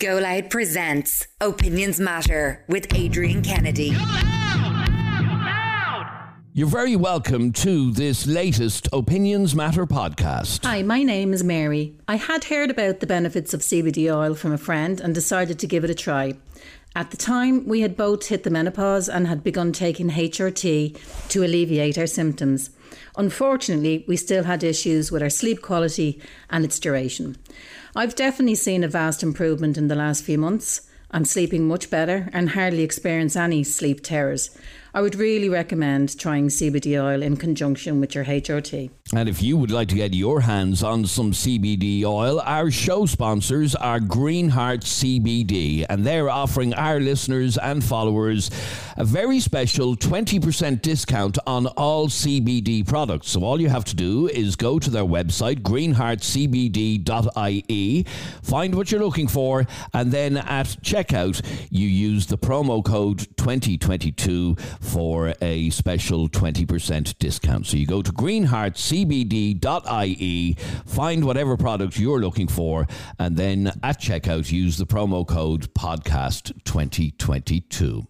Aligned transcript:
Go 0.00 0.16
Loud 0.16 0.48
presents 0.48 1.26
Opinions 1.42 2.00
Matter 2.00 2.64
with 2.68 2.94
Adrian 2.94 3.42
Kennedy. 3.42 3.94
You're 6.54 6.68
very 6.68 6.96
welcome 6.96 7.52
to 7.52 7.92
this 7.92 8.26
latest 8.26 8.88
Opinions 8.94 9.54
Matter 9.54 9.84
podcast. 9.84 10.64
Hi, 10.64 10.80
my 10.80 11.02
name 11.02 11.34
is 11.34 11.44
Mary. 11.44 11.98
I 12.08 12.16
had 12.16 12.44
heard 12.44 12.70
about 12.70 13.00
the 13.00 13.06
benefits 13.06 13.52
of 13.52 13.60
CBD 13.60 14.10
oil 14.10 14.34
from 14.34 14.52
a 14.52 14.58
friend 14.58 15.02
and 15.02 15.14
decided 15.14 15.58
to 15.58 15.66
give 15.66 15.84
it 15.84 15.90
a 15.90 15.94
try. 15.94 16.32
At 16.96 17.10
the 17.10 17.18
time, 17.18 17.68
we 17.68 17.82
had 17.82 17.94
both 17.94 18.28
hit 18.28 18.42
the 18.42 18.50
menopause 18.50 19.06
and 19.06 19.26
had 19.26 19.44
begun 19.44 19.70
taking 19.70 20.08
HRT 20.08 21.28
to 21.28 21.44
alleviate 21.44 21.98
our 21.98 22.06
symptoms. 22.06 22.70
Unfortunately, 23.18 24.06
we 24.08 24.16
still 24.16 24.44
had 24.44 24.64
issues 24.64 25.12
with 25.12 25.22
our 25.22 25.28
sleep 25.28 25.60
quality 25.60 26.22
and 26.48 26.64
its 26.64 26.78
duration. 26.78 27.36
I've 27.94 28.14
definitely 28.14 28.54
seen 28.54 28.84
a 28.84 28.88
vast 28.88 29.22
improvement 29.22 29.76
in 29.76 29.88
the 29.88 29.96
last 29.96 30.22
few 30.22 30.38
months. 30.38 30.82
I'm 31.10 31.24
sleeping 31.24 31.66
much 31.66 31.90
better 31.90 32.28
and 32.32 32.50
hardly 32.50 32.84
experience 32.84 33.34
any 33.34 33.64
sleep 33.64 34.00
terrors. 34.00 34.56
I 34.92 35.02
would 35.02 35.14
really 35.14 35.48
recommend 35.48 36.18
trying 36.18 36.48
CBD 36.48 37.00
oil 37.00 37.22
in 37.22 37.36
conjunction 37.36 38.00
with 38.00 38.12
your 38.12 38.24
HRT. 38.24 38.90
And 39.14 39.28
if 39.28 39.40
you 39.40 39.56
would 39.56 39.70
like 39.70 39.86
to 39.88 39.94
get 39.94 40.14
your 40.14 40.40
hands 40.40 40.82
on 40.82 41.06
some 41.06 41.30
CBD 41.30 42.02
oil, 42.04 42.40
our 42.40 42.72
show 42.72 43.06
sponsors 43.06 43.76
are 43.76 44.00
Greenheart 44.00 44.80
CBD, 44.80 45.86
and 45.88 46.04
they're 46.04 46.28
offering 46.28 46.74
our 46.74 46.98
listeners 46.98 47.56
and 47.56 47.84
followers 47.84 48.50
a 48.96 49.04
very 49.04 49.38
special 49.38 49.94
20% 49.96 50.82
discount 50.82 51.38
on 51.46 51.68
all 51.68 52.08
CBD 52.08 52.84
products. 52.86 53.30
So 53.30 53.44
all 53.44 53.60
you 53.60 53.68
have 53.68 53.84
to 53.86 53.94
do 53.94 54.26
is 54.28 54.56
go 54.56 54.80
to 54.80 54.90
their 54.90 55.04
website, 55.04 55.62
greenheartcbd.ie, 55.62 58.06
find 58.42 58.74
what 58.74 58.90
you're 58.90 59.00
looking 59.00 59.28
for, 59.28 59.68
and 59.94 60.10
then 60.10 60.36
at 60.36 60.66
checkout, 60.82 61.40
you 61.70 61.86
use 61.86 62.26
the 62.26 62.38
promo 62.38 62.84
code 62.84 63.20
2022 63.36 64.56
for 64.80 65.34
a 65.40 65.70
special 65.70 66.28
20% 66.28 67.16
discount. 67.18 67.66
So 67.66 67.76
you 67.76 67.86
go 67.86 68.02
to 68.02 68.12
greenheartcbd.ie, 68.12 70.56
find 70.86 71.24
whatever 71.24 71.56
product 71.56 71.98
you're 71.98 72.20
looking 72.20 72.48
for, 72.48 72.86
and 73.18 73.36
then 73.36 73.68
at 73.82 74.00
checkout, 74.00 74.50
use 74.50 74.78
the 74.78 74.86
promo 74.86 75.26
code 75.26 75.72
podcast2022. 75.74 78.06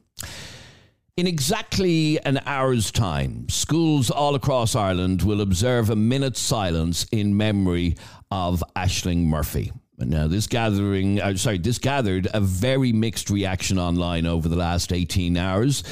In 1.16 1.26
exactly 1.26 2.20
an 2.24 2.40
hour's 2.46 2.90
time, 2.90 3.48
schools 3.48 4.10
all 4.10 4.34
across 4.34 4.74
Ireland 4.74 5.22
will 5.22 5.42
observe 5.42 5.90
a 5.90 5.96
minute's 5.96 6.40
silence 6.40 7.04
in 7.12 7.36
memory 7.36 7.96
of 8.30 8.64
Ashling 8.74 9.26
Murphy. 9.26 9.70
Now, 9.98 10.28
this 10.28 10.46
gathering, 10.46 11.20
uh, 11.20 11.36
sorry, 11.36 11.58
this 11.58 11.78
gathered 11.78 12.26
a 12.32 12.40
very 12.40 12.92
mixed 12.92 13.28
reaction 13.28 13.78
online 13.78 14.24
over 14.24 14.48
the 14.48 14.56
last 14.56 14.94
18 14.94 15.36
hours 15.36 15.82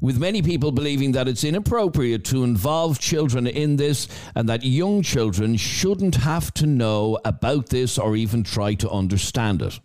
with 0.00 0.18
many 0.18 0.42
people 0.42 0.72
believing 0.72 1.12
that 1.12 1.28
it's 1.28 1.44
inappropriate 1.44 2.24
to 2.26 2.44
involve 2.44 2.98
children 2.98 3.46
in 3.46 3.76
this 3.76 4.08
and 4.34 4.48
that 4.48 4.64
young 4.64 5.02
children 5.02 5.56
shouldn't 5.56 6.16
have 6.16 6.52
to 6.54 6.66
know 6.66 7.18
about 7.24 7.68
this 7.68 7.98
or 7.98 8.16
even 8.16 8.42
try 8.42 8.74
to 8.74 8.90
understand 8.90 9.62
it. 9.62 9.80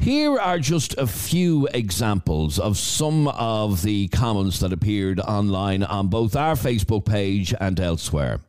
Here 0.00 0.38
are 0.38 0.58
just 0.58 0.94
a 0.96 1.06
few 1.06 1.68
examples 1.74 2.58
of 2.58 2.78
some 2.78 3.28
of 3.28 3.82
the 3.82 4.08
comments 4.08 4.60
that 4.60 4.72
appeared 4.72 5.20
online 5.20 5.82
on 5.82 6.08
both 6.08 6.34
our 6.34 6.54
Facebook 6.54 7.04
page 7.04 7.52
and 7.60 7.78
elsewhere. 7.78 8.40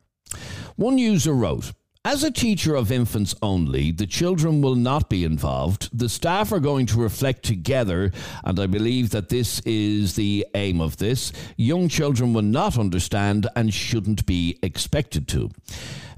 One 0.76 0.96
user 0.96 1.34
wrote, 1.34 1.72
as 2.04 2.24
a 2.24 2.32
teacher 2.32 2.74
of 2.74 2.90
infants 2.90 3.32
only, 3.42 3.92
the 3.92 4.08
children 4.08 4.60
will 4.60 4.74
not 4.74 5.08
be 5.08 5.22
involved. 5.22 5.88
The 5.96 6.08
staff 6.08 6.50
are 6.50 6.58
going 6.58 6.86
to 6.86 7.00
reflect 7.00 7.44
together, 7.44 8.10
and 8.42 8.58
I 8.58 8.66
believe 8.66 9.10
that 9.10 9.28
this 9.28 9.60
is 9.60 10.16
the 10.16 10.44
aim 10.54 10.80
of 10.80 10.96
this. 10.96 11.32
Young 11.56 11.88
children 11.88 12.32
will 12.32 12.42
not 12.42 12.76
understand 12.76 13.46
and 13.54 13.72
shouldn't 13.72 14.26
be 14.26 14.58
expected 14.64 15.28
to. 15.28 15.50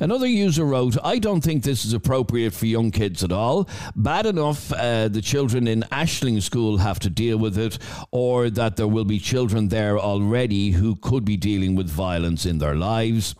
Another 0.00 0.26
user 0.26 0.64
wrote, 0.64 0.96
I 1.04 1.18
don't 1.18 1.42
think 1.42 1.62
this 1.62 1.84
is 1.84 1.92
appropriate 1.92 2.54
for 2.54 2.64
young 2.64 2.90
kids 2.90 3.22
at 3.22 3.30
all. 3.30 3.68
Bad 3.94 4.24
enough 4.24 4.72
uh, 4.72 5.08
the 5.08 5.20
children 5.20 5.68
in 5.68 5.82
Ashling 5.92 6.40
School 6.40 6.78
have 6.78 6.98
to 7.00 7.10
deal 7.10 7.36
with 7.36 7.58
it, 7.58 7.78
or 8.10 8.48
that 8.48 8.76
there 8.76 8.88
will 8.88 9.04
be 9.04 9.18
children 9.18 9.68
there 9.68 9.98
already 9.98 10.70
who 10.70 10.96
could 10.96 11.26
be 11.26 11.36
dealing 11.36 11.74
with 11.74 11.90
violence 11.90 12.46
in 12.46 12.56
their 12.56 12.74
lives. 12.74 13.34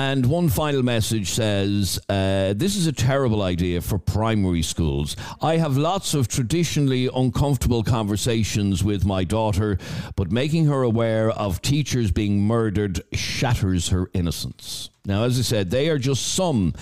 And 0.00 0.26
one 0.26 0.48
final 0.48 0.84
message 0.84 1.30
says 1.30 1.98
uh, 2.08 2.54
This 2.54 2.76
is 2.76 2.86
a 2.86 2.92
terrible 2.92 3.42
idea 3.42 3.80
for 3.80 3.98
primary 3.98 4.62
schools. 4.62 5.16
I 5.42 5.56
have 5.56 5.76
lots 5.76 6.14
of 6.14 6.28
traditionally 6.28 7.10
uncomfortable 7.12 7.82
conversations 7.82 8.84
with 8.84 9.04
my 9.04 9.24
daughter, 9.24 9.76
but 10.14 10.30
making 10.30 10.66
her 10.66 10.84
aware 10.84 11.30
of 11.30 11.60
teachers 11.62 12.12
being 12.12 12.40
murdered 12.40 13.02
shatters 13.12 13.88
her 13.88 14.08
innocence. 14.14 14.90
Now, 15.04 15.24
as 15.24 15.36
I 15.36 15.42
said, 15.42 15.70
they 15.70 15.88
are 15.88 15.98
just 15.98 16.28
some 16.28 16.74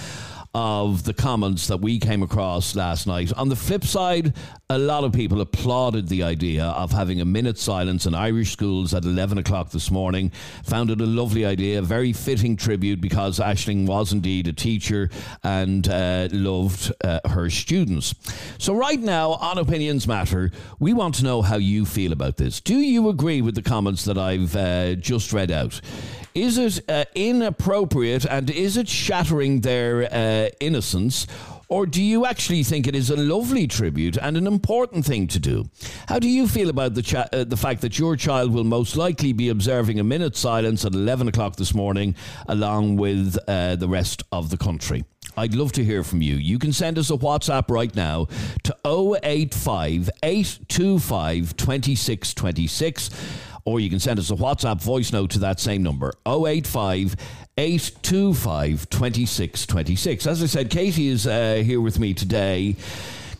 of 0.58 1.04
the 1.04 1.12
comments 1.12 1.66
that 1.66 1.82
we 1.82 1.98
came 1.98 2.22
across 2.22 2.74
last 2.74 3.06
night. 3.06 3.30
On 3.34 3.50
the 3.50 3.54
flip 3.54 3.84
side, 3.84 4.32
a 4.70 4.78
lot 4.78 5.04
of 5.04 5.12
people 5.12 5.42
applauded 5.42 6.08
the 6.08 6.22
idea 6.22 6.64
of 6.64 6.90
having 6.92 7.20
a 7.20 7.26
minute 7.26 7.58
silence 7.58 8.06
in 8.06 8.14
Irish 8.14 8.52
schools 8.52 8.94
at 8.94 9.04
11 9.04 9.36
o'clock 9.36 9.68
this 9.68 9.90
morning. 9.90 10.32
Found 10.64 10.88
it 10.88 11.02
a 11.02 11.04
lovely 11.04 11.44
idea, 11.44 11.80
a 11.80 11.82
very 11.82 12.14
fitting 12.14 12.56
tribute 12.56 13.02
because 13.02 13.38
Ashling 13.38 13.84
was 13.84 14.14
indeed 14.14 14.48
a 14.48 14.52
teacher 14.54 15.10
and 15.44 15.86
uh, 15.90 16.28
loved 16.32 16.90
uh, 17.04 17.20
her 17.28 17.50
students. 17.50 18.14
So, 18.56 18.74
right 18.74 18.98
now 18.98 19.32
on 19.32 19.58
Opinions 19.58 20.08
Matter, 20.08 20.52
we 20.78 20.94
want 20.94 21.16
to 21.16 21.24
know 21.24 21.42
how 21.42 21.56
you 21.56 21.84
feel 21.84 22.12
about 22.12 22.38
this. 22.38 22.62
Do 22.62 22.78
you 22.78 23.10
agree 23.10 23.42
with 23.42 23.56
the 23.56 23.62
comments 23.62 24.06
that 24.06 24.16
I've 24.16 24.56
uh, 24.56 24.94
just 24.94 25.34
read 25.34 25.50
out? 25.50 25.82
Is 26.36 26.58
it 26.58 26.84
uh, 26.86 27.06
inappropriate 27.14 28.26
and 28.26 28.50
is 28.50 28.76
it 28.76 28.90
shattering 28.90 29.62
their 29.62 30.02
uh, 30.12 30.50
innocence? 30.60 31.26
Or 31.70 31.86
do 31.86 32.02
you 32.02 32.26
actually 32.26 32.62
think 32.62 32.86
it 32.86 32.94
is 32.94 33.08
a 33.08 33.16
lovely 33.16 33.66
tribute 33.66 34.18
and 34.18 34.36
an 34.36 34.46
important 34.46 35.06
thing 35.06 35.28
to 35.28 35.38
do? 35.38 35.70
How 36.06 36.18
do 36.18 36.28
you 36.28 36.46
feel 36.46 36.68
about 36.68 36.92
the, 36.92 37.00
cha- 37.00 37.28
uh, 37.32 37.44
the 37.44 37.56
fact 37.56 37.80
that 37.80 37.98
your 37.98 38.16
child 38.16 38.52
will 38.52 38.64
most 38.64 38.98
likely 38.98 39.32
be 39.32 39.48
observing 39.48 39.98
a 39.98 40.04
minute's 40.04 40.38
silence 40.38 40.84
at 40.84 40.92
11 40.92 41.28
o'clock 41.28 41.56
this 41.56 41.72
morning, 41.72 42.14
along 42.48 42.96
with 42.96 43.38
uh, 43.48 43.76
the 43.76 43.88
rest 43.88 44.22
of 44.30 44.50
the 44.50 44.58
country? 44.58 45.06
I'd 45.38 45.54
love 45.54 45.72
to 45.72 45.84
hear 45.84 46.04
from 46.04 46.20
you. 46.20 46.34
You 46.34 46.58
can 46.58 46.74
send 46.74 46.98
us 46.98 47.10
a 47.10 47.16
WhatsApp 47.16 47.70
right 47.70 47.94
now 47.96 48.26
to 48.64 48.76
085 48.84 50.10
825 50.22 51.56
2626 51.56 53.10
or 53.66 53.80
you 53.80 53.90
can 53.90 54.00
send 54.00 54.18
us 54.18 54.30
a 54.30 54.34
WhatsApp 54.34 54.80
voice 54.80 55.12
note 55.12 55.30
to 55.32 55.40
that 55.40 55.60
same 55.60 55.82
number 55.82 56.14
085 56.24 57.16
825 57.58 58.88
2626. 58.88 60.26
As 60.26 60.42
I 60.42 60.46
said, 60.46 60.70
Katie 60.70 61.08
is 61.08 61.26
uh, 61.26 61.56
here 61.64 61.80
with 61.80 61.98
me 61.98 62.14
today. 62.14 62.76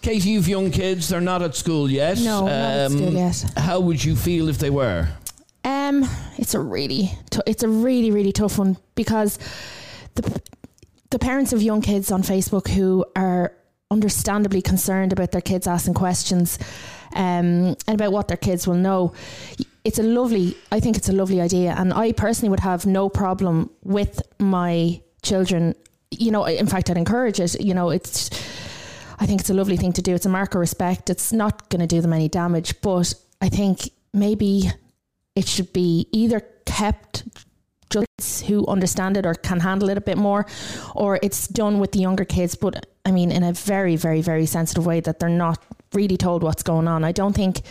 Katie, 0.02 0.30
you've 0.30 0.48
young 0.48 0.70
kids, 0.70 1.08
they're 1.08 1.20
not 1.20 1.42
at 1.42 1.54
school 1.54 1.90
yet. 1.90 2.18
No, 2.18 2.42
not 2.42 2.50
at 2.50 2.90
school 2.90 3.12
yet. 3.12 3.44
How 3.56 3.80
would 3.80 4.04
you 4.04 4.14
feel 4.14 4.48
if 4.48 4.58
they 4.58 4.70
were? 4.70 5.08
Um, 5.64 6.04
it's 6.36 6.54
a 6.54 6.60
really, 6.60 7.12
t- 7.30 7.40
it's 7.46 7.62
a 7.62 7.68
really, 7.68 8.10
really 8.10 8.32
tough 8.32 8.58
one 8.58 8.76
because 8.94 9.38
the 10.14 10.40
the 11.10 11.18
parents 11.18 11.52
of 11.52 11.62
young 11.62 11.80
kids 11.80 12.10
on 12.10 12.22
Facebook 12.22 12.68
who 12.68 13.04
are 13.14 13.52
understandably 13.90 14.60
concerned 14.60 15.12
about 15.12 15.30
their 15.30 15.40
kids 15.40 15.66
asking 15.66 15.94
questions 15.94 16.58
um, 17.14 17.76
and 17.86 17.94
about 17.94 18.12
what 18.12 18.28
their 18.28 18.36
kids 18.36 18.66
will 18.66 18.74
know. 18.74 19.12
It's 19.86 20.00
a 20.00 20.02
lovely, 20.02 20.56
I 20.72 20.80
think 20.80 20.96
it's 20.96 21.08
a 21.08 21.12
lovely 21.12 21.40
idea. 21.40 21.72
And 21.78 21.94
I 21.94 22.10
personally 22.10 22.50
would 22.50 22.60
have 22.60 22.86
no 22.86 23.08
problem 23.08 23.70
with 23.84 24.20
my 24.40 25.00
children. 25.22 25.76
You 26.10 26.32
know, 26.32 26.44
in 26.44 26.66
fact, 26.66 26.90
I'd 26.90 26.96
encourage 26.96 27.38
it. 27.38 27.60
You 27.60 27.72
know, 27.72 27.90
it's, 27.90 28.30
I 29.20 29.26
think 29.26 29.40
it's 29.40 29.50
a 29.50 29.54
lovely 29.54 29.76
thing 29.76 29.92
to 29.92 30.02
do. 30.02 30.12
It's 30.12 30.26
a 30.26 30.28
mark 30.28 30.56
of 30.56 30.60
respect. 30.60 31.08
It's 31.08 31.32
not 31.32 31.68
going 31.68 31.80
to 31.80 31.86
do 31.86 32.00
them 32.00 32.12
any 32.12 32.28
damage. 32.28 32.80
But 32.80 33.14
I 33.40 33.48
think 33.48 33.90
maybe 34.12 34.72
it 35.36 35.46
should 35.46 35.72
be 35.72 36.08
either 36.10 36.40
kept 36.64 37.22
just 37.88 38.46
who 38.46 38.66
understand 38.66 39.16
it 39.16 39.24
or 39.24 39.34
can 39.34 39.60
handle 39.60 39.88
it 39.88 39.96
a 39.96 40.00
bit 40.00 40.18
more, 40.18 40.46
or 40.96 41.20
it's 41.22 41.46
done 41.46 41.78
with 41.78 41.92
the 41.92 42.00
younger 42.00 42.24
kids. 42.24 42.56
But 42.56 42.86
I 43.04 43.12
mean, 43.12 43.30
in 43.30 43.44
a 43.44 43.52
very, 43.52 43.94
very, 43.94 44.20
very 44.20 44.46
sensitive 44.46 44.84
way 44.84 44.98
that 44.98 45.20
they're 45.20 45.28
not 45.28 45.62
really 45.92 46.16
told 46.16 46.42
what's 46.42 46.64
going 46.64 46.88
on. 46.88 47.04
I 47.04 47.12
don't 47.12 47.34
think 47.34 47.62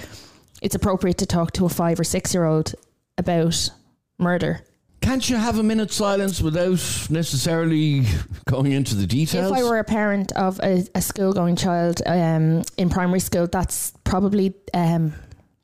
it's 0.65 0.73
appropriate 0.73 1.19
to 1.19 1.27
talk 1.27 1.51
to 1.51 1.65
a 1.65 1.69
five 1.69 1.99
or 1.99 2.03
six 2.03 2.33
year 2.33 2.43
old 2.43 2.73
about 3.19 3.69
murder. 4.17 4.61
Can't 4.99 5.29
you 5.29 5.35
have 5.35 5.59
a 5.59 5.63
minute's 5.63 5.95
silence 5.95 6.41
without 6.41 6.81
necessarily 7.11 8.05
going 8.49 8.71
into 8.71 8.95
the 8.95 9.05
details? 9.05 9.51
If 9.51 9.57
I 9.57 9.63
were 9.63 9.77
a 9.77 9.83
parent 9.83 10.31
of 10.31 10.59
a, 10.63 10.83
a 10.95 11.03
school 11.03 11.33
going 11.33 11.55
child 11.55 12.01
um, 12.07 12.63
in 12.77 12.89
primary 12.89 13.19
school, 13.19 13.45
that's 13.45 13.93
probably 14.05 14.55
um, 14.73 15.13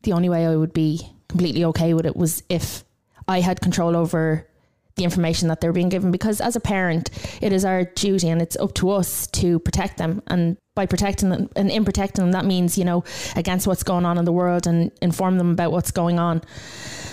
the 0.03 0.13
only 0.13 0.29
way 0.29 0.45
I 0.45 0.55
would 0.55 0.73
be 0.73 1.01
completely 1.27 1.65
okay 1.65 1.95
with 1.95 2.05
it 2.05 2.15
was 2.15 2.43
if 2.47 2.83
I 3.27 3.39
had 3.39 3.59
control 3.59 3.97
over 3.97 4.47
the 4.95 5.03
information 5.03 5.47
that 5.47 5.61
they're 5.61 5.73
being 5.73 5.89
given 5.89 6.11
because 6.11 6.41
as 6.41 6.55
a 6.55 6.59
parent 6.59 7.09
it 7.41 7.53
is 7.53 7.63
our 7.63 7.85
duty 7.85 8.29
and 8.29 8.41
it's 8.41 8.55
up 8.57 8.73
to 8.75 8.89
us 8.89 9.27
to 9.27 9.59
protect 9.59 9.97
them. 9.97 10.21
And 10.27 10.57
by 10.75 10.85
protecting 10.85 11.29
them 11.29 11.49
and 11.55 11.69
in 11.69 11.83
protecting 11.85 12.23
them 12.23 12.31
that 12.31 12.45
means 12.45 12.77
you 12.77 12.85
know 12.85 13.03
against 13.35 13.67
what's 13.67 13.83
going 13.83 14.05
on 14.05 14.17
in 14.17 14.25
the 14.25 14.31
world 14.31 14.67
and 14.67 14.91
inform 15.01 15.37
them 15.37 15.51
about 15.51 15.71
what's 15.71 15.91
going 15.91 16.19
on. 16.19 16.41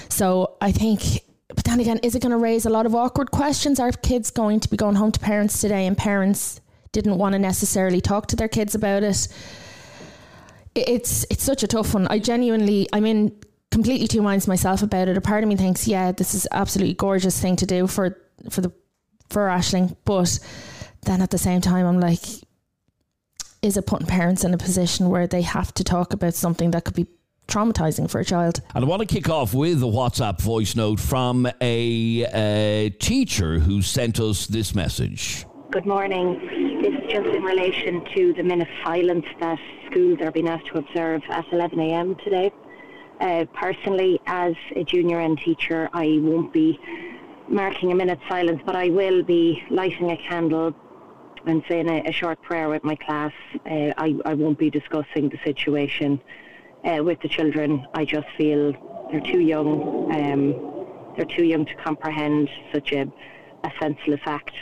So 0.09 0.57
i 0.61 0.73
think 0.73 1.21
but 1.49 1.65
then 1.65 1.81
again 1.81 1.99
is 2.03 2.15
it 2.15 2.23
going 2.23 2.33
to 2.33 2.39
raise 2.39 2.67
a 2.67 2.71
lot 2.71 2.87
of 2.87 2.95
awkward 2.95 3.31
questions? 3.31 3.81
Are 3.81 3.91
kids 3.93 4.31
going 4.31 4.61
to 4.61 4.69
be 4.69 4.77
going 4.77 4.97
home 4.97 5.13
to 5.13 5.21
parents 5.21 5.61
today 5.61 5.87
and 5.87 5.97
parents 5.97 6.61
didn't 6.93 7.19
want 7.19 7.33
to 7.35 7.39
necessarily 7.39 8.01
talk 8.01 8.27
to 8.29 8.37
their 8.37 8.49
kids 8.49 8.75
about 8.75 9.03
it? 9.03 9.29
It's 10.75 11.27
it's 11.31 11.43
such 11.43 11.63
a 11.63 11.67
tough 11.67 11.95
one. 11.95 12.07
I 12.09 12.19
genuinely, 12.19 12.89
I'm 12.93 13.07
in 13.07 13.33
completely 13.71 14.07
two 14.07 14.23
minds 14.23 14.49
myself 14.49 14.83
about 14.83 15.09
it. 15.09 15.17
A 15.17 15.21
part 15.21 15.43
of 15.43 15.49
me 15.49 15.57
thinks, 15.57 15.87
yeah, 15.87 16.13
this 16.13 16.35
is 16.35 16.47
absolutely 16.53 16.95
gorgeous 16.95 17.41
thing 17.41 17.57
to 17.57 17.67
do 17.67 17.87
for 17.87 18.17
for 18.51 18.61
the 18.61 18.73
for 19.29 19.49
Ashling, 19.49 19.97
but 20.05 20.39
then 21.03 21.21
at 21.23 21.31
the 21.31 21.39
same 21.39 21.61
time, 21.61 21.87
I'm 21.87 22.01
like, 22.01 22.23
is 23.63 23.77
it 23.77 23.87
putting 23.87 24.07
parents 24.07 24.45
in 24.45 24.55
a 24.55 24.59
position 24.59 25.11
where 25.11 25.27
they 25.27 25.43
have 25.43 25.73
to 25.75 25.85
talk 25.85 26.13
about 26.13 26.35
something 26.35 26.71
that 26.71 26.85
could 26.85 26.95
be 26.95 27.07
traumatizing 27.47 28.11
for 28.11 28.21
a 28.21 28.25
child? 28.25 28.61
And 28.75 28.85
I 28.85 28.89
want 28.89 29.01
to 29.01 29.07
kick 29.07 29.29
off 29.29 29.55
with 29.55 29.83
a 29.83 29.87
WhatsApp 29.87 30.41
voice 30.41 30.77
note 30.77 31.01
from 31.01 31.47
a, 31.61 32.27
a 32.33 32.91
teacher 33.01 33.59
who 33.59 33.83
sent 33.83 34.21
us 34.21 34.47
this 34.47 34.75
message. 34.75 35.45
Good 35.71 35.87
morning. 35.87 36.81
This 36.83 36.95
is 36.95 37.11
just 37.11 37.27
in 37.27 37.43
relation 37.43 38.05
to 38.15 38.33
the 38.35 38.43
minute 38.43 38.69
silence 38.85 39.27
that 39.41 39.59
schools 39.91 40.21
are 40.21 40.31
being 40.31 40.49
asked 40.49 40.67
to 40.69 40.79
observe 40.79 41.23
at 41.29 41.47
11am 41.47 42.23
today. 42.23 42.53
Uh, 43.21 43.45
personally, 43.53 44.21
as 44.27 44.55
a 44.77 44.85
junior 44.85 45.21
end 45.21 45.39
teacher, 45.45 45.89
I 45.93 46.19
won't 46.21 46.53
be 46.53 46.79
marking 47.49 47.91
a 47.91 47.95
minute's 47.95 48.23
silence, 48.29 48.61
but 48.65 48.77
I 48.77 48.91
will 48.91 49.23
be 49.23 49.63
lighting 49.71 50.11
a 50.11 50.17
candle 50.17 50.75
and 51.47 51.63
saying 51.69 51.89
a, 51.89 52.03
a 52.09 52.13
short 52.13 52.41
prayer 52.43 52.69
with 52.69 52.85
my 52.85 52.95
class. 52.95 53.33
Uh, 53.67 53.93
I, 53.97 54.15
I 54.25 54.35
won't 54.35 54.59
be 54.59 54.71
discussing 54.71 55.29
the 55.29 55.39
situation 55.45 56.21
uh, 56.85 57.03
with 57.03 57.21
the 57.21 57.29
children. 57.29 57.85
I 57.95 58.05
just 58.05 58.27
feel 58.37 58.73
they're 59.11 59.21
too 59.21 59.41
young. 59.41 60.13
Um, 60.13 61.15
they're 61.17 61.37
too 61.37 61.45
young 61.45 61.65
to 61.67 61.75
comprehend 61.77 62.49
such 62.73 62.93
a, 62.93 63.03
a 63.65 63.71
senseless 63.81 64.21
act. 64.27 64.55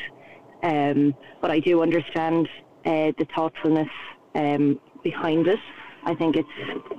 Um, 0.62 1.14
but 1.42 1.50
I 1.50 1.60
do 1.60 1.82
understand 1.82 2.48
uh, 2.86 3.12
the 3.18 3.26
thoughtfulness 3.34 3.90
um, 4.34 4.80
behind 5.02 5.46
it. 5.46 5.60
I 6.06 6.14
think 6.14 6.36
it's 6.36 6.48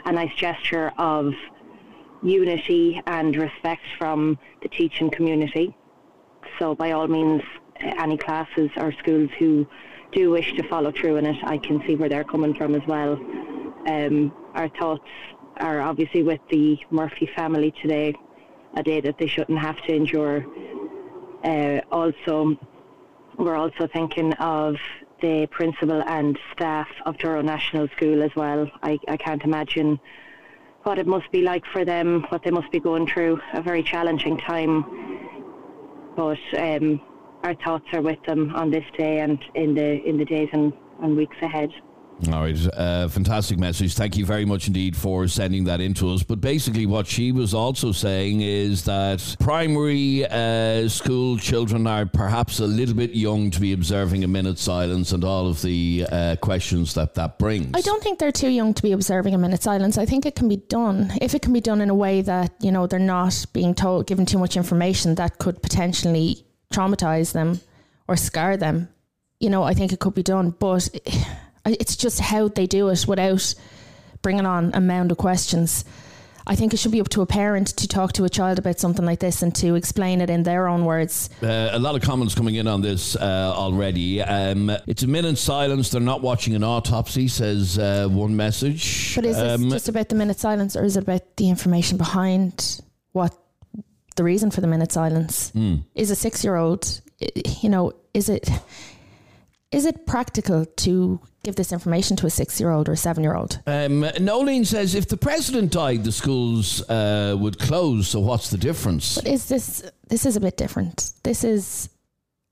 a 0.05 0.11
nice 0.11 0.33
gesture 0.35 0.91
of 0.97 1.33
unity 2.21 3.01
and 3.07 3.35
respect 3.35 3.83
from 3.97 4.37
the 4.61 4.67
teaching 4.67 5.09
community. 5.09 5.75
So, 6.59 6.75
by 6.75 6.91
all 6.91 7.07
means, 7.07 7.41
any 7.79 8.17
classes 8.17 8.69
or 8.75 8.91
schools 8.91 9.29
who 9.39 9.65
do 10.11 10.29
wish 10.31 10.53
to 10.55 10.63
follow 10.67 10.91
through 10.91 11.15
in 11.17 11.25
it, 11.25 11.37
I 11.43 11.57
can 11.57 11.81
see 11.87 11.95
where 11.95 12.09
they're 12.09 12.25
coming 12.25 12.53
from 12.53 12.75
as 12.75 12.85
well. 12.85 13.13
Um, 13.87 14.33
our 14.55 14.67
thoughts 14.69 15.07
are 15.57 15.79
obviously 15.79 16.23
with 16.23 16.41
the 16.49 16.77
Murphy 16.91 17.29
family 17.33 17.73
today, 17.81 18.13
a 18.75 18.83
day 18.83 18.99
that 18.99 19.17
they 19.17 19.27
shouldn't 19.27 19.59
have 19.59 19.81
to 19.83 19.93
endure. 19.93 20.45
Uh, 21.45 21.79
also, 21.91 22.57
we're 23.37 23.55
also 23.55 23.87
thinking 23.93 24.33
of 24.33 24.75
the 25.21 25.47
principal 25.51 26.01
and 26.03 26.37
staff 26.53 26.87
of 27.05 27.17
Durrow 27.17 27.43
National 27.43 27.87
School 27.89 28.23
as 28.23 28.35
well. 28.35 28.69
I, 28.83 28.99
I 29.07 29.17
can't 29.17 29.43
imagine 29.43 29.99
what 30.83 30.99
it 30.99 31.07
must 31.07 31.29
be 31.31 31.41
like 31.41 31.65
for 31.73 31.83
them, 31.83 32.25
what 32.29 32.43
they 32.43 32.51
must 32.51 32.71
be 32.71 32.79
going 32.79 33.07
through. 33.07 33.39
A 33.53 33.61
very 33.61 33.83
challenging 33.83 34.37
time. 34.37 34.85
But 36.15 36.39
um, 36.57 37.01
our 37.43 37.55
thoughts 37.55 37.85
are 37.93 38.01
with 38.01 38.23
them 38.25 38.55
on 38.55 38.71
this 38.71 38.85
day 38.97 39.19
and 39.19 39.43
in 39.53 39.75
the 39.75 40.03
in 40.03 40.17
the 40.17 40.25
days 40.25 40.49
and, 40.53 40.73
and 41.01 41.15
weeks 41.15 41.37
ahead. 41.41 41.71
All 42.25 42.41
right, 42.41 42.57
uh, 42.73 43.07
fantastic 43.09 43.59
message. 43.59 43.93
Thank 43.93 44.17
you 44.17 44.25
very 44.25 44.43
much 44.43 44.67
indeed 44.67 44.97
for 44.97 45.27
sending 45.27 45.65
that 45.65 45.79
in 45.79 45.93
to 45.95 46.09
us. 46.09 46.23
But 46.23 46.41
basically, 46.41 46.87
what 46.87 47.05
she 47.05 47.31
was 47.31 47.53
also 47.53 47.91
saying 47.91 48.41
is 48.41 48.83
that 48.85 49.35
primary 49.39 50.25
uh, 50.25 50.89
school 50.89 51.37
children 51.37 51.85
are 51.85 52.07
perhaps 52.07 52.59
a 52.59 52.65
little 52.65 52.95
bit 52.95 53.11
young 53.13 53.51
to 53.51 53.61
be 53.61 53.71
observing 53.71 54.23
a 54.23 54.27
minute's 54.27 54.63
silence 54.63 55.11
and 55.11 55.23
all 55.23 55.47
of 55.47 55.61
the 55.61 56.07
uh, 56.11 56.35
questions 56.41 56.95
that 56.95 57.13
that 57.15 57.37
brings. 57.37 57.69
I 57.75 57.81
don't 57.81 58.01
think 58.01 58.17
they're 58.17 58.31
too 58.31 58.49
young 58.49 58.73
to 58.73 58.81
be 58.81 58.93
observing 58.93 59.35
a 59.35 59.37
minute's 59.37 59.63
silence. 59.65 59.99
I 59.99 60.05
think 60.05 60.25
it 60.25 60.35
can 60.35 60.49
be 60.49 60.57
done 60.57 61.13
if 61.21 61.35
it 61.35 61.43
can 61.43 61.53
be 61.53 61.61
done 61.61 61.81
in 61.81 61.89
a 61.91 61.95
way 61.95 62.23
that 62.23 62.51
you 62.59 62.71
know 62.71 62.87
they're 62.87 62.99
not 62.99 63.45
being 63.53 63.75
told 63.75 64.07
given 64.07 64.25
too 64.25 64.39
much 64.39 64.57
information 64.57 65.15
that 65.15 65.37
could 65.37 65.61
potentially 65.61 66.43
traumatize 66.73 67.33
them 67.33 67.61
or 68.07 68.17
scar 68.17 68.57
them. 68.57 68.89
You 69.39 69.51
know, 69.51 69.61
I 69.61 69.75
think 69.75 69.93
it 69.93 69.99
could 69.99 70.15
be 70.15 70.23
done, 70.23 70.49
but 70.49 70.89
it's 71.79 71.95
just 71.95 72.19
how 72.19 72.47
they 72.47 72.65
do 72.65 72.89
it 72.89 73.05
without 73.07 73.53
bringing 74.21 74.45
on 74.45 74.71
a 74.73 74.81
mound 74.81 75.11
of 75.11 75.17
questions. 75.17 75.85
I 76.49 76.55
think 76.55 76.73
it 76.73 76.77
should 76.77 76.93
be 76.93 77.01
up 77.01 77.09
to 77.09 77.21
a 77.21 77.25
parent 77.25 77.67
to 77.77 77.87
talk 77.89 78.13
to 78.13 78.23
a 78.23 78.29
child 78.29 78.57
about 78.57 78.79
something 78.79 79.05
like 79.05 79.19
this 79.19 79.41
and 79.41 79.53
to 79.55 79.75
explain 79.75 80.21
it 80.21 80.29
in 80.29 80.43
their 80.43 80.67
own 80.67 80.85
words. 80.85 81.29
Uh, 81.43 81.69
a 81.73 81.79
lot 81.79 81.95
of 81.95 82.01
comments 82.01 82.35
coming 82.35 82.55
in 82.55 82.67
on 82.67 82.81
this 82.81 83.17
uh, 83.17 83.53
already. 83.53 84.21
Um, 84.21 84.71
it's 84.87 85.03
a 85.03 85.07
minute 85.07 85.37
silence. 85.37 85.89
They're 85.89 85.99
not 85.99 86.21
watching 86.21 86.55
an 86.55 86.63
autopsy, 86.63 87.27
says 87.27 87.77
uh, 87.77 88.07
one 88.07 88.35
message. 88.37 89.13
But 89.15 89.25
is 89.25 89.37
um, 89.37 89.63
this 89.63 89.73
just 89.73 89.89
about 89.89 90.07
the 90.07 90.15
minute 90.15 90.39
silence 90.39 90.77
or 90.77 90.85
is 90.85 90.95
it 90.95 91.03
about 91.03 91.35
the 91.35 91.49
information 91.49 91.97
behind 91.97 92.81
what 93.11 93.37
the 94.15 94.23
reason 94.23 94.49
for 94.49 94.61
the 94.61 94.67
minute 94.67 94.93
silence? 94.93 95.51
Mm. 95.51 95.83
Is 95.95 96.11
a 96.11 96.15
six 96.15 96.45
year 96.45 96.55
old, 96.55 97.01
you 97.61 97.67
know, 97.67 97.91
is 98.13 98.29
it 98.29 98.49
is 99.71 99.85
it 99.85 100.05
practical 100.05 100.65
to 100.65 101.19
give 101.47 101.55
this 101.55 101.71
information 101.71 102.17
to 102.17 102.25
a 102.25 102.29
six 102.29 102.59
year 102.59 102.71
old 102.71 102.89
or 102.89 102.93
a 102.93 102.97
seven 102.97 103.23
year 103.23 103.35
old? 103.35 103.59
Um, 103.65 104.03
Nolene 104.19 104.65
says 104.65 104.95
if 104.95 105.07
the 105.07 105.17
president 105.17 105.71
died, 105.71 106.03
the 106.03 106.11
schools 106.11 106.87
uh, 106.89 107.35
would 107.39 107.57
close. 107.57 108.09
So 108.09 108.19
what's 108.19 108.49
the 108.49 108.57
difference? 108.57 109.15
But 109.15 109.27
is 109.27 109.47
this 109.47 109.89
this 110.09 110.25
is 110.25 110.35
a 110.35 110.41
bit 110.41 110.57
different? 110.57 111.11
This 111.23 111.43
is 111.43 111.89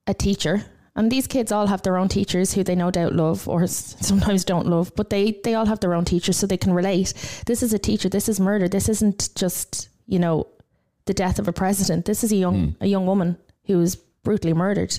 a 0.08 0.14
teacher, 0.14 0.64
and 0.96 1.12
these 1.12 1.28
kids 1.28 1.52
all 1.52 1.68
have 1.68 1.82
their 1.82 1.98
own 1.98 2.08
teachers 2.08 2.54
who 2.54 2.64
they 2.64 2.76
no 2.76 2.90
doubt 2.90 3.14
love 3.14 3.50
or 3.50 3.68
sometimes 3.68 4.46
don't 4.46 4.68
love, 4.68 4.92
but 4.96 5.10
they 5.10 5.40
they 5.44 5.56
all 5.56 5.66
have 5.66 5.82
their 5.82 5.94
own 5.94 6.06
teachers 6.06 6.38
so 6.38 6.48
they 6.48 6.58
can 6.66 6.74
relate. 6.74 7.14
This 7.46 7.62
is 7.62 7.74
a 7.74 7.80
teacher. 7.80 8.10
This 8.10 8.30
is 8.30 8.40
murder. 8.40 8.70
This 8.70 8.88
isn't 8.88 9.36
just 9.36 9.90
you 10.08 10.20
know 10.20 10.48
the 11.06 11.14
death 11.14 11.38
of 11.38 11.48
a 11.48 11.54
president. 11.54 12.06
This 12.06 12.24
is 12.24 12.32
a 12.32 12.38
young 12.38 12.56
mm. 12.56 12.76
a 12.80 12.88
young 12.88 13.06
woman 13.06 13.38
who 13.68 13.78
was 13.78 13.98
brutally 14.24 14.54
murdered. 14.54 14.98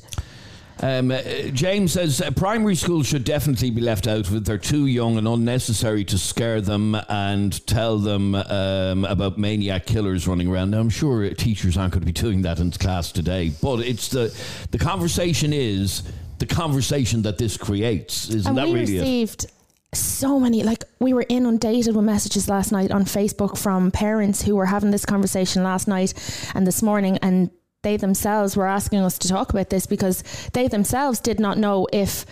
Um, 0.81 1.11
uh, 1.11 1.23
James 1.53 1.93
says 1.93 2.21
uh, 2.21 2.31
primary 2.33 2.75
school 2.75 3.03
should 3.03 3.25
definitely 3.25 3.71
be 3.71 3.81
left 3.81 4.07
out 4.07 4.29
of 4.29 4.35
it. 4.35 4.45
They're 4.45 4.59
too 4.59 4.87
young 4.87 5.17
and 5.17 5.27
unnecessary 5.27 6.05
to 6.05 6.19
scare 6.19 6.61
them 6.61 6.95
and 7.09 7.67
tell 7.67 7.99
them 7.99 8.35
um, 8.35 9.07
about 9.07 9.39
maniac 9.39 9.87
killers 9.87 10.29
running 10.29 10.49
around. 10.49 10.71
Now, 10.73 10.81
I'm 10.81 10.91
sure 10.91 11.29
teachers 11.31 11.79
aren't 11.79 11.95
going 11.95 12.03
to 12.03 12.07
be 12.07 12.13
doing 12.13 12.43
that 12.43 12.59
in 12.59 12.71
class 12.73 13.11
today, 13.11 13.53
but 13.63 13.81
it's 13.81 14.09
the 14.09 14.37
the 14.71 14.79
conversation 14.79 15.53
is 15.53 16.03
the 16.39 16.47
conversation 16.47 17.23
that 17.23 17.39
this 17.39 17.57
creates. 17.57 18.29
Isn't 18.29 18.47
and 18.47 18.59
that 18.59 18.67
we 18.67 18.81
really 18.81 18.99
received 18.99 19.45
it? 19.45 19.53
so 19.95 20.39
many 20.39 20.63
like 20.63 20.85
we 21.01 21.15
were 21.15 21.25
inundated 21.29 21.97
with 21.97 22.05
messages 22.05 22.49
last 22.49 22.71
night 22.71 22.91
on 22.91 23.05
Facebook 23.05 23.57
from 23.57 23.91
parents 23.91 24.43
who 24.43 24.55
were 24.55 24.67
having 24.67 24.91
this 24.91 25.07
conversation 25.07 25.63
last 25.63 25.89
night 25.89 26.13
and 26.55 26.67
this 26.67 26.83
morning 26.83 27.19
and 27.23 27.51
they 27.87 27.97
themselves 27.97 28.57
were 28.57 28.67
asking 28.67 28.99
us 28.99 29.17
to 29.17 29.29
talk 29.29 29.51
about 29.51 29.71
this 29.71 29.87
because 29.87 30.25
they 30.55 30.67
themselves 30.67 31.21
did 31.21 31.39
not 31.39 31.57
know 31.57 31.87
if 31.93 32.27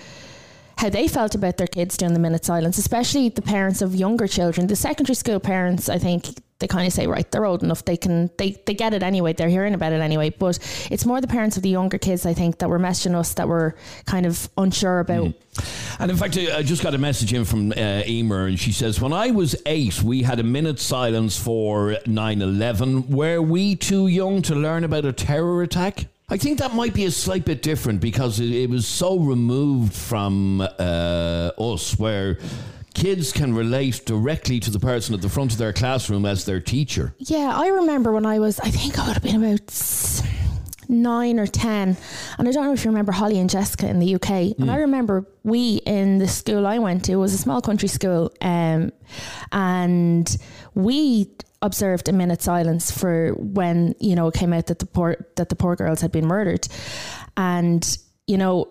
how 0.78 0.88
they 0.88 1.06
felt 1.06 1.36
about 1.36 1.58
their 1.58 1.68
kids 1.68 1.96
during 1.96 2.12
the 2.12 2.18
minute 2.18 2.44
silence, 2.44 2.76
especially 2.76 3.28
the 3.28 3.40
parents 3.40 3.80
of 3.80 3.94
younger 3.94 4.26
children. 4.26 4.66
The 4.66 4.74
secondary 4.74 5.14
school 5.14 5.38
parents, 5.38 5.88
I 5.88 5.98
think, 5.98 6.26
they 6.60 6.68
kind 6.68 6.86
of 6.86 6.92
say, 6.92 7.06
right, 7.06 7.30
they're 7.30 7.44
old 7.44 7.62
enough, 7.62 7.84
they 7.84 7.96
can, 7.96 8.30
they, 8.38 8.52
they 8.66 8.74
get 8.74 8.94
it 8.94 9.02
anyway, 9.02 9.32
they're 9.32 9.48
hearing 9.48 9.74
about 9.74 9.92
it 9.92 10.00
anyway. 10.00 10.30
But 10.30 10.58
it's 10.90 11.04
more 11.04 11.20
the 11.20 11.26
parents 11.26 11.56
of 11.56 11.62
the 11.62 11.68
younger 11.68 11.98
kids, 11.98 12.24
I 12.24 12.34
think, 12.34 12.58
that 12.58 12.68
were 12.68 12.78
messaging 12.78 13.14
us 13.14 13.34
that 13.34 13.48
were 13.48 13.74
kind 14.06 14.24
of 14.24 14.48
unsure 14.56 15.00
about. 15.00 15.26
Mm. 15.26 15.34
And 15.98 16.10
in 16.10 16.16
fact, 16.16 16.36
I 16.36 16.62
just 16.62 16.82
got 16.82 16.94
a 16.94 16.98
message 16.98 17.32
in 17.32 17.44
from 17.44 17.72
uh, 17.72 18.02
Emer, 18.06 18.46
and 18.46 18.58
she 18.58 18.72
says, 18.72 19.00
When 19.00 19.12
I 19.12 19.30
was 19.30 19.56
eight, 19.66 20.02
we 20.02 20.22
had 20.22 20.40
a 20.40 20.42
minute's 20.42 20.82
silence 20.82 21.38
for 21.38 21.96
9 22.06 22.42
11. 22.42 23.10
Were 23.10 23.42
we 23.42 23.76
too 23.76 24.06
young 24.06 24.42
to 24.42 24.54
learn 24.54 24.84
about 24.84 25.04
a 25.04 25.12
terror 25.12 25.62
attack? 25.62 26.06
I 26.28 26.38
think 26.38 26.58
that 26.60 26.74
might 26.74 26.94
be 26.94 27.04
a 27.04 27.10
slight 27.10 27.44
bit 27.44 27.62
different 27.62 28.00
because 28.00 28.40
it, 28.40 28.50
it 28.50 28.70
was 28.70 28.86
so 28.86 29.18
removed 29.18 29.92
from 29.92 30.62
uh, 30.62 31.50
us, 31.58 31.98
where 31.98 32.38
kids 32.94 33.32
can 33.32 33.54
relate 33.54 34.04
directly 34.06 34.60
to 34.60 34.70
the 34.70 34.80
person 34.80 35.14
at 35.14 35.20
the 35.20 35.28
front 35.28 35.52
of 35.52 35.58
their 35.58 35.72
classroom 35.72 36.24
as 36.24 36.44
their 36.44 36.60
teacher. 36.60 37.14
Yeah, 37.18 37.52
I 37.54 37.68
remember 37.68 38.12
when 38.12 38.24
I 38.24 38.38
was, 38.38 38.60
I 38.60 38.70
think 38.70 38.98
I 38.98 39.06
would 39.06 39.14
have 39.14 39.22
been 39.22 39.44
about 39.44 39.70
nine 40.88 41.38
or 41.38 41.46
ten, 41.46 41.96
and 42.38 42.48
I 42.48 42.52
don't 42.52 42.64
know 42.64 42.72
if 42.72 42.84
you 42.84 42.90
remember 42.90 43.12
Holly 43.12 43.38
and 43.38 43.50
Jessica 43.50 43.88
in 43.88 43.98
the 43.98 44.14
UK. 44.14 44.22
Mm. 44.22 44.60
And 44.60 44.70
I 44.70 44.76
remember 44.76 45.26
we 45.42 45.76
in 45.86 46.18
the 46.18 46.28
school 46.28 46.66
I 46.66 46.78
went 46.78 47.04
to 47.06 47.16
was 47.16 47.34
a 47.34 47.38
small 47.38 47.60
country 47.60 47.88
school, 47.88 48.32
um, 48.40 48.92
and 49.52 50.36
we 50.74 51.30
observed 51.62 52.08
a 52.08 52.12
minute 52.12 52.42
silence 52.42 52.90
for 52.90 53.32
when 53.32 53.94
you 53.98 54.14
know 54.14 54.28
it 54.28 54.34
came 54.34 54.52
out 54.52 54.66
that 54.66 54.78
the 54.78 54.86
poor 54.86 55.16
that 55.36 55.48
the 55.48 55.56
poor 55.56 55.76
girls 55.76 56.00
had 56.00 56.12
been 56.12 56.26
murdered, 56.26 56.68
and 57.36 57.98
you 58.26 58.36
know 58.36 58.68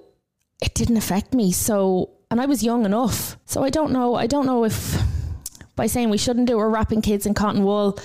it 0.62 0.74
didn't 0.76 0.98
affect 0.98 1.34
me. 1.34 1.52
So 1.52 2.13
and 2.34 2.42
I 2.42 2.48
was 2.48 2.64
young 2.64 2.84
enough, 2.84 3.38
so 3.46 3.64
I 3.64 3.70
don't 3.70 3.92
know. 3.92 4.16
I 4.16 4.26
don't 4.26 4.48
know 4.48 4.66
if 4.66 5.00
by 5.76 5.86
saying 5.86 6.10
we 6.10 6.18
shouldn't 6.18 6.48
do 6.48 6.54
it, 6.54 6.58
we're 6.58 6.68
wrapping 6.68 7.04
kids 7.04 7.28
in 7.28 7.36
cotton 7.36 7.64
wool, 7.64 8.00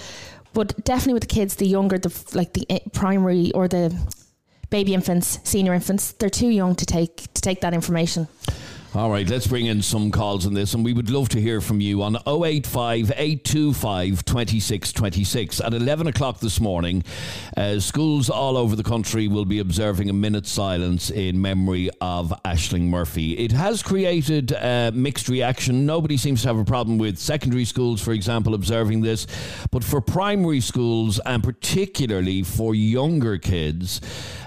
but 0.53 0.85
definitely 0.85 1.15
with 1.15 1.23
the 1.23 1.35
kids, 1.35 1.57
the 1.57 1.67
younger, 1.67 1.97
the 1.97 2.13
like 2.35 2.53
the 2.53 2.67
eh, 2.69 2.81
primary 2.93 3.53
or 3.53 3.69
the 3.69 3.99
baby 4.69 4.93
infants, 4.93 5.39
senior 5.45 5.73
infants, 5.73 6.13
they're 6.13 6.29
too 6.29 6.51
young 6.51 6.75
to 6.75 6.85
take 6.85 7.33
to 7.33 7.41
take 7.41 7.63
that 7.63 7.73
information. 7.73 8.29
All 8.95 9.11
right, 9.11 9.29
let's 9.29 9.47
bring 9.47 9.67
in 9.67 9.83
some 9.83 10.11
calls 10.11 10.47
on 10.47 10.55
this, 10.55 10.73
and 10.73 10.83
we 10.83 10.95
would 10.95 11.11
love 11.11 11.29
to 11.31 11.41
hear 11.41 11.61
from 11.61 11.79
you 11.79 12.03
on 12.03 12.17
085 12.27 13.13
825 13.15 14.25
2626. 14.25 15.61
At 15.61 15.75
11 15.75 16.07
o'clock 16.07 16.41
this 16.41 16.59
morning, 16.59 17.05
uh, 17.55 17.81
schools 17.81 18.31
all 18.31 18.57
over 18.57 18.75
the 18.77 18.83
country 18.83 19.29
will 19.29 19.45
be 19.45 19.59
observing 19.59 20.09
a 20.09 20.15
minute 20.15 20.47
silence 20.47 21.11
in 21.11 21.43
memory 21.43 21.91
of 22.01 22.33
Ashling 22.47 22.89
Murphy. 22.89 23.37
It 23.37 23.53
has 23.53 23.83
created 23.83 24.57
mixed 24.95 25.29
reaction. 25.29 25.85
Nobody 25.85 26.17
seems 26.17 26.41
to 26.43 26.49
have 26.49 26.59
a 26.59 26.65
problem 26.65 26.97
with 26.97 27.19
secondary 27.19 27.67
schools, 27.67 28.01
for 28.01 28.13
example, 28.13 28.55
observing 28.55 29.03
this, 29.03 29.27
but 29.71 29.85
for 29.85 30.01
primary 30.01 30.63
schools, 30.63 31.21
and 31.27 31.45
particularly 31.45 32.43
for 32.43 32.75
younger 32.75 33.37
kids, 33.37 34.01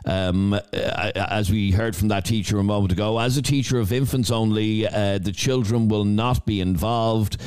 um, 0.06 0.56
as 0.74 1.52
we 1.52 1.70
heard 1.70 1.96
from 1.96 2.08
that 2.08 2.26
teacher 2.26 2.58
a 2.58 2.64
moment 2.64 2.92
ago, 2.92 3.20
as 3.20 3.38
a 3.38 3.42
teacher 3.44 3.78
of 3.78 3.94
infants 3.94 4.31
only, 4.32 4.88
uh, 4.88 5.18
the 5.18 5.32
children 5.32 5.88
will 5.88 6.06
not 6.06 6.46
be 6.46 6.62
involved. 6.62 7.38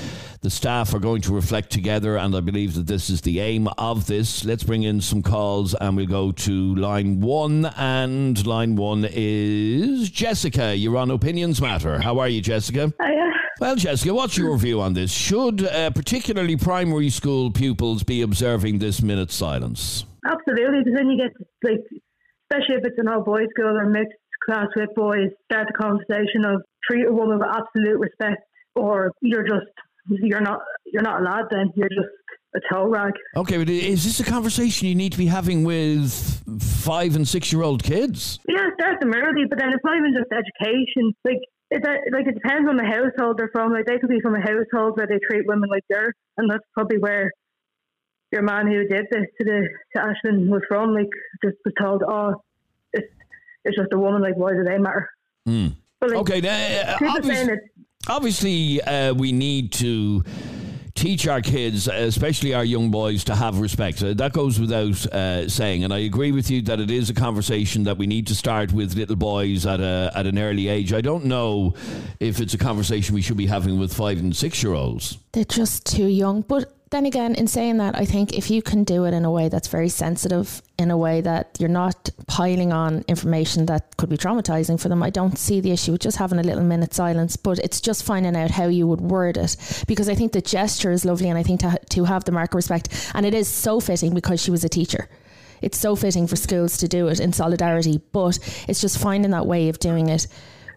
The 0.43 0.51
staff 0.51 0.93
are 0.93 0.99
going 0.99 1.23
to 1.23 1.35
reflect 1.35 1.71
together, 1.71 2.17
and 2.19 2.37
I 2.37 2.41
believe 2.41 2.75
that 2.75 2.87
this 2.87 3.09
is 3.09 3.23
the 3.23 3.41
aim 3.41 3.67
of 3.79 4.07
this. 4.07 4.45
Let's 4.45 4.63
bring 4.63 4.83
in 4.83 5.01
some 5.01 5.23
calls, 5.23 5.75
and 5.75 5.97
we'll 5.97 6.07
go 6.07 6.33
to 6.33 6.75
line 6.75 7.21
one. 7.21 7.65
And 7.79 8.47
line 8.47 8.77
one 8.77 9.07
is 9.11 10.11
Jessica. 10.11 10.77
You're 10.77 10.99
on 10.99 11.11
Opinions 11.11 11.63
Matter. 11.63 12.01
How 12.01 12.19
are 12.19 12.29
you, 12.29 12.43
Jessica? 12.43 12.93
Hiya. 13.03 13.31
Well, 13.61 13.77
Jessica, 13.77 14.13
what's 14.13 14.37
your 14.37 14.57
view 14.59 14.81
on 14.81 14.95
this? 14.95 15.13
Should 15.13 15.65
uh, 15.65 15.91
particularly 15.91 16.57
primary 16.57 17.09
school 17.09 17.51
pupils 17.51 18.03
be 18.03 18.21
observing 18.21 18.81
this 18.81 19.01
minute 19.01 19.31
silence? 19.31 20.05
Absolutely, 20.27 20.81
because 20.81 20.95
then 20.95 21.09
you 21.09 21.17
get 21.17 21.33
like, 21.63 21.81
especially 22.51 22.77
if 22.77 22.85
it's 22.85 22.99
an 22.99 23.09
all 23.09 23.23
boys 23.23 23.47
school 23.57 23.79
or 23.79 23.87
mixed 23.89 24.19
class 24.45 24.67
with 24.77 24.95
boys, 24.95 25.31
start 25.51 25.69
the 25.69 25.73
conversation 25.73 26.45
of 26.45 26.63
treat 26.89 27.07
a 27.07 27.13
woman 27.13 27.39
with 27.39 27.49
absolute 27.49 27.99
respect, 27.99 28.43
or 28.75 29.13
you're 29.21 29.47
just 29.47 29.67
you're 30.09 30.41
not 30.41 30.61
you're 30.87 31.03
not 31.03 31.21
a 31.21 31.25
lad. 31.25 31.45
Then 31.51 31.73
you're 31.77 31.89
just 31.89 32.13
a 32.55 32.61
toe 32.73 32.89
rag. 32.89 33.13
Okay, 33.37 33.59
but 33.59 33.69
is 33.69 34.05
this 34.05 34.21
a 34.21 34.31
conversation 34.31 34.89
you 34.89 34.95
need 34.95 35.13
to 35.13 35.19
be 35.19 35.27
having 35.27 35.65
with 35.65 36.43
five 36.61 37.17
and 37.17 37.27
six 37.27 37.53
year 37.53 37.63
old 37.63 37.83
kids? 37.83 38.39
Yeah, 38.49 38.69
start 38.79 39.01
them 39.01 39.13
early, 39.13 39.45
but 39.49 39.59
then 39.59 39.69
it's 39.69 39.85
not 39.85 39.97
even 39.97 40.15
just 40.15 40.31
education. 40.31 41.13
Like 41.25 41.41
it, 41.71 41.83
like 42.13 42.27
it 42.27 42.35
depends 42.35 42.69
on 42.69 42.77
the 42.77 42.85
household 42.85 43.39
they're 43.39 43.51
from. 43.53 43.73
Like 43.73 43.87
they 43.87 43.99
could 43.99 44.11
be 44.11 44.21
from 44.21 44.35
a 44.35 44.41
household 44.41 44.97
where 44.97 45.07
they 45.07 45.19
treat 45.29 45.47
women 45.47 45.69
like 45.69 45.83
dirt, 45.91 46.15
and 46.37 46.51
that's 46.51 46.65
probably 46.75 46.99
where 46.99 47.31
your 48.31 48.43
man 48.43 48.67
who 48.67 48.87
did 48.87 49.07
this 49.11 49.27
to 49.41 49.45
the 49.45 49.69
to 49.97 50.03
Ashling 50.03 50.49
was 50.49 50.63
from. 50.69 50.95
Like 50.95 51.11
just 51.43 51.57
was 51.65 51.75
told, 51.81 52.03
oh, 52.07 52.35
it's 52.93 53.13
it's 53.65 53.77
just 53.77 53.93
a 53.93 53.99
woman. 53.99 54.23
Like 54.23 54.37
why 54.37 54.53
do 54.53 54.63
they 54.65 54.79
matter? 54.79 55.09
Mm. 55.49 55.75
But, 56.09 56.17
like, 56.17 56.31
Okay, 56.43 56.81
uh, 56.83 56.99
people 56.99 57.17
obvious- 57.17 57.37
saying 57.37 57.49
it, 57.51 57.59
obviously 58.09 58.83
uh, 58.83 59.15
we 59.15 59.33
need 59.33 59.73
to 59.75 60.23
teach 60.95 61.27
our 61.27 61.41
kids, 61.41 61.89
especially 61.89 62.55
our 62.55 62.65
young 62.65 62.91
boys, 62.91 63.25
to 63.25 63.35
have 63.35 63.59
respect. 63.59 64.03
Uh, 64.03 64.15
that 64.15 64.33
goes 64.33 64.61
without 64.61 65.05
uh, 65.13 65.49
saying. 65.49 65.83
And 65.85 65.93
I 65.93 65.99
agree 65.99 66.31
with 66.33 66.51
you 66.51 66.63
that 66.63 66.79
it 66.81 66.91
is 66.91 67.11
a 67.11 67.15
conversation 67.15 67.85
that 67.85 67.99
we 67.99 68.07
need 68.07 68.27
to 68.29 68.35
start 68.35 68.73
with 68.73 68.95
little 68.95 69.17
boys 69.17 69.67
at 69.67 69.81
a 69.81 70.13
at 70.15 70.27
an 70.27 70.39
early 70.39 70.69
age. 70.69 70.93
I 70.93 71.01
don't 71.01 71.25
know 71.25 71.75
if 72.21 72.41
it's 72.41 72.55
a 72.55 72.59
conversation 72.59 73.15
we 73.15 73.23
should 73.23 73.37
be 73.37 73.47
having 73.47 73.79
with 73.79 73.93
five 73.93 74.19
and 74.19 74.35
six 74.37 74.63
year 74.63 74.75
olds. 74.75 75.19
They're 75.33 75.45
just 75.45 75.85
too 75.85 76.07
young. 76.07 76.43
But 76.43 76.73
then 76.95 77.07
again, 77.07 77.35
in 77.35 77.49
saying 77.49 77.79
that, 77.79 77.99
I 77.99 78.05
think 78.05 78.39
if 78.39 78.51
you 78.51 78.63
can 78.63 78.85
do 78.85 79.05
it 79.05 79.13
in 79.13 79.25
a 79.25 79.31
way 79.31 79.49
that's 79.49 79.67
very 79.67 79.89
sensitive, 79.89 80.63
in 80.79 80.93
a 80.93 80.97
way 80.97 81.21
that 81.21 81.57
you're 81.59 81.69
not 81.69 82.09
piling 82.29 82.73
on 82.73 83.05
information 83.09 83.67
that 83.67 83.97
could 83.97 84.09
be 84.09 84.17
traumatizing 84.17 84.81
for 84.81 84.89
them, 84.89 85.03
I 85.03 85.11
don't 85.11 85.37
see 85.37 85.61
the 85.61 85.73
issue 85.73 85.93
with 85.93 86.03
just 86.03 86.19
having 86.19 86.39
a 86.39 86.43
little 86.45 86.63
minute 86.63 86.95
silence. 86.95 87.37
But 87.37 87.59
it's 87.59 87.81
just 87.81 88.05
finding 88.05 88.37
out 88.37 88.53
how 88.53 88.67
you 88.67 88.87
would 88.87 89.01
word 89.01 89.37
it 89.37 89.57
because 89.89 90.09
I 90.09 90.15
think 90.15 90.33
the 90.33 90.41
gesture 90.41 90.93
is 90.93 91.05
lovely, 91.05 91.29
and 91.29 91.37
I 91.37 91.43
think 91.43 91.61
to, 91.61 91.77
to 91.91 92.05
have 92.05 92.25
the 92.25 92.33
mark 92.33 92.53
of 92.53 92.57
respect, 92.57 93.11
and 93.13 93.27
it 93.27 93.35
is 93.35 93.49
so 93.49 93.81
fitting 93.81 94.15
because 94.15 94.41
she 94.41 94.53
was 94.53 94.63
a 94.63 94.69
teacher. 94.69 95.09
It's 95.63 95.79
so 95.79 95.97
fitting 95.97 96.29
for 96.29 96.37
schools 96.37 96.77
to 96.79 96.87
do 96.87 97.09
it 97.09 97.19
in 97.19 97.33
solidarity, 97.33 98.01
but 98.13 98.39
it's 98.69 98.81
just 98.81 98.99
finding 98.99 99.33
that 99.33 99.47
way 99.47 99.69
of 99.69 99.81
doing 99.81 100.09
it 100.11 100.29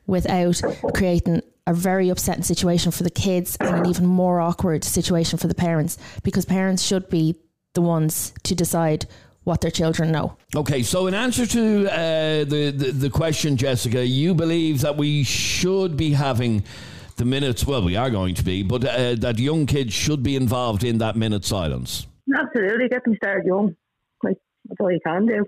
without 0.07 0.61
creating 0.95 1.43
a 1.67 1.73
very 1.73 2.09
upsetting 2.09 2.43
situation 2.43 2.91
for 2.91 3.03
the 3.03 3.09
kids 3.11 3.57
and 3.59 3.75
an 3.75 3.85
even 3.85 4.05
more 4.07 4.39
awkward 4.39 4.83
situation 4.83 5.37
for 5.37 5.47
the 5.47 5.53
parents 5.53 5.97
because 6.23 6.45
parents 6.45 6.81
should 6.81 7.09
be 7.09 7.35
the 7.73 7.81
ones 7.81 8.33
to 8.43 8.55
decide 8.55 9.05
what 9.43 9.61
their 9.61 9.71
children 9.71 10.11
know. 10.11 10.35
Okay, 10.55 10.81
so 10.81 11.07
in 11.07 11.13
answer 11.13 11.45
to 11.45 11.87
uh, 11.89 12.43
the, 12.45 12.73
the 12.75 12.91
the 12.91 13.09
question, 13.09 13.55
Jessica, 13.55 14.05
you 14.05 14.33
believe 14.33 14.81
that 14.81 14.97
we 14.97 15.23
should 15.23 15.95
be 15.95 16.11
having 16.11 16.63
the 17.17 17.25
minutes. 17.25 17.65
Well, 17.65 17.83
we 17.83 17.95
are 17.95 18.09
going 18.09 18.35
to 18.35 18.43
be, 18.43 18.63
but 18.63 18.83
uh, 18.83 19.15
that 19.15 19.37
young 19.37 19.65
kids 19.65 19.93
should 19.93 20.23
be 20.23 20.35
involved 20.35 20.83
in 20.83 20.97
that 20.99 21.15
minute 21.15 21.45
silence. 21.45 22.07
absolutely 22.37 22.89
get 22.89 23.03
them 23.03 23.15
started 23.15 23.45
young. 23.45 23.75
Like 24.23 24.37
that's 24.65 24.79
all 24.79 24.91
you 24.91 24.99
can 25.05 25.25
do. 25.25 25.45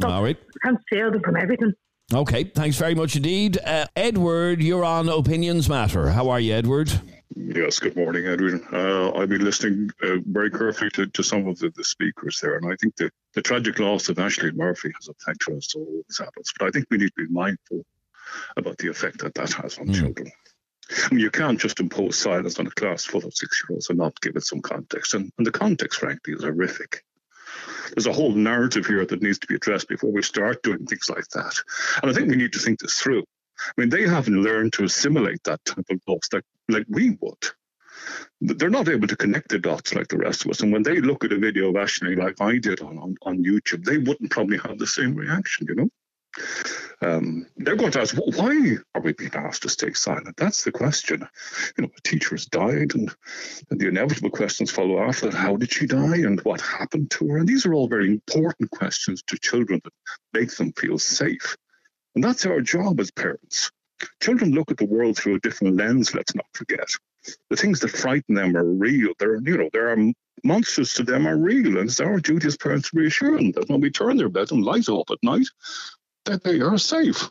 Stop, 0.00 0.10
All 0.10 0.22
right. 0.22 0.38
Can't 0.64 0.78
shield 0.90 1.14
them 1.14 1.22
from 1.22 1.36
everything. 1.36 1.72
Okay, 2.12 2.44
thanks 2.44 2.78
very 2.78 2.94
much 2.94 3.16
indeed. 3.16 3.58
Uh, 3.62 3.86
Edward, 3.94 4.62
you're 4.62 4.84
on 4.84 5.10
Opinions 5.10 5.68
Matter. 5.68 6.08
How 6.08 6.30
are 6.30 6.40
you, 6.40 6.54
Edward? 6.54 6.90
Yes, 7.36 7.78
good 7.78 7.96
morning, 7.96 8.26
Edward. 8.26 8.62
Uh, 8.72 9.12
I've 9.12 9.28
been 9.28 9.44
listening 9.44 9.90
uh, 10.02 10.16
very 10.24 10.50
carefully 10.50 10.88
to, 10.92 11.06
to 11.06 11.22
some 11.22 11.46
of 11.46 11.58
the, 11.58 11.68
the 11.76 11.84
speakers 11.84 12.40
there, 12.40 12.56
and 12.56 12.72
I 12.72 12.76
think 12.80 12.96
the, 12.96 13.10
the 13.34 13.42
tragic 13.42 13.78
loss 13.78 14.08
of 14.08 14.16
Ashling 14.16 14.54
Murphy 14.54 14.90
has 14.98 15.08
affected 15.08 15.54
us 15.58 15.74
all 15.74 16.02
as 16.08 16.20
adults. 16.20 16.54
But 16.58 16.68
I 16.68 16.70
think 16.70 16.86
we 16.90 16.96
need 16.96 17.12
to 17.14 17.26
be 17.26 17.32
mindful 17.32 17.84
about 18.56 18.78
the 18.78 18.88
effect 18.88 19.18
that 19.18 19.34
that 19.34 19.52
has 19.52 19.76
on 19.76 19.92
children. 19.92 20.32
I 20.90 21.14
mean, 21.14 21.20
you 21.20 21.30
can't 21.30 21.60
just 21.60 21.78
impose 21.78 22.16
silence 22.16 22.58
on 22.58 22.66
a 22.66 22.70
class 22.70 23.04
full 23.04 23.24
of 23.24 23.34
six 23.34 23.62
year 23.62 23.74
olds 23.74 23.90
and 23.90 23.98
not 23.98 24.18
give 24.22 24.36
it 24.36 24.44
some 24.44 24.62
context. 24.62 25.12
And, 25.12 25.30
and 25.36 25.46
the 25.46 25.50
context, 25.50 26.00
frankly, 26.00 26.32
is 26.32 26.42
horrific. 26.42 27.04
There's 27.94 28.06
a 28.06 28.12
whole 28.12 28.32
narrative 28.32 28.86
here 28.86 29.04
that 29.04 29.22
needs 29.22 29.38
to 29.40 29.46
be 29.46 29.54
addressed 29.54 29.88
before 29.88 30.10
we 30.10 30.22
start 30.22 30.62
doing 30.62 30.86
things 30.86 31.08
like 31.08 31.28
that. 31.34 31.54
And 32.02 32.10
I 32.10 32.14
think 32.14 32.28
we 32.28 32.36
need 32.36 32.52
to 32.52 32.58
think 32.58 32.80
this 32.80 32.98
through. 32.98 33.24
I 33.60 33.80
mean, 33.80 33.88
they 33.88 34.06
haven't 34.06 34.42
learned 34.42 34.72
to 34.74 34.84
assimilate 34.84 35.42
that 35.44 35.64
type 35.64 35.86
of 35.90 36.00
loss 36.06 36.28
like, 36.32 36.44
like 36.68 36.86
we 36.88 37.16
would. 37.20 37.44
They're 38.40 38.70
not 38.70 38.88
able 38.88 39.08
to 39.08 39.16
connect 39.16 39.48
the 39.48 39.58
dots 39.58 39.94
like 39.94 40.08
the 40.08 40.18
rest 40.18 40.44
of 40.44 40.52
us. 40.52 40.60
And 40.60 40.72
when 40.72 40.84
they 40.84 41.00
look 41.00 41.24
at 41.24 41.32
a 41.32 41.38
video 41.38 41.68
of 41.68 41.74
Ashling 41.74 42.18
like 42.18 42.40
I 42.40 42.58
did 42.58 42.80
on, 42.80 42.98
on, 42.98 43.16
on 43.22 43.44
YouTube, 43.44 43.84
they 43.84 43.98
wouldn't 43.98 44.30
probably 44.30 44.58
have 44.58 44.78
the 44.78 44.86
same 44.86 45.14
reaction, 45.14 45.66
you 45.68 45.74
know? 45.74 45.88
Um, 47.00 47.46
they're 47.56 47.76
going 47.76 47.92
to 47.92 48.00
ask, 48.00 48.16
well, 48.16 48.32
why 48.34 48.76
are 48.94 49.00
we 49.00 49.12
being 49.12 49.34
asked 49.34 49.62
to 49.62 49.68
stay 49.68 49.92
silent? 49.92 50.36
That's 50.36 50.64
the 50.64 50.72
question. 50.72 51.26
You 51.76 51.84
know, 51.84 51.90
a 51.96 52.00
teacher 52.02 52.34
has 52.34 52.46
died, 52.46 52.94
and, 52.94 53.14
and 53.70 53.80
the 53.80 53.88
inevitable 53.88 54.30
questions 54.30 54.70
follow 54.70 55.00
after 55.00 55.30
that. 55.30 55.36
How 55.36 55.56
did 55.56 55.72
she 55.72 55.86
die, 55.86 56.18
and 56.18 56.40
what 56.40 56.60
happened 56.60 57.10
to 57.12 57.28
her? 57.28 57.38
And 57.38 57.48
these 57.48 57.66
are 57.66 57.74
all 57.74 57.88
very 57.88 58.08
important 58.08 58.70
questions 58.72 59.22
to 59.28 59.38
children 59.38 59.80
that 59.84 59.92
make 60.32 60.50
them 60.56 60.72
feel 60.72 60.98
safe. 60.98 61.56
And 62.14 62.24
that's 62.24 62.46
our 62.46 62.60
job 62.60 62.98
as 62.98 63.12
parents. 63.12 63.70
Children 64.20 64.52
look 64.52 64.70
at 64.70 64.76
the 64.76 64.86
world 64.86 65.16
through 65.16 65.36
a 65.36 65.40
different 65.40 65.76
lens, 65.76 66.14
let's 66.14 66.34
not 66.34 66.46
forget. 66.52 66.88
The 67.50 67.56
things 67.56 67.80
that 67.80 67.90
frighten 67.90 68.34
them 68.34 68.56
are 68.56 68.64
real. 68.64 69.12
There 69.18 69.32
are, 69.32 69.40
you 69.40 69.58
know, 69.58 69.68
there 69.72 69.90
are 69.90 70.12
monsters 70.44 70.94
to 70.94 71.02
them 71.02 71.26
are 71.26 71.36
real. 71.36 71.78
And 71.78 71.88
it's 71.88 72.00
our 72.00 72.20
duty 72.20 72.46
as 72.46 72.56
parents 72.56 72.90
to 72.90 72.96
reassure 72.96 73.36
them 73.36 73.52
that 73.52 73.68
when 73.68 73.80
we 73.80 73.90
turn 73.90 74.16
their 74.16 74.28
bed 74.28 74.52
and 74.52 74.64
light 74.64 74.88
up 74.88 75.10
at 75.10 75.18
night, 75.22 75.46
that 76.28 76.44
they 76.44 76.60
are 76.60 76.78
safe 76.78 77.30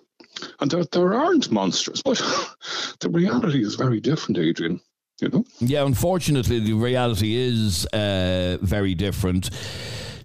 and 0.60 0.72
that 0.72 0.92
there 0.92 1.14
aren't 1.14 1.52
monsters. 1.52 2.02
But 2.04 2.18
the 3.00 3.10
reality 3.10 3.64
is 3.64 3.76
very 3.76 4.00
different, 4.00 4.38
Adrian. 4.38 4.82
You 5.22 5.30
know? 5.30 5.46
Yeah, 5.60 5.86
unfortunately, 5.86 6.60
the 6.60 6.74
reality 6.74 7.36
is 7.36 7.86
uh, 7.88 8.58
very 8.62 8.94
different. 8.94 9.50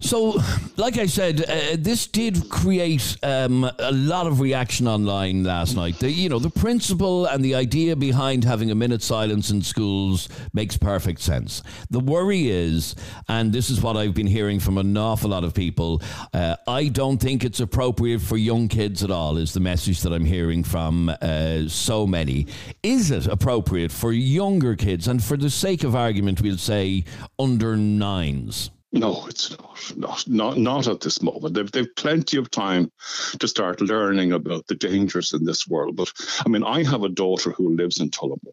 So, 0.03 0.37
like 0.77 0.99
I 0.99 1.07
said, 1.07 1.45
uh, 1.49 1.77
this 1.79 2.09
did 2.09 2.51
create 2.51 3.17
um, 3.23 3.65
a 3.79 3.93
lot 3.93 4.27
of 4.27 4.41
reaction 4.41 4.89
online 4.89 5.45
last 5.45 5.77
night. 5.77 6.01
The, 6.01 6.11
you 6.11 6.29
know, 6.29 6.41
the 6.41 6.51
principle 6.51 7.27
and 7.27 7.43
the 7.43 7.55
idea 7.55 7.95
behind 7.95 8.43
having 8.43 8.73
a 8.73 8.75
minute 8.75 9.03
silence 9.03 9.51
in 9.51 9.63
schools 9.63 10.29
makes 10.53 10.77
perfect 10.77 11.21
sense. 11.21 11.63
The 11.89 12.01
worry 12.01 12.51
is, 12.51 12.97
and 13.29 13.53
this 13.53 13.71
is 13.71 13.81
what 13.81 13.97
I've 13.97 14.13
been 14.13 14.27
hearing 14.27 14.59
from 14.59 14.77
an 14.77 14.97
awful 14.97 15.31
lot 15.31 15.45
of 15.45 15.55
people, 15.55 16.03
uh, 16.35 16.57
I 16.67 16.89
don't 16.89 17.19
think 17.19 17.45
it's 17.45 17.61
appropriate 17.61 18.21
for 18.21 18.37
young 18.37 18.67
kids 18.67 19.05
at 19.05 19.11
all, 19.13 19.37
is 19.37 19.55
the 19.55 19.61
message 19.61 20.03
that 20.03 20.13
I'm 20.13 20.25
hearing 20.25 20.65
from 20.65 21.15
uh, 21.23 21.69
so 21.69 22.09
many. 22.09 22.49
Is 22.83 23.13
it 23.13 23.29
appropriate 23.29 23.93
for 23.93 24.13
younger 24.13 24.75
kids? 24.75 25.07
And 25.07 25.23
for 25.23 25.37
the 25.37 25.49
sake 25.49 25.85
of 25.85 25.95
argument, 25.95 26.43
we'll 26.43 26.59
say 26.59 27.05
under 27.39 27.77
nines. 27.77 28.71
No, 28.95 29.27
it's 29.27 29.51
not. 29.51 29.97
Not 29.97 30.29
not, 30.29 30.59
not 30.59 30.87
at 30.87 31.01
this 31.01 31.23
moment. 31.23 31.55
They've, 31.55 31.73
they've 31.73 31.97
plenty 31.97 32.37
of 32.37 32.51
time 32.51 32.93
to 33.39 33.49
start 33.49 33.81
learning 33.81 34.33
about 34.33 34.67
the 34.67 34.75
dangers 34.75 35.33
in 35.33 35.45
this 35.45 35.67
world. 35.67 35.97
But 35.97 36.13
I 36.45 36.49
mean, 36.51 36.63
I 36.63 36.85
have 36.85 37.03
a 37.03 37.09
daughter 37.09 37.53
who 37.53 37.75
lives 37.75 38.01
in 38.01 38.11
Tullamore, 38.11 38.53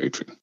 Adrian, 0.00 0.38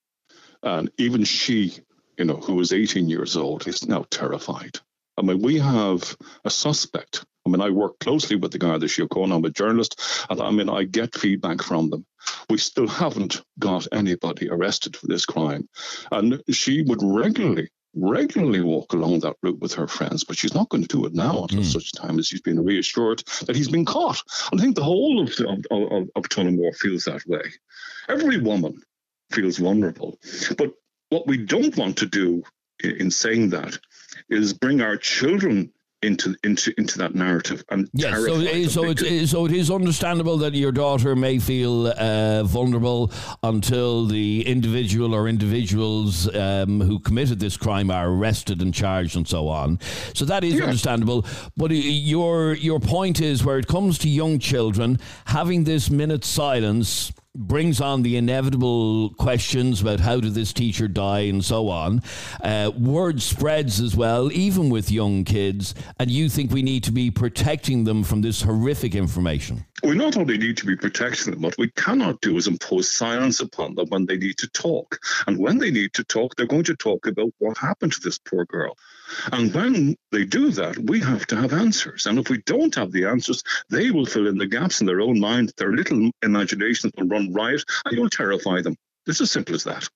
and 0.62 0.92
even 0.98 1.24
she, 1.24 1.74
you 2.20 2.26
know, 2.26 2.36
who 2.36 2.60
is 2.60 2.72
18 2.72 3.10
years 3.10 3.36
old, 3.36 3.68
is 3.68 3.88
now 3.88 4.06
terrified. 4.12 4.78
I 5.18 5.24
mean, 5.24 5.42
we 5.42 5.58
have 5.58 6.16
a 6.46 6.52
suspect. 6.52 7.26
I 7.44 7.50
mean, 7.50 7.62
I 7.62 7.72
work 7.72 7.98
closely 8.00 8.36
with 8.36 8.52
the 8.52 8.60
Garda 8.60 8.86
Síochána. 8.86 9.36
I'm 9.36 9.46
a 9.46 9.50
journalist, 9.50 10.00
and 10.30 10.40
I 10.40 10.52
mean, 10.52 10.70
I 10.70 10.84
get 10.84 11.16
feedback 11.16 11.64
from 11.64 11.90
them. 11.90 12.06
We 12.48 12.60
still 12.60 12.88
haven't 12.88 13.42
got 13.58 13.88
anybody 13.92 14.50
arrested 14.50 14.96
for 14.96 15.08
this 15.08 15.26
crime, 15.26 15.68
and 16.12 16.44
she 16.52 16.84
would 16.84 17.02
regularly 17.02 17.72
regularly 17.94 18.62
walk 18.62 18.94
along 18.94 19.20
that 19.20 19.36
route 19.42 19.60
with 19.60 19.74
her 19.74 19.88
friends, 19.88 20.24
but 20.24 20.38
she's 20.38 20.54
not 20.54 20.70
going 20.70 20.84
to 20.84 20.98
do 20.98 21.06
it 21.06 21.14
now 21.14 21.44
until 21.44 21.60
mm. 21.60 21.66
such 21.66 21.92
time 21.92 22.20
as 22.20 22.28
she's 22.28 22.42
been 22.42 22.64
reassured 22.64 23.24
that 23.46 23.56
he's 23.56 23.70
been 23.70 23.86
caught. 23.86 24.22
And 24.52 24.60
I 24.60 24.64
think 24.64 24.76
the 24.76 24.84
whole 24.84 25.22
of, 25.22 25.30
of, 25.40 25.66
of, 25.72 26.10
of 26.16 26.24
Tullamore 26.24 26.76
feels 26.76 27.06
that 27.06 27.26
way. 27.28 27.44
Every 28.08 28.38
woman 28.38 28.82
feels 29.32 29.58
vulnerable. 29.58 30.20
But 30.58 30.74
what 31.10 31.28
we 31.28 31.38
don't 31.38 31.76
want 31.78 31.98
to 31.98 32.06
do 32.06 32.44
in, 32.84 32.92
in 32.92 33.12
saying 33.12 33.50
that 33.50 33.78
is 34.30 34.54
bring 34.54 34.82
our 34.82 34.98
children 34.98 35.72
into 36.02 36.36
into 36.44 36.74
into 36.80 36.98
that 36.98 37.14
narrative 37.14 37.64
and 37.70 37.88
yes 37.94 38.16
so, 38.16 38.42
so 38.68 38.86
it 38.86 39.02
is 39.04 39.32
so 39.32 39.46
it 39.46 39.52
is 39.52 39.70
understandable 39.70 40.38
that 40.38 40.54
your 40.56 40.72
daughter 40.72 41.16
may 41.16 41.38
feel 41.38 41.88
uh, 41.88 42.44
vulnerable 42.44 43.12
until 43.44 44.06
the 44.08 44.44
individual 44.48 45.14
or 45.14 45.28
individuals 45.28 46.34
um, 46.36 46.82
who 46.82 46.98
committed 47.00 47.40
this 47.40 47.56
crime 47.56 47.92
are 47.92 48.10
arrested 48.10 48.62
and 48.62 48.74
charged 48.74 49.16
and 49.16 49.28
so 49.28 49.48
on 49.48 49.80
so 50.16 50.26
that 50.26 50.44
is 50.44 50.56
yeah. 50.56 50.64
understandable 50.64 51.24
but 51.56 51.70
your 51.72 52.56
your 52.56 52.80
point 52.80 53.22
is 53.22 53.46
where 53.46 53.60
it 53.60 53.68
comes 53.68 54.00
to 54.00 54.10
young 54.10 54.40
children 54.40 55.00
having 55.26 55.66
this 55.66 55.92
minute 55.92 56.26
silence 56.26 57.14
brings 57.36 57.80
on 57.80 58.02
the 58.02 58.18
inevitable 58.18 59.12
questions 59.12 59.82
about 59.82 60.00
how 60.00 60.20
did 60.20 60.34
this 60.34 60.52
teacher 60.52 60.88
die 60.88 61.22
and 61.22 61.44
so 61.44 61.70
on. 61.70 62.02
Uh, 62.44 62.72
word 62.78 63.22
spreads 63.22 63.80
as 63.80 63.96
well, 63.96 64.32
even 64.32 64.70
with 64.70 64.92
young 64.92 65.24
kids, 65.24 65.74
and 66.00 66.12
you 66.12 66.28
think 66.28 66.52
we 66.52 66.62
need 66.62 66.84
to 66.84 66.92
be 66.92 67.10
protecting 67.10 67.86
them 67.86 68.04
from 68.04 68.22
this 68.22 68.42
horrific 68.42 68.96
information. 68.96 69.66
We 69.84 69.96
not 69.96 70.18
only 70.18 70.38
need 70.38 70.58
to 70.58 70.66
be 70.66 70.76
protecting 70.76 71.32
them, 71.32 71.42
what 71.42 71.58
we 71.58 71.72
cannot 71.72 72.22
do 72.22 72.38
is 72.38 72.48
impose 72.48 72.92
silence 72.92 73.40
upon 73.40 73.76
them 73.76 73.88
when 73.90 74.06
they 74.06 74.18
need 74.18 74.38
to 74.38 74.48
talk. 74.50 75.00
And 75.26 75.38
when 75.38 75.58
they 75.58 75.72
need 75.72 75.94
to 75.94 76.04
talk, 76.04 76.36
they're 76.36 76.46
going 76.46 76.66
to 76.66 76.76
talk 76.76 77.08
about 77.08 77.34
what 77.40 77.58
happened 77.58 77.94
to 77.94 78.02
this 78.02 78.20
poor 78.20 78.46
girl. 78.46 78.78
And 79.32 79.54
when 79.54 79.96
they 80.12 80.26
do 80.26 80.52
that, 80.52 80.78
we 80.78 81.00
have 81.00 81.28
to 81.28 81.36
have 81.36 81.54
answers. 81.54 82.06
And 82.06 82.20
if 82.20 82.30
we 82.30 82.42
don't 82.46 82.76
have 82.76 82.92
the 82.92 83.06
answers, 83.06 83.44
they 83.70 83.92
will 83.92 84.06
fill 84.06 84.28
in 84.28 84.38
the 84.38 84.48
gaps 84.48 84.82
in 84.82 84.88
their 84.88 85.02
own 85.02 85.20
mind. 85.20 85.54
Their 85.58 85.72
little 85.72 86.12
imaginations 86.22 86.94
will 86.98 87.08
run 87.08 87.34
riot 87.34 87.64
and 87.86 87.98
you'll 87.98 88.10
terrify 88.10 88.62
them. 88.62 88.76
It's 89.08 89.22
as 89.22 89.32
simple 89.32 89.56
as 89.56 89.64
that. 89.64 89.88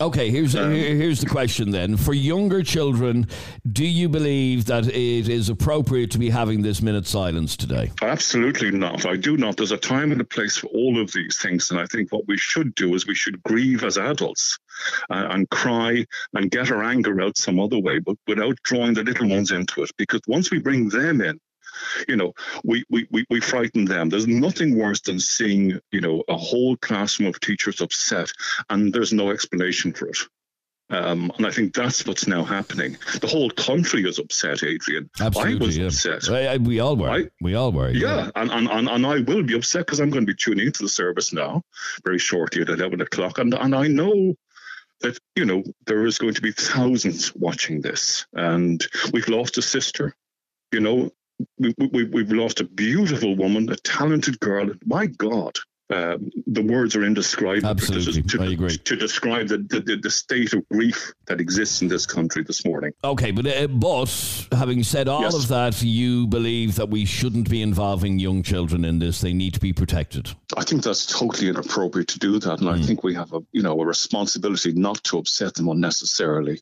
Okay, 0.00 0.30
here's 0.30 0.54
um, 0.54 0.70
here's 0.70 1.20
the 1.20 1.26
question 1.26 1.72
then. 1.72 1.96
For 1.96 2.14
younger 2.14 2.62
children, 2.62 3.26
do 3.72 3.84
you 3.84 4.08
believe 4.08 4.66
that 4.66 4.86
it 4.86 5.28
is 5.28 5.48
appropriate 5.48 6.12
to 6.12 6.18
be 6.18 6.30
having 6.30 6.62
this 6.62 6.80
minute 6.80 7.04
silence 7.04 7.56
today? 7.56 7.90
Absolutely 8.00 8.70
not. 8.70 9.06
I 9.06 9.16
do 9.16 9.36
not. 9.36 9.56
There's 9.56 9.72
a 9.72 9.76
time 9.76 10.12
and 10.12 10.20
a 10.20 10.24
place 10.24 10.56
for 10.56 10.68
all 10.68 11.00
of 11.00 11.10
these 11.12 11.38
things, 11.38 11.72
and 11.72 11.80
I 11.80 11.86
think 11.86 12.12
what 12.12 12.28
we 12.28 12.38
should 12.38 12.76
do 12.76 12.94
is 12.94 13.08
we 13.08 13.16
should 13.16 13.42
grieve 13.42 13.82
as 13.82 13.98
adults 13.98 14.58
uh, 15.10 15.26
and 15.30 15.50
cry 15.50 16.06
and 16.32 16.48
get 16.48 16.70
our 16.70 16.84
anger 16.84 17.20
out 17.20 17.36
some 17.36 17.58
other 17.58 17.80
way, 17.80 17.98
but 17.98 18.16
without 18.28 18.56
drawing 18.62 18.94
the 18.94 19.02
little 19.02 19.28
ones 19.28 19.50
into 19.50 19.82
it. 19.82 19.90
Because 19.96 20.20
once 20.28 20.52
we 20.52 20.60
bring 20.60 20.90
them 20.90 21.20
in, 21.20 21.40
you 22.08 22.16
know, 22.16 22.34
we, 22.64 22.84
we, 22.90 23.06
we, 23.10 23.26
we 23.30 23.40
frighten 23.40 23.84
them. 23.84 24.08
There's 24.08 24.26
nothing 24.26 24.76
worse 24.76 25.00
than 25.00 25.20
seeing, 25.20 25.80
you 25.90 26.00
know, 26.00 26.22
a 26.28 26.36
whole 26.36 26.76
classroom 26.76 27.28
of 27.28 27.40
teachers 27.40 27.80
upset 27.80 28.30
and 28.70 28.92
there's 28.92 29.12
no 29.12 29.30
explanation 29.30 29.92
for 29.92 30.08
it. 30.08 30.18
Um, 30.90 31.30
and 31.36 31.46
I 31.46 31.50
think 31.50 31.74
that's 31.74 32.06
what's 32.06 32.26
now 32.26 32.44
happening. 32.44 32.96
The 33.20 33.26
whole 33.26 33.50
country 33.50 34.08
is 34.08 34.18
upset, 34.18 34.62
Adrian. 34.62 35.10
Absolutely, 35.20 35.64
I 35.64 35.66
was 35.66 35.76
yeah. 35.76 35.86
upset. 35.86 36.30
I, 36.30 36.54
I, 36.54 36.56
we 36.56 36.80
all 36.80 36.96
were. 36.96 37.10
I, 37.10 37.24
we 37.42 37.54
all 37.54 37.72
were. 37.72 37.90
Yeah, 37.90 38.16
yeah. 38.16 38.30
And, 38.34 38.50
and, 38.50 38.68
and, 38.68 38.88
and 38.88 39.06
I 39.06 39.20
will 39.20 39.42
be 39.42 39.54
upset 39.54 39.84
because 39.84 40.00
I'm 40.00 40.08
going 40.08 40.24
to 40.24 40.32
be 40.32 40.36
tuning 40.36 40.66
into 40.66 40.82
the 40.82 40.88
service 40.88 41.32
now 41.32 41.62
very 42.04 42.18
shortly 42.18 42.62
at 42.62 42.70
11 42.70 43.02
o'clock. 43.02 43.38
And, 43.38 43.52
and 43.52 43.74
I 43.74 43.88
know 43.88 44.34
that, 45.00 45.18
you 45.36 45.44
know, 45.44 45.62
there 45.86 46.06
is 46.06 46.18
going 46.18 46.34
to 46.34 46.42
be 46.42 46.52
thousands 46.52 47.34
watching 47.34 47.82
this. 47.82 48.26
And 48.32 48.84
we've 49.12 49.28
lost 49.28 49.58
a 49.58 49.62
sister, 49.62 50.14
you 50.72 50.80
know, 50.80 51.10
we, 51.58 51.74
we, 51.92 52.04
we've 52.04 52.32
lost 52.32 52.60
a 52.60 52.64
beautiful 52.64 53.36
woman, 53.36 53.70
a 53.70 53.76
talented 53.76 54.40
girl. 54.40 54.70
My 54.84 55.06
God, 55.06 55.58
uh, 55.90 56.18
the 56.46 56.62
words 56.62 56.94
are 56.96 57.04
indescribable. 57.04 57.70
Absolutely, 57.70 58.22
to, 58.22 58.42
I 58.42 58.52
agree. 58.52 58.76
To 58.76 58.96
describe 58.96 59.48
the, 59.48 59.56
the, 59.56 59.98
the, 60.02 60.10
state 60.10 60.52
of 60.52 60.68
grief 60.68 61.14
that 61.26 61.40
exists 61.40 61.80
in 61.80 61.88
this 61.88 62.04
country 62.04 62.42
this 62.42 62.66
morning. 62.66 62.92
Okay, 63.04 63.30
but 63.30 63.46
uh, 63.46 63.68
but 63.68 64.46
having 64.52 64.82
said 64.82 65.08
all 65.08 65.22
yes. 65.22 65.34
of 65.34 65.48
that, 65.48 65.82
you 65.82 66.26
believe 66.26 66.74
that 66.74 66.90
we 66.90 67.06
shouldn't 67.06 67.48
be 67.48 67.62
involving 67.62 68.18
young 68.18 68.42
children 68.42 68.84
in 68.84 68.98
this. 68.98 69.22
They 69.22 69.32
need 69.32 69.54
to 69.54 69.60
be 69.60 69.72
protected. 69.72 70.28
I 70.58 70.64
think 70.64 70.82
that's 70.82 71.06
totally 71.06 71.48
inappropriate 71.48 72.08
to 72.08 72.18
do 72.18 72.38
that, 72.38 72.60
and 72.60 72.68
mm. 72.68 72.74
I 72.74 72.76
hmm. 72.76 72.82
think 72.82 73.02
we 73.02 73.14
have 73.14 73.32
a 73.32 73.40
you 73.52 73.62
know 73.62 73.80
a 73.80 73.86
responsibility 73.86 74.74
not 74.74 75.02
to 75.04 75.16
upset 75.16 75.54
them 75.54 75.68
unnecessarily, 75.68 76.60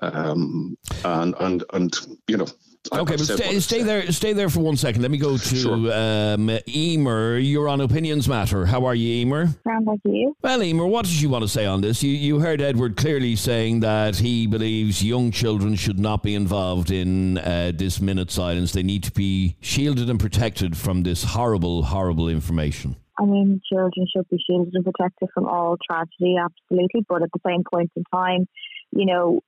um, 0.00 0.76
and 1.02 1.34
and 1.40 1.64
and 1.72 1.98
you 2.28 2.36
know 2.36 2.46
Okay, 2.92 3.16
but 3.16 3.24
stay, 3.24 3.60
stay 3.60 3.82
there. 3.82 4.10
Stay 4.12 4.32
there 4.32 4.48
for 4.48 4.60
one 4.60 4.76
second. 4.76 5.02
Let 5.02 5.10
me 5.10 5.18
go 5.18 5.36
to 5.36 5.56
sure. 5.56 5.92
um, 5.92 6.50
Emer. 6.68 7.38
You're 7.38 7.68
on 7.68 7.80
Opinions 7.80 8.28
Matter. 8.28 8.66
How 8.66 8.84
are 8.84 8.94
you, 8.94 9.22
Emer? 9.22 9.48
Sound 9.64 9.86
like 9.86 10.00
you. 10.04 10.36
Well, 10.42 10.62
Emer, 10.62 10.86
what 10.86 11.04
did 11.04 11.20
you 11.20 11.28
want 11.28 11.42
to 11.42 11.48
say 11.48 11.66
on 11.66 11.80
this? 11.80 12.02
You 12.02 12.10
you 12.10 12.40
heard 12.40 12.60
Edward 12.60 12.96
clearly 12.96 13.36
saying 13.36 13.80
that 13.80 14.16
he 14.16 14.46
believes 14.46 15.02
young 15.02 15.30
children 15.30 15.74
should 15.74 15.98
not 15.98 16.22
be 16.22 16.34
involved 16.34 16.90
in 16.90 17.38
uh, 17.38 17.72
this 17.74 18.00
minute 18.00 18.30
silence. 18.30 18.72
They 18.72 18.82
need 18.82 19.04
to 19.04 19.12
be 19.12 19.56
shielded 19.60 20.08
and 20.10 20.20
protected 20.20 20.76
from 20.76 21.02
this 21.02 21.24
horrible, 21.24 21.82
horrible 21.82 22.28
information. 22.28 22.96
I 23.18 23.24
mean, 23.24 23.60
children 23.70 24.06
should 24.14 24.28
be 24.28 24.38
shielded 24.46 24.74
and 24.74 24.84
protected 24.84 25.28
from 25.32 25.46
all 25.46 25.76
tragedy, 25.88 26.36
absolutely. 26.38 27.04
But 27.08 27.22
at 27.22 27.30
the 27.32 27.40
same 27.46 27.62
point 27.72 27.90
in 27.96 28.04
time, 28.12 28.46
you 28.92 29.06
know, 29.06 29.40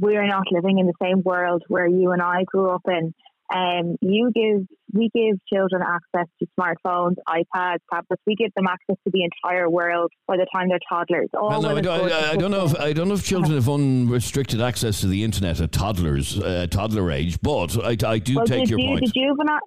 we're 0.00 0.26
not 0.26 0.44
living 0.50 0.78
in 0.78 0.86
the 0.86 0.94
same 1.02 1.22
world 1.22 1.62
where 1.68 1.86
you 1.86 2.12
and 2.12 2.22
I 2.22 2.44
grew 2.44 2.70
up 2.70 2.82
in. 2.88 3.14
Um, 3.54 3.96
you 4.00 4.30
give 4.34 4.66
we 4.94 5.10
give 5.14 5.38
children 5.52 5.82
access 5.82 6.26
to 6.38 6.46
smartphones, 6.58 7.16
iPads, 7.28 7.78
tablets. 7.92 8.22
We 8.26 8.34
give 8.34 8.50
them 8.54 8.66
access 8.66 8.96
to 9.04 9.10
the 9.12 9.24
entire 9.24 9.68
world 9.68 10.10
by 10.26 10.36
the 10.36 10.46
time 10.54 10.68
they're 10.68 10.78
toddlers. 10.88 11.28
well, 11.32 11.60
no, 11.60 11.76
I 11.76 11.80
don't, 11.80 12.12
I, 12.12 12.30
I 12.30 12.36
don't, 12.36 12.50
know 12.50 12.64
if 12.64 12.78
I 12.78 12.92
don't 12.92 13.08
know 13.08 13.14
if 13.14 13.24
children 13.24 13.54
have 13.54 13.68
unrestricted 13.68 14.60
access 14.60 15.00
to 15.00 15.06
the 15.06 15.22
internet 15.22 15.60
at 15.60 15.72
toddlers 15.72 16.38
uh, 16.38 16.66
toddler 16.70 17.10
age, 17.10 17.40
but 17.42 17.76
I, 17.84 17.96
I 18.06 18.18
do 18.18 18.36
well, 18.36 18.46
take 18.46 18.70
your 18.70 18.78
you, 18.78 18.86
point. 18.86 19.04
The 19.04 19.12
juvenile, 19.12 19.60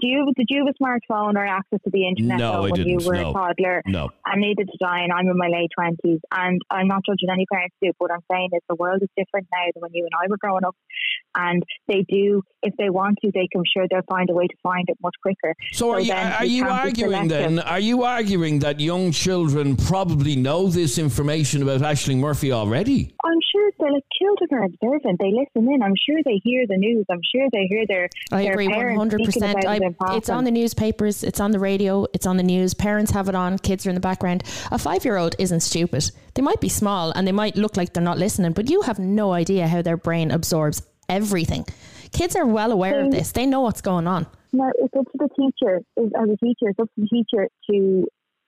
do 0.00 0.06
you 0.06 0.32
did 0.36 0.46
you 0.48 0.64
have 0.64 0.74
a 0.74 0.82
smartphone 0.82 1.36
or 1.36 1.46
access 1.46 1.80
to 1.84 1.90
the 1.90 2.06
internet 2.08 2.38
no, 2.38 2.62
when 2.62 2.74
you 2.76 2.98
were 3.04 3.14
no. 3.14 3.30
a 3.30 3.32
toddler? 3.32 3.82
No. 3.86 4.10
I 4.24 4.36
needed 4.36 4.68
to 4.68 4.78
die 4.84 5.00
and 5.00 5.12
I'm 5.12 5.28
in 5.28 5.36
my 5.36 5.48
late 5.48 5.70
twenties 5.76 6.20
and 6.32 6.60
I'm 6.70 6.88
not 6.88 7.02
judging 7.06 7.28
any 7.32 7.46
parents 7.52 7.76
do, 7.82 7.92
but 7.98 8.10
what 8.10 8.12
I'm 8.12 8.24
saying 8.30 8.50
is 8.52 8.60
the 8.68 8.76
world 8.76 9.02
is 9.02 9.08
different 9.16 9.46
now 9.52 9.66
than 9.74 9.80
when 9.82 9.90
you 9.94 10.04
and 10.04 10.12
I 10.14 10.28
were 10.28 10.38
growing 10.38 10.64
up. 10.64 10.76
And 11.36 11.62
they 11.86 12.04
do 12.08 12.42
if 12.62 12.74
they 12.76 12.90
want 12.90 13.18
to, 13.22 13.30
they 13.32 13.48
can 13.52 13.62
sure 13.72 13.86
they'll 13.88 14.02
find 14.08 14.28
a 14.30 14.34
way 14.34 14.46
to 14.46 14.56
find 14.62 14.84
it 14.88 14.98
much 15.02 15.14
quicker. 15.22 15.54
So, 15.72 15.86
so 15.86 15.90
are 15.92 16.00
you, 16.00 16.12
are 16.12 16.44
you 16.44 16.64
arguing 16.66 17.28
then 17.28 17.58
are 17.60 17.80
you 17.80 18.02
arguing 18.04 18.58
that 18.60 18.80
young 18.80 19.12
children 19.12 19.76
probably 19.76 20.36
know 20.36 20.66
this 20.68 20.98
information 20.98 21.62
about 21.62 21.80
Ashling 21.80 22.18
Murphy 22.18 22.52
already? 22.52 23.14
I'm 23.24 23.40
sure 23.52 23.70
the 23.78 24.02
children 24.20 24.48
are 24.52 24.64
observant. 24.64 25.18
They 25.20 25.32
listen 25.32 25.72
in. 25.72 25.82
I'm 25.82 25.94
sure 26.06 26.18
they 26.24 26.40
hear 26.42 26.66
the 26.66 26.76
news. 26.76 27.06
I'm 27.10 27.20
sure 27.34 27.46
they 27.52 27.66
hear 27.68 27.84
their 27.86 28.08
I 28.32 28.42
their 28.42 28.52
agree 28.52 28.68
one 28.68 28.96
hundred 28.96 29.24
It's 30.10 30.28
on 30.28 30.44
the 30.44 30.50
newspapers, 30.50 31.24
it's 31.24 31.40
on 31.40 31.50
the 31.50 31.58
radio, 31.58 32.06
it's 32.12 32.26
on 32.26 32.36
the 32.36 32.42
news. 32.42 32.74
Parents 32.74 33.10
have 33.12 33.28
it 33.28 33.34
on, 33.34 33.58
kids 33.58 33.86
are 33.86 33.90
in 33.90 33.94
the 33.94 34.00
background. 34.00 34.44
A 34.70 34.78
five 34.78 35.04
year 35.04 35.16
old 35.16 35.36
isn't 35.38 35.60
stupid. 35.60 36.10
They 36.34 36.42
might 36.42 36.60
be 36.60 36.68
small 36.68 37.10
and 37.12 37.26
they 37.26 37.32
might 37.32 37.56
look 37.56 37.76
like 37.76 37.92
they're 37.92 38.02
not 38.02 38.18
listening, 38.18 38.52
but 38.52 38.70
you 38.70 38.82
have 38.82 38.98
no 38.98 39.32
idea 39.32 39.68
how 39.68 39.82
their 39.82 39.96
brain 39.96 40.30
absorbs 40.30 40.82
everything. 41.08 41.64
Kids 42.12 42.36
are 42.36 42.46
well 42.46 42.72
aware 42.72 43.04
of 43.04 43.10
this. 43.10 43.32
They 43.32 43.46
know 43.46 43.60
what's 43.60 43.80
going 43.80 44.06
on. 44.06 44.26
No, 44.52 44.70
it's 44.78 44.94
up 44.96 45.04
to 45.04 45.18
the 45.18 45.28
teacher. 45.38 45.80
As 45.98 46.28
a 46.28 46.36
teacher, 46.36 46.70
it's 46.70 46.78
up 46.78 46.88
to 46.94 47.00
the 47.02 47.08
teacher 47.08 47.48
to 47.70 48.06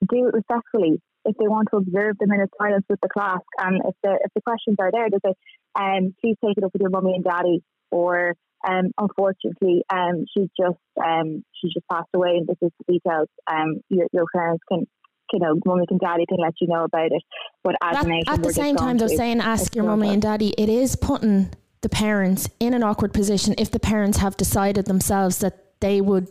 do 0.09 0.27
it 0.27 0.33
respectfully. 0.33 1.01
If 1.25 1.37
they 1.37 1.47
want 1.47 1.69
to 1.71 1.77
observe 1.77 2.17
the 2.19 2.27
minute 2.27 2.49
silence 2.57 2.85
with 2.89 2.99
the 3.01 3.07
class, 3.07 3.39
and 3.57 3.81
if 3.85 3.95
the 4.03 4.19
if 4.25 4.31
the 4.35 4.41
questions 4.41 4.75
are 4.79 4.91
there, 4.91 5.09
they 5.09 5.19
say, 5.25 5.33
um, 5.75 6.13
"Please 6.19 6.35
take 6.43 6.57
it 6.57 6.63
up 6.65 6.73
with 6.73 6.81
your 6.81 6.89
mummy 6.89 7.13
and 7.15 7.23
daddy," 7.23 7.63
or 7.91 8.35
um, 8.67 8.91
unfortunately, 8.97 9.83
um, 9.91 10.25
she's 10.33 10.49
just 10.59 10.79
um, 11.03 11.43
she's 11.53 11.73
just 11.73 11.87
passed 11.91 12.09
away, 12.13 12.37
and 12.37 12.47
this 12.47 12.57
is 12.61 12.71
the 12.79 12.93
details. 12.93 13.27
Um, 13.51 13.81
your, 13.89 14.07
your 14.11 14.25
parents 14.33 14.63
can 14.69 14.87
you 15.31 15.39
know, 15.39 15.55
mummy 15.65 15.85
and 15.89 15.99
daddy 15.99 16.25
can 16.27 16.37
let 16.37 16.53
you 16.61 16.67
know 16.67 16.83
about 16.83 17.11
it. 17.11 17.23
But 17.63 17.75
as 17.81 17.95
That- 17.95 18.05
a 18.05 18.09
nation, 18.09 18.33
at 18.33 18.43
the 18.43 18.53
same 18.53 18.75
time, 18.75 18.97
though, 18.97 19.07
saying 19.07 19.41
ask 19.41 19.75
your 19.75 19.85
mummy 19.85 20.09
and 20.09 20.21
daddy, 20.21 20.53
it 20.57 20.69
is 20.69 20.95
putting 20.95 21.49
the 21.81 21.89
parents 21.89 22.49
in 22.59 22.73
an 22.73 22.83
awkward 22.83 23.13
position 23.13 23.55
if 23.57 23.71
the 23.71 23.79
parents 23.79 24.19
have 24.19 24.37
decided 24.37 24.85
themselves 24.85 25.39
that 25.39 25.59
they 25.81 25.99
would 25.99 26.29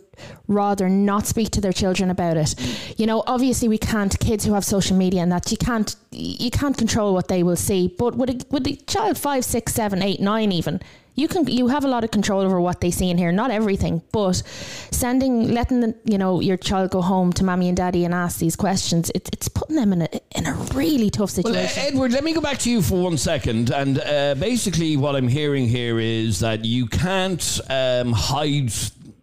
rather 0.49 0.89
not 0.89 1.27
speak 1.27 1.51
to 1.51 1.61
their 1.61 1.75
children 1.75 2.09
about 2.09 2.39
it. 2.39 2.55
You 2.99 3.05
know, 3.05 3.23
obviously 3.27 3.69
we 3.69 3.77
can't 3.77 4.19
kids 4.19 4.47
who 4.47 4.55
have 4.55 4.65
social 4.65 4.97
media 4.97 5.21
and 5.21 5.31
that 5.31 5.51
you 5.51 5.59
can't 5.59 5.95
you 6.11 6.51
can't 6.51 6.77
control 6.77 7.13
what 7.13 7.29
they 7.29 7.43
will 7.43 7.57
see. 7.57 7.87
But 7.87 8.15
with 8.15 8.31
a 8.31 8.47
with 8.51 8.67
a 8.67 8.77
child 8.87 9.19
five, 9.19 9.45
six, 9.45 9.75
seven, 9.75 10.01
eight, 10.01 10.21
nine 10.21 10.53
even, 10.53 10.81
you 11.15 11.29
can 11.29 11.47
you 11.47 11.69
have 11.69 11.85
a 11.85 11.89
lot 11.89 12.05
of 12.05 12.11
control 12.11 12.41
over 12.41 12.61
what 12.61 12.81
they 12.81 12.91
see 12.91 13.11
and 13.11 13.19
hear. 13.19 13.33
Not 13.33 13.51
everything, 13.51 14.03
but 14.13 14.43
sending 14.91 15.53
letting 15.53 15.81
the, 15.81 15.95
you 16.05 16.19
know 16.19 16.41
your 16.41 16.57
child 16.57 16.91
go 16.91 17.03
home 17.03 17.33
to 17.35 17.45
mommy 17.45 17.69
and 17.69 17.77
daddy 17.77 18.05
and 18.05 18.15
ask 18.15 18.39
these 18.39 18.57
questions, 18.57 19.11
it, 19.15 19.29
it's 19.33 19.49
putting 19.49 19.77
them 19.77 19.93
in 19.93 20.03
a 20.03 20.09
in 20.37 20.47
a 20.47 20.55
really 20.75 21.11
tough 21.11 21.37
Well, 21.37 21.57
uh, 21.57 21.67
situation. 21.67 21.83
Edward, 21.95 22.13
let 22.13 22.25
me 22.25 22.33
go 22.33 22.41
back 22.41 22.59
to 22.59 22.71
you 22.71 22.83
for 22.83 23.03
one 23.03 23.19
second. 23.19 23.71
And 23.71 24.01
uh, 24.01 24.35
basically, 24.39 24.97
what 24.97 25.15
I'm 25.17 25.29
hearing 25.29 25.69
here 25.69 25.99
is 25.99 26.41
that 26.41 26.65
you 26.65 26.87
can't 26.87 27.61
um, 27.69 28.13
hide 28.13 28.73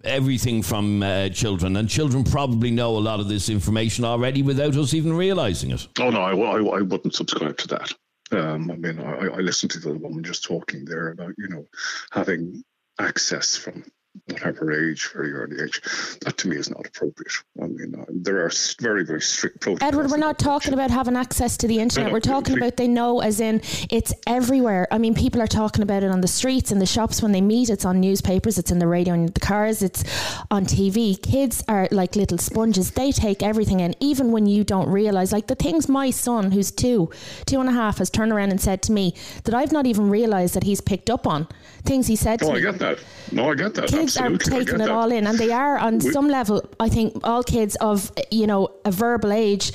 everything 0.04 0.64
from 0.64 1.04
uh, 1.04 1.30
children, 1.30 1.76
and 1.76 1.90
children 1.90 2.24
probably 2.24 2.72
know 2.72 2.98
a 2.98 3.00
lot 3.00 3.20
of 3.20 3.28
this 3.28 3.50
information 3.50 4.06
already 4.06 4.42
without 4.44 4.76
us 4.76 4.94
even 4.94 5.14
realizing 5.14 5.72
it. 5.72 5.88
Oh 6.00 6.10
no, 6.10 6.22
I, 6.22 6.32
I, 6.32 6.78
I 6.78 6.82
wouldn't 6.82 7.16
subscribe 7.16 7.58
to 7.58 7.68
that. 7.70 7.94
Um, 8.32 8.72
I 8.72 8.76
mean, 8.76 9.00
I, 9.00 9.28
I 9.28 9.40
listened 9.40 9.72
to 9.72 9.80
the 9.80 9.94
woman 9.94 10.24
just 10.24 10.44
talking 10.44 10.86
there 10.86 11.10
about 11.10 11.34
you 11.38 11.48
know 11.48 11.66
having 12.12 12.64
access 13.00 13.56
from 13.56 13.84
whatever 14.32 14.72
age, 14.90 15.10
very 15.14 15.32
early 15.34 15.62
age. 15.64 15.82
That 16.22 16.38
to 16.40 16.48
me 16.48 16.58
is 16.58 16.70
not 16.70 16.86
appropriate. 16.88 17.32
I 17.62 17.68
mean, 17.68 17.96
uh, 18.00 18.06
there 18.10 18.44
are 18.46 18.52
very 18.80 19.04
very 19.06 19.22
strict 19.22 19.62
protocols. 19.62 19.88
Edward, 19.88 20.12
we're 20.12 20.18
not 20.18 20.40
talking 20.40 20.74
about 20.74 20.92
having 20.92 21.16
access 21.16 21.58
to 21.58 21.68
the 21.68 21.80
internet. 21.80 22.08
no, 22.10 22.14
We're 22.14 22.20
talking 22.20 22.58
about 22.58 22.78
they 22.78 22.88
know, 22.88 23.22
as 23.22 23.40
in 23.40 23.62
it's 23.90 24.14
everywhere. 24.28 24.88
I 24.92 24.98
mean, 24.98 25.14
people 25.16 25.42
are 25.42 25.48
talking 25.48 25.82
about 25.84 26.04
it 26.04 26.12
on 26.12 26.22
the 26.22 26.28
streets, 26.28 26.72
in 26.72 26.80
the 26.80 26.86
shops 26.86 27.22
when 27.22 27.32
they 27.32 27.42
meet. 27.42 27.70
It's 27.70 27.86
on 27.86 28.00
newspapers, 28.00 28.58
it's 28.58 28.72
in 28.72 28.80
the 28.80 28.88
radio, 28.88 29.14
in 29.14 29.28
the 29.28 29.40
cars, 29.40 29.82
it's 29.82 30.04
on 30.52 30.66
TV. 30.66 31.22
Kids 31.22 31.64
are 31.68 31.88
like 31.92 32.16
little 32.16 32.38
sponges. 32.38 32.92
They 32.92 33.12
take 33.12 33.44
everything 33.44 33.80
in, 33.80 33.96
even 34.00 34.32
when 34.32 34.46
you 34.46 34.64
don't 34.64 34.90
realize. 34.90 35.32
Like 35.32 35.48
the 35.48 35.56
things 35.56 35.88
my 35.90 36.10
son, 36.12 36.52
who's 36.52 36.72
two, 36.72 37.10
two 37.46 37.60
and 37.60 37.70
a 37.70 37.74
half, 37.74 37.98
has 38.00 38.10
turned 38.10 38.32
around 38.32 38.52
and 38.52 38.62
said 38.62 38.82
to 38.84 38.92
me 38.92 39.14
that 39.44 39.54
I've 39.54 39.72
not 39.72 39.86
even 39.86 40.10
realized 40.10 40.54
that 40.56 40.64
he's 40.64 40.82
picked 40.82 41.10
up 41.10 41.26
on. 41.28 41.48
Things 41.84 42.08
he 42.08 42.16
said 42.16 42.40
to 42.40 42.46
No, 42.46 42.52
me 42.54 42.60
I 42.60 42.62
get 42.72 42.80
that. 42.80 43.00
No, 43.32 43.52
I 43.52 43.56
get 43.56 43.74
that. 43.76 43.88
kids 43.90 44.18
are 44.22 44.38
taking 44.38 44.76
it 44.76 44.78
that. 44.80 44.90
all 44.90 45.12
in 45.12 45.28
and 45.28 45.38
they 45.38 45.52
are 45.52 45.78
on 45.78 46.00
We- 46.00 46.12
some 46.12 46.28
level 46.30 46.62
i 46.80 46.90
think 46.90 47.08
all 47.24 47.44
kids 47.44 47.76
of 47.82 48.12
you 48.32 48.48
know 48.48 48.70
a 48.86 48.92
verbal 48.92 49.32
age 49.32 49.72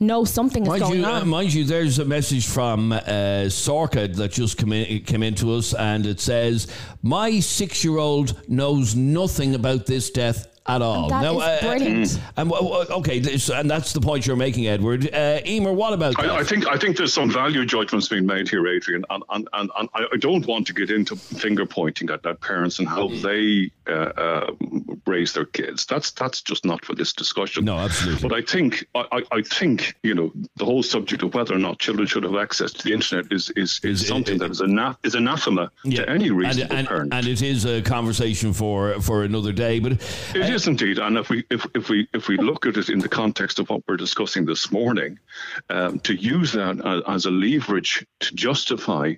know 0.00 0.24
something 0.24 0.64
is 0.64 0.68
Mind 0.68 0.82
going 0.82 0.98
you, 1.00 1.06
uh, 1.06 1.20
on 1.20 1.28
mind 1.28 1.54
you, 1.54 1.64
there's 1.64 1.98
a 2.00 2.04
message 2.04 2.46
from 2.46 2.92
uh, 2.92 2.98
Sorka 3.48 4.12
that 4.16 4.32
just 4.32 4.58
came 4.58 4.72
in, 4.72 5.00
came 5.04 5.22
into 5.22 5.52
us, 5.54 5.72
and 5.72 6.04
it 6.04 6.20
says, 6.20 6.66
"My 7.02 7.38
six-year-old 7.40 8.48
knows 8.48 8.96
nothing 8.96 9.54
about 9.54 9.86
this 9.86 10.10
death." 10.10 10.48
At 10.66 10.80
all. 10.80 11.10
that 11.10 11.20
Now, 11.22 11.40
is 11.40 11.60
brilliant. 11.60 12.20
and 12.38 12.48
w- 12.48 12.70
w- 12.72 12.90
okay, 13.00 13.18
this, 13.18 13.50
and 13.50 13.70
that's 13.70 13.92
the 13.92 14.00
point 14.00 14.26
you're 14.26 14.34
making, 14.34 14.66
Edward. 14.66 15.12
Uh, 15.12 15.40
Emer, 15.46 15.74
what 15.74 15.92
about? 15.92 16.18
I, 16.18 16.38
I 16.38 16.42
think 16.42 16.66
I 16.66 16.78
think 16.78 16.96
there's 16.96 17.12
some 17.12 17.30
value 17.30 17.66
judgments 17.66 18.08
being 18.08 18.24
made 18.24 18.48
here, 18.48 18.66
Adrian, 18.66 19.04
and 19.10 19.22
and, 19.28 19.46
and, 19.52 19.70
and 19.78 19.88
I 19.94 20.06
I 20.12 20.16
don't 20.16 20.46
want 20.46 20.66
to 20.68 20.72
get 20.72 20.90
into 20.90 21.16
finger 21.16 21.66
pointing 21.66 22.08
at, 22.08 22.24
at 22.24 22.40
parents 22.40 22.78
and 22.78 22.88
how 22.88 23.08
they 23.08 23.70
uh, 23.86 23.92
uh, 23.92 24.50
raise 25.06 25.34
their 25.34 25.44
kids. 25.44 25.84
That's 25.84 26.12
that's 26.12 26.40
just 26.40 26.64
not 26.64 26.82
for 26.82 26.94
this 26.94 27.12
discussion. 27.12 27.66
No, 27.66 27.76
absolutely. 27.76 28.26
But 28.26 28.34
I 28.34 28.40
think 28.40 28.86
I, 28.94 29.04
I, 29.12 29.22
I 29.32 29.42
think 29.42 29.94
you 30.02 30.14
know 30.14 30.32
the 30.56 30.64
whole 30.64 30.82
subject 30.82 31.22
of 31.22 31.34
whether 31.34 31.54
or 31.54 31.58
not 31.58 31.78
children 31.78 32.06
should 32.08 32.22
have 32.24 32.36
access 32.36 32.72
to 32.72 32.84
the 32.84 32.94
internet 32.94 33.30
is 33.30 33.50
is, 33.54 33.80
is, 33.84 34.00
Is- 34.00 34.08
something 34.08 34.36
it- 34.36 34.38
that 34.38 34.50
is 34.50 34.62
anath- 34.62 34.96
is 35.02 35.14
anathema 35.14 35.70
to 35.90 36.08
any 36.08 36.28
and, 36.28 36.38
reasonable 36.38 36.74
and, 36.76 36.88
parent. 36.88 37.12
and 37.12 37.26
it 37.26 37.42
is 37.42 37.66
a 37.66 37.82
conversation 37.82 38.54
for 38.54 38.98
for 39.02 39.24
another 39.24 39.52
day. 39.52 39.78
But 39.78 39.92
It 40.34 40.53
is 40.54 40.66
indeed, 40.68 40.98
and 40.98 41.18
if 41.18 41.28
we 41.30 41.44
if, 41.50 41.66
if 41.74 41.88
we 41.88 42.08
if 42.14 42.28
we 42.28 42.36
look 42.38 42.64
at 42.66 42.76
it 42.76 42.88
in 42.88 42.98
the 43.00 43.08
context 43.08 43.58
of 43.58 43.68
what 43.68 43.82
we're 43.86 43.96
discussing 43.96 44.44
this 44.46 44.70
morning, 44.70 45.18
um, 45.68 45.98
to 46.00 46.14
use 46.14 46.52
that 46.52 46.76
as, 46.86 47.02
as 47.08 47.26
a 47.26 47.30
leverage 47.30 48.06
to 48.20 48.34
justify 48.34 49.14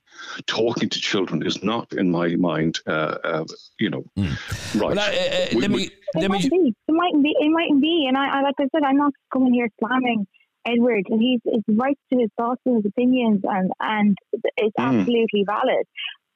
talking 0.47 0.89
to 0.89 0.99
children 1.01 1.47
is 1.47 1.63
not, 1.63 1.93
in 1.93 2.11
my 2.11 2.35
mind, 2.37 2.81
uh, 2.87 3.17
uh, 3.23 3.45
you 3.79 3.91
know, 3.91 4.05
right. 4.17 4.97
well, 4.97 4.99
uh, 4.99 5.03
uh, 5.03 5.47
We- 5.55 5.61
let 5.61 5.71
we- 5.71 5.77
me 5.77 5.85
It 5.85 5.93
let 6.17 6.31
me. 6.31 6.39
might 6.39 6.51
be. 6.51 6.75
It 6.89 6.93
mightn't 6.93 7.23
be. 7.23 7.35
It 7.39 7.51
mightn't 7.51 7.83
be. 7.83 8.07
And 8.09 8.17
I, 8.17 8.39
I 8.39 8.43
like 8.43 8.55
I 8.59 8.67
said, 8.73 8.83
I'm 8.85 8.97
not 8.97 9.13
coming 9.33 9.53
here 9.53 9.69
slamming 9.79 10.27
Edward. 10.67 11.05
He's 11.09 11.41
it's 11.45 11.65
right 11.69 11.99
to 12.13 12.19
his 12.19 12.31
thoughts 12.39 12.63
and 12.65 12.77
his 12.77 12.87
opinions, 12.87 13.41
and 13.45 13.71
and 13.81 14.17
it's 14.57 14.77
Mm. 14.79 15.01
absolutely 15.01 15.45
valid. 15.47 15.85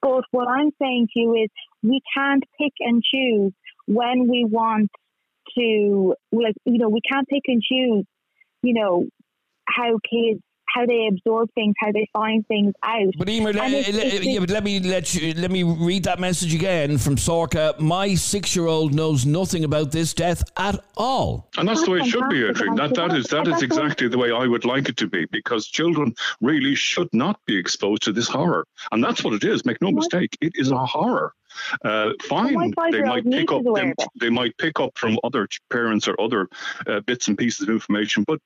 But 0.03 0.25
what 0.31 0.49
I'm 0.49 0.71
saying 0.81 1.09
to 1.13 1.21
you 1.21 1.35
is, 1.43 1.49
we 1.83 2.01
can't 2.17 2.43
pick 2.59 2.73
and 2.81 3.03
choose 3.03 3.53
when 3.99 4.29
we 4.29 4.41
want 4.59 4.89
to, 5.59 6.15
like 6.33 6.55
you 6.65 6.79
know, 6.79 6.89
we 6.89 7.01
can't 7.11 7.27
pick 7.29 7.43
and 7.49 7.61
choose, 7.63 8.05
you 8.63 8.75
know, 8.75 9.07
how 9.69 9.99
kids 10.09 10.41
how 10.73 10.87
they 10.87 11.09
absorb 11.11 11.49
things, 11.57 11.75
how 11.81 11.91
they 11.91 12.07
find 12.13 12.47
things 12.47 12.73
out. 12.85 13.13
But 13.19 13.29
Emer, 13.29 13.49
And 13.49 13.75
it's- 13.75 13.89
uh, 13.93 13.99
it's- 14.07 14.25
yeah, 14.25 14.39
but 14.39 14.51
let 14.51 14.63
me 14.63 14.79
let 14.79 15.13
you 15.17 15.35
let 15.35 15.51
me 15.51 15.65
read 15.65 16.05
that 16.05 16.21
message 16.21 16.55
again 16.55 16.97
from 16.97 17.17
Sorka. 17.17 17.77
My 17.81 18.15
six-year-old 18.15 18.95
knows 18.95 19.27
nothing 19.27 19.65
about 19.65 19.91
this 19.91 20.15
death 20.15 20.45
at 20.57 20.77
all. 20.97 21.51
And 21.59 21.67
that's 21.69 21.83
the 21.85 21.91
way 21.91 21.99
it 21.99 22.07
should 22.07 22.29
be, 22.29 22.43
fantastic, 22.43 22.69
Adrian. 22.69 22.75
That 22.77 22.95
that 22.95 23.17
is 23.17 23.27
that 23.35 23.47
that's 23.47 23.61
is 23.65 23.69
the 23.69 23.75
way- 23.75 23.83
exactly 23.87 24.07
the 24.07 24.19
way 24.19 24.31
I 24.31 24.47
would 24.47 24.65
like 24.65 24.89
it 24.89 24.97
to 24.99 25.09
be, 25.09 25.27
because 25.33 25.67
children 25.67 26.15
really 26.41 26.77
should 26.77 27.09
not 27.13 27.41
be 27.47 27.57
exposed 27.57 28.03
to 28.03 28.13
this 28.13 28.29
horror, 28.29 28.65
and 28.93 29.03
that's 29.03 29.25
what 29.25 29.35
it 29.35 29.43
is. 29.43 29.65
Make 29.67 29.83
no 29.83 29.91
mistake, 29.91 30.39
it 30.41 30.53
is 30.55 30.71
a 30.71 30.87
horror. 30.87 31.33
Uh, 31.85 32.11
fine, 32.23 32.55
my 32.55 32.91
they 32.91 33.03
might 33.03 33.25
pick 33.25 33.51
up 33.53 33.61
is 33.61 33.67
aware 33.67 33.83
them, 33.83 33.95
of 33.99 34.05
it. 34.05 34.21
they 34.21 34.31
might 34.31 34.57
pick 34.59 34.81
up 34.81 34.97
from 34.97 35.19
other 35.25 35.49
parents 35.71 36.09
or 36.09 36.21
other 36.21 36.49
uh, 36.87 37.01
bits 37.01 37.29
and 37.29 37.37
pieces 37.37 37.69
of 37.69 37.71
information, 37.71 38.25
but 38.25 38.41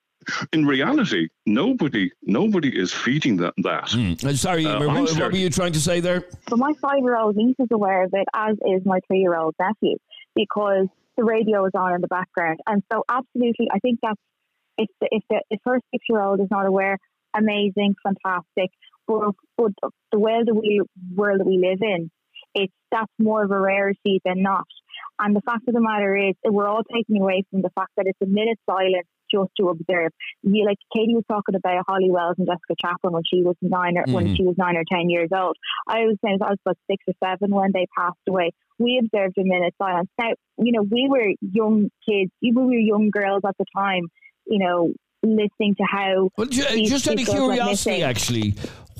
in 0.52 0.64
reality, 0.66 1.28
nobody 1.46 2.10
nobody 2.22 2.68
is 2.68 2.92
feeding 2.92 3.36
that. 3.38 3.54
that. 3.58 3.94
Uh, 4.24 4.32
sorry, 4.34 4.64
Uh, 4.66 4.76
Emer, 4.76 4.88
I'm 4.88 5.02
what, 5.02 5.12
what 5.12 5.32
were 5.32 5.38
you 5.38 5.50
trying 5.50 5.72
to 5.72 5.80
say 5.80 6.00
there? 6.00 6.24
But 6.48 6.58
my 6.58 6.72
five 6.80 7.00
year 7.00 7.16
old 7.16 7.36
niece 7.36 7.56
is 7.58 7.68
aware 7.70 8.04
of 8.04 8.10
it, 8.14 8.26
as 8.34 8.56
is 8.66 8.84
my 8.84 9.00
three 9.06 9.20
year 9.20 9.36
old 9.36 9.54
nephew, 9.60 9.96
because 10.34 10.86
the 11.16 11.24
radio 11.24 11.66
is 11.66 11.72
on 11.74 11.94
in 11.94 12.00
the 12.00 12.08
background. 12.08 12.60
And 12.66 12.82
so, 12.92 13.04
absolutely, 13.08 13.68
I 13.72 13.78
think 13.80 14.00
that's 14.02 14.20
if 14.78 14.88
the, 15.00 15.08
if 15.10 15.22
the 15.28 15.42
if 15.50 15.60
her 15.64 15.78
six 15.92 16.04
year 16.08 16.20
old 16.22 16.40
is 16.40 16.48
not 16.50 16.66
aware, 16.66 16.98
amazing, 17.36 17.94
fantastic. 18.02 18.70
But, 19.06 19.32
but 19.58 19.72
the 20.12 20.18
world 20.18 20.48
that 20.48 20.54
we 20.54 20.80
world 21.14 21.40
that 21.40 21.46
we 21.46 21.58
live 21.58 21.82
in, 21.82 22.10
it's 22.54 22.72
that's 22.90 23.12
more 23.18 23.44
of 23.44 23.50
a 23.50 23.60
rarity 23.60 24.20
than 24.24 24.42
not. 24.42 24.66
And 25.18 25.34
the 25.34 25.40
fact 25.42 25.66
of 25.68 25.74
the 25.74 25.80
matter 25.80 26.16
is, 26.16 26.34
we're 26.44 26.68
all 26.68 26.82
taking 26.84 27.20
away 27.20 27.44
from 27.50 27.62
the 27.62 27.70
fact 27.74 27.90
that 27.96 28.06
it's 28.06 28.18
a 28.22 28.26
minute 28.26 28.58
silence 28.68 29.06
just 29.32 29.50
to 29.58 29.68
observe. 29.68 30.12
You 30.42 30.64
like 30.64 30.76
Katie 30.94 31.14
was 31.14 31.24
talking 31.28 31.54
about 31.54 31.84
Holly 31.88 32.10
Wells 32.10 32.36
and 32.38 32.46
Jessica 32.46 32.74
Chapman 32.80 33.12
when 33.12 33.22
she 33.28 33.42
was 33.42 33.56
nine 33.62 33.96
or 33.98 34.04
when 34.12 34.28
Mhm. 34.28 34.36
she 34.36 34.44
was 34.44 34.56
nine 34.58 34.76
or 34.76 34.84
ten 34.90 35.10
years 35.10 35.30
old. 35.34 35.56
I 35.88 36.04
was 36.04 36.16
saying 36.24 36.38
I 36.42 36.50
was 36.50 36.58
about 36.64 36.78
six 36.90 37.02
or 37.08 37.14
seven 37.24 37.54
when 37.54 37.72
they 37.72 37.86
passed 37.96 38.18
away. 38.28 38.50
We 38.78 38.98
observed 39.02 39.36
a 39.38 39.44
minute 39.44 39.74
silence. 39.78 40.10
Now, 40.20 40.30
you 40.58 40.72
know, 40.72 40.82
we 40.82 41.08
were 41.08 41.32
young 41.40 41.90
kids, 42.08 42.30
even 42.42 42.66
we 42.66 42.76
were 42.76 42.80
young 42.80 43.10
girls 43.10 43.42
at 43.46 43.56
the 43.58 43.64
time, 43.76 44.04
you 44.46 44.58
know, 44.58 44.92
listening 45.22 45.74
to 45.76 45.84
how 45.88 46.28
Well, 46.36 46.46
just 46.46 46.68
out 47.08 47.12
of 47.14 47.18
these 47.18 47.26
girls 47.28 47.48
went 47.48 47.60
curiosity, 47.60 48.02
actually, 48.02 48.54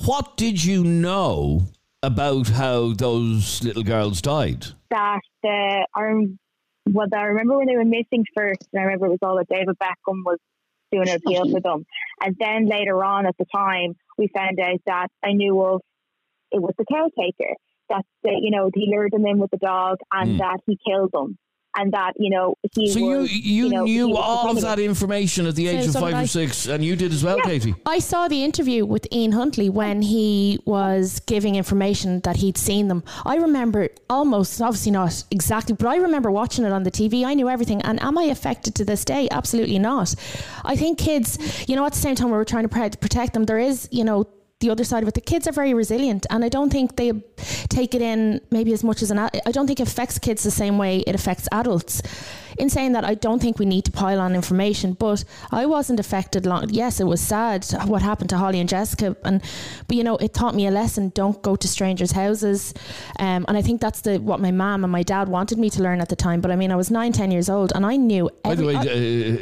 what 0.05 0.37
did 0.37 0.63
you 0.63 0.83
know 0.83 1.61
about 2.05 2.47
how 2.49 2.93
those 2.93 3.63
little 3.63 3.83
girls 3.83 4.21
died? 4.21 4.65
that 4.91 5.19
the 5.43 5.87
um, 5.97 6.37
well, 6.87 7.07
I 7.13 7.23
remember 7.23 7.57
when 7.57 7.67
they 7.67 7.75
were 7.75 7.83
missing 7.83 8.23
first, 8.35 8.61
and 8.71 8.79
I 8.79 8.83
remember 8.85 9.07
it 9.07 9.09
was 9.09 9.19
all 9.23 9.37
that 9.37 9.47
David 9.49 9.75
Beckham 9.81 10.23
was 10.23 10.37
doing 10.91 11.09
an 11.09 11.15
appeal 11.15 11.49
for 11.51 11.59
them, 11.59 11.85
and 12.23 12.35
then 12.39 12.67
later 12.69 13.03
on 13.03 13.25
at 13.25 13.35
the 13.37 13.45
time 13.53 13.95
we 14.17 14.27
found 14.27 14.59
out 14.59 14.79
that 14.85 15.07
I 15.23 15.33
knew 15.33 15.59
of 15.61 15.81
it 16.51 16.61
was 16.61 16.73
the 16.77 16.85
caretaker 16.85 17.55
that 17.89 18.05
the, 18.23 18.31
you 18.39 18.51
know 18.51 18.69
he 18.73 18.87
lured 18.89 19.11
them 19.11 19.25
in 19.25 19.39
with 19.39 19.51
the 19.51 19.57
dog 19.57 19.97
and 20.13 20.35
Mm. 20.35 20.37
that 20.39 20.59
he 20.67 20.77
killed 20.87 21.11
them, 21.11 21.37
and 21.75 21.91
that 21.91 22.13
you 22.17 22.29
know 22.29 22.57
he 22.73 22.87
So 22.87 22.99
you 22.99 23.17
was, 23.17 23.31
you, 23.31 23.69
know, 23.69 23.83
knew 23.83 24.15
all 24.15 24.49
of 24.49 24.61
that 24.61 24.79
information 24.79 25.45
at 25.45 25.55
the 25.55 25.67
age 25.67 25.89
So- 25.89 25.99
of 25.99 26.03
five 26.05 26.13
did 26.15 26.23
or 26.23 26.27
six, 26.27 26.67
and 26.67 26.83
you 26.83 26.95
did 26.95 27.11
as 27.13 27.23
well, 27.23 27.39
Katie. 27.41 27.75
I 27.85 27.99
saw 27.99 28.27
the 28.27 28.43
interview 28.43 28.85
with 28.85 29.07
Ian 29.11 29.33
Huntley 29.33 29.69
when 29.69 30.01
he 30.01 30.59
was 30.65 31.19
giving 31.25 31.55
information 31.55 32.19
that 32.21 32.37
he'd 32.37 32.57
seen 32.57 32.87
them. 32.87 33.03
I 33.25 33.35
remember 33.35 33.89
almost, 34.09 34.61
obviously 34.61 34.91
not 34.91 35.23
exactly, 35.31 35.75
but 35.75 35.87
I 35.87 35.97
remember 35.97 36.31
watching 36.31 36.65
it 36.65 36.71
on 36.71 36.83
the 36.83 36.91
TV. 36.91 37.25
I 37.25 37.33
knew 37.33 37.49
everything. 37.49 37.81
And 37.81 38.01
am 38.01 38.17
I 38.17 38.23
affected 38.23 38.75
to 38.75 38.85
this 38.85 39.03
day? 39.05 39.27
Absolutely 39.31 39.79
not. 39.79 40.15
I 40.63 40.75
think 40.75 40.97
kids, 40.97 41.37
you 41.67 41.75
know, 41.75 41.85
at 41.85 41.93
the 41.93 41.99
same 41.99 42.15
time, 42.15 42.27
we 42.29 42.37
were 42.37 42.45
trying 42.45 42.67
to 42.67 42.97
protect 42.97 43.33
them, 43.33 43.45
there 43.45 43.59
is, 43.59 43.87
you 43.91 44.03
know, 44.03 44.27
the 44.65 44.71
other 44.71 44.83
side 44.83 45.03
of 45.03 45.09
it, 45.09 45.13
the 45.13 45.21
kids 45.21 45.47
are 45.47 45.51
very 45.51 45.73
resilient, 45.73 46.25
and 46.29 46.43
I 46.43 46.49
don't 46.49 46.71
think 46.71 46.95
they 46.95 47.11
take 47.69 47.93
it 47.93 48.01
in 48.01 48.41
maybe 48.51 48.73
as 48.73 48.83
much 48.83 49.01
as 49.01 49.11
an. 49.11 49.19
I 49.19 49.51
don't 49.51 49.67
think 49.67 49.79
it 49.79 49.87
affects 49.87 50.17
kids 50.19 50.43
the 50.43 50.51
same 50.51 50.77
way 50.77 50.99
it 50.99 51.15
affects 51.15 51.47
adults. 51.51 52.01
In 52.57 52.69
saying 52.69 52.93
that, 52.93 53.03
I 53.03 53.15
don't 53.15 53.41
think 53.41 53.59
we 53.59 53.65
need 53.65 53.85
to 53.85 53.91
pile 53.91 54.19
on 54.19 54.33
information, 54.35 54.93
but 54.93 55.23
I 55.51 55.65
wasn't 55.65 55.99
affected 55.99 56.45
long. 56.45 56.69
Yes, 56.69 56.99
it 56.99 57.03
was 57.05 57.21
sad 57.21 57.65
what 57.85 58.01
happened 58.01 58.29
to 58.31 58.37
Holly 58.37 58.59
and 58.59 58.69
Jessica, 58.69 59.15
and 59.23 59.41
but 59.87 59.97
you 59.97 60.03
know, 60.03 60.17
it 60.17 60.33
taught 60.33 60.55
me 60.55 60.65
a 60.67 60.71
lesson: 60.71 61.09
don't 61.15 61.41
go 61.41 61.55
to 61.55 61.67
strangers' 61.67 62.11
houses. 62.11 62.73
Um, 63.19 63.45
and 63.47 63.57
I 63.57 63.61
think 63.61 63.81
that's 63.81 64.01
the 64.01 64.19
what 64.19 64.39
my 64.39 64.51
mom 64.51 64.83
and 64.83 64.91
my 64.91 65.03
dad 65.03 65.27
wanted 65.27 65.57
me 65.59 65.69
to 65.71 65.81
learn 65.83 65.99
at 66.01 66.09
the 66.09 66.15
time. 66.15 66.41
But 66.41 66.51
I 66.51 66.55
mean, 66.55 66.71
I 66.71 66.75
was 66.75 66.89
nine, 66.91 67.11
ten 67.11 67.31
years 67.31 67.49
old, 67.49 67.71
and 67.75 67.85
I 67.85 67.95
knew. 67.97 68.29
By 68.43 68.55
the 68.55 68.65
way, 68.65 68.75
I- 68.75 68.79
uh, 68.79 68.85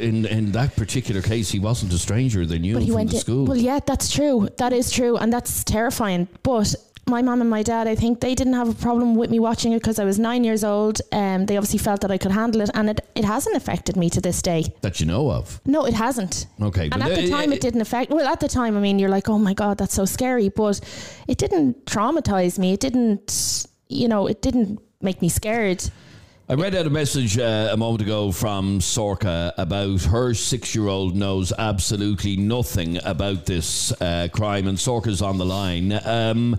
in 0.08 0.26
in 0.26 0.52
that 0.52 0.74
particular 0.76 1.22
case, 1.22 1.50
he 1.50 1.58
wasn't 1.60 1.92
a 1.92 1.98
stranger. 1.98 2.44
They 2.46 2.58
knew 2.58 2.74
but 2.74 2.80
him 2.82 2.84
he 2.86 2.90
from 2.90 2.96
went 2.96 3.10
the 3.10 3.16
in- 3.16 3.20
school. 3.22 3.44
Well, 3.46 3.56
yeah, 3.56 3.80
that's 3.86 4.10
true. 4.12 4.48
That 4.58 4.72
is 4.72 4.90
true, 4.90 5.16
and 5.16 5.32
that's 5.32 5.62
terrifying. 5.64 6.26
But 6.42 6.74
my 7.06 7.22
mom 7.22 7.40
and 7.40 7.50
my 7.50 7.62
dad, 7.62 7.86
I 7.86 7.94
think 7.94 8.20
they 8.20 8.34
didn't 8.34 8.54
have 8.54 8.68
a 8.68 8.74
problem 8.74 9.14
with 9.14 9.30
me 9.30 9.38
watching 9.38 9.72
it 9.72 9.80
because 9.80 9.98
I 9.98 10.04
was 10.04 10.18
nine 10.18 10.44
years 10.44 10.64
old. 10.64 11.00
Um, 11.12 11.46
they 11.46 11.56
obviously 11.56 11.78
felt 11.78 12.00
that 12.00 12.10
I 12.10 12.18
could 12.18 12.32
handle 12.32 12.60
it, 12.62 12.70
and 12.74 12.90
it, 12.90 13.00
it 13.14 13.24
hasn't 13.24 13.56
affected 13.56 13.96
me 13.96 14.08
to 14.10 14.20
this 14.20 14.40
day. 14.42 14.74
that 14.82 15.00
you 15.00 15.06
know 15.06 15.30
of. 15.30 15.60
No, 15.66 15.84
it 15.86 15.94
hasn't. 15.94 16.46
Okay, 16.60 16.88
And 16.90 17.02
at 17.02 17.14
the 17.14 17.28
time, 17.28 17.50
uh, 17.50 17.54
it 17.54 17.60
didn't 17.60 17.80
affect. 17.82 18.10
Well, 18.10 18.26
at 18.26 18.40
the 18.40 18.48
time, 18.48 18.76
I 18.76 18.80
mean, 18.80 18.98
you're 18.98 19.10
like, 19.10 19.28
oh 19.28 19.38
my 19.38 19.54
god, 19.54 19.78
that's 19.78 19.94
so 19.94 20.04
scary, 20.04 20.48
but 20.48 20.80
it 21.28 21.38
didn't 21.38 21.84
traumatize 21.86 22.58
me. 22.58 22.72
It 22.72 22.80
didn't, 22.80 23.66
you 23.88 24.08
know, 24.08 24.26
it 24.26 24.40
didn't 24.42 24.80
make 25.00 25.20
me 25.20 25.28
scared. 25.28 25.84
I 26.46 26.52
read 26.52 26.74
out 26.74 26.86
a 26.86 26.90
message 26.90 27.38
uh, 27.38 27.70
a 27.72 27.76
moment 27.78 28.02
ago 28.02 28.30
from 28.30 28.80
Sorka 28.80 29.54
about 29.56 30.02
her 30.02 30.34
six 30.34 30.74
year 30.74 30.88
old 30.88 31.16
knows 31.16 31.54
absolutely 31.56 32.36
nothing 32.36 32.98
about 33.02 33.46
this 33.46 33.92
uh, 33.98 34.28
crime, 34.30 34.68
and 34.68 34.76
Sorka's 34.76 35.22
on 35.22 35.38
the 35.38 35.46
line. 35.46 35.90
Um, 36.04 36.58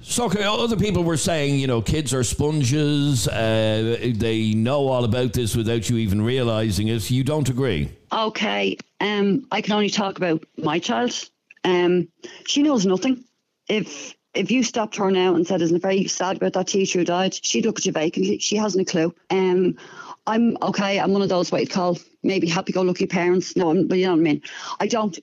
Sorka, 0.00 0.42
other 0.42 0.76
people 0.76 1.02
were 1.02 1.16
saying, 1.16 1.58
you 1.58 1.66
know, 1.66 1.82
kids 1.82 2.14
are 2.14 2.22
sponges, 2.22 3.26
uh, 3.26 4.12
they 4.14 4.54
know 4.54 4.86
all 4.86 5.02
about 5.02 5.32
this 5.32 5.56
without 5.56 5.90
you 5.90 5.96
even 5.96 6.22
realizing 6.22 6.86
it. 6.86 7.10
You 7.10 7.24
don't 7.24 7.48
agree? 7.48 7.90
Okay, 8.12 8.76
um, 9.00 9.44
I 9.50 9.60
can 9.60 9.72
only 9.72 9.90
talk 9.90 10.18
about 10.18 10.44
my 10.56 10.78
child. 10.78 11.28
Um, 11.64 12.06
she 12.46 12.62
knows 12.62 12.86
nothing. 12.86 13.24
If 13.66 14.14
if 14.34 14.50
you 14.50 14.62
stopped 14.62 14.96
her 14.96 15.10
now 15.10 15.34
and 15.34 15.46
said, 15.46 15.62
"Isn't 15.62 15.76
it 15.76 15.82
very 15.82 16.06
sad 16.06 16.36
about 16.36 16.52
that 16.54 16.68
teacher 16.68 17.00
who 17.00 17.04
died?" 17.04 17.34
She'd 17.34 17.66
look 17.66 17.78
at 17.78 17.86
you 17.86 17.92
vacantly. 17.92 18.38
She 18.38 18.56
hasn't 18.56 18.88
a 18.88 18.90
clue. 18.90 19.14
Um, 19.30 19.76
I'm 20.26 20.56
okay. 20.62 21.00
I'm 21.00 21.12
one 21.12 21.22
of 21.22 21.28
those 21.28 21.50
what 21.50 21.60
you'd 21.60 21.70
call 21.70 21.98
maybe 22.22 22.46
happy-go-lucky 22.48 23.06
parents. 23.06 23.56
No, 23.56 23.70
I'm, 23.70 23.88
but 23.88 23.98
you 23.98 24.06
know 24.06 24.12
what 24.12 24.20
I 24.20 24.22
mean. 24.22 24.42
I 24.78 24.86
don't. 24.86 25.18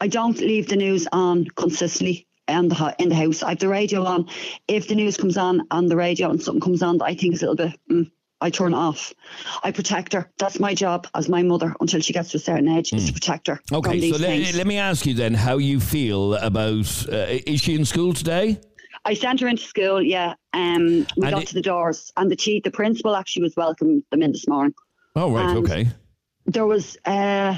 I 0.00 0.08
don't 0.08 0.38
leave 0.38 0.68
the 0.68 0.76
news 0.76 1.06
on 1.12 1.46
consistently 1.54 2.26
in 2.48 2.68
the 2.68 2.96
in 2.98 3.08
the 3.08 3.14
house. 3.14 3.42
I 3.42 3.50
have 3.50 3.58
the 3.60 3.68
radio 3.68 4.04
on. 4.04 4.28
If 4.66 4.88
the 4.88 4.96
news 4.96 5.16
comes 5.16 5.36
on 5.36 5.66
on 5.70 5.86
the 5.86 5.96
radio 5.96 6.30
and 6.30 6.42
something 6.42 6.60
comes 6.60 6.82
on 6.82 6.98
that 6.98 7.04
I 7.04 7.14
think 7.14 7.34
is 7.34 7.42
a 7.42 7.50
little 7.50 7.68
bit. 7.68 7.80
Mm, 7.88 8.10
I 8.42 8.50
turn 8.50 8.72
off. 8.74 9.12
I 9.62 9.70
protect 9.70 10.12
her. 10.14 10.30
That's 10.38 10.58
my 10.58 10.74
job 10.74 11.06
as 11.14 11.28
my 11.28 11.42
mother 11.42 11.74
until 11.80 12.00
she 12.00 12.12
gets 12.12 12.30
to 12.30 12.38
a 12.38 12.40
certain 12.40 12.68
age 12.68 12.92
is 12.92 13.06
to 13.06 13.12
protect 13.12 13.46
her. 13.48 13.60
Okay, 13.72 14.10
so 14.10 14.16
let, 14.16 14.54
let 14.54 14.66
me 14.66 14.78
ask 14.78 15.04
you 15.06 15.14
then 15.14 15.34
how 15.34 15.58
you 15.58 15.78
feel 15.80 16.34
about. 16.36 17.06
Uh, 17.12 17.38
is 17.46 17.60
she 17.60 17.74
in 17.74 17.84
school 17.84 18.12
today? 18.14 18.58
I 19.04 19.14
sent 19.14 19.40
her 19.40 19.48
into 19.48 19.62
school. 19.62 20.02
Yeah, 20.02 20.34
um, 20.54 21.06
we 21.16 21.26
And 21.26 21.30
got 21.30 21.42
it- 21.42 21.48
to 21.48 21.54
the 21.54 21.62
doors, 21.62 22.12
and 22.16 22.30
the 22.30 22.36
chief, 22.36 22.62
the 22.64 22.70
principal, 22.70 23.14
actually 23.14 23.42
was 23.42 23.54
welcoming 23.56 24.02
them 24.10 24.22
in 24.22 24.32
this 24.32 24.46
morning. 24.48 24.74
Oh, 25.16 25.32
right, 25.32 25.48
And 25.50 25.58
okay. 25.58 25.88
There 26.46 26.66
was 26.66 26.96
uh, 27.04 27.56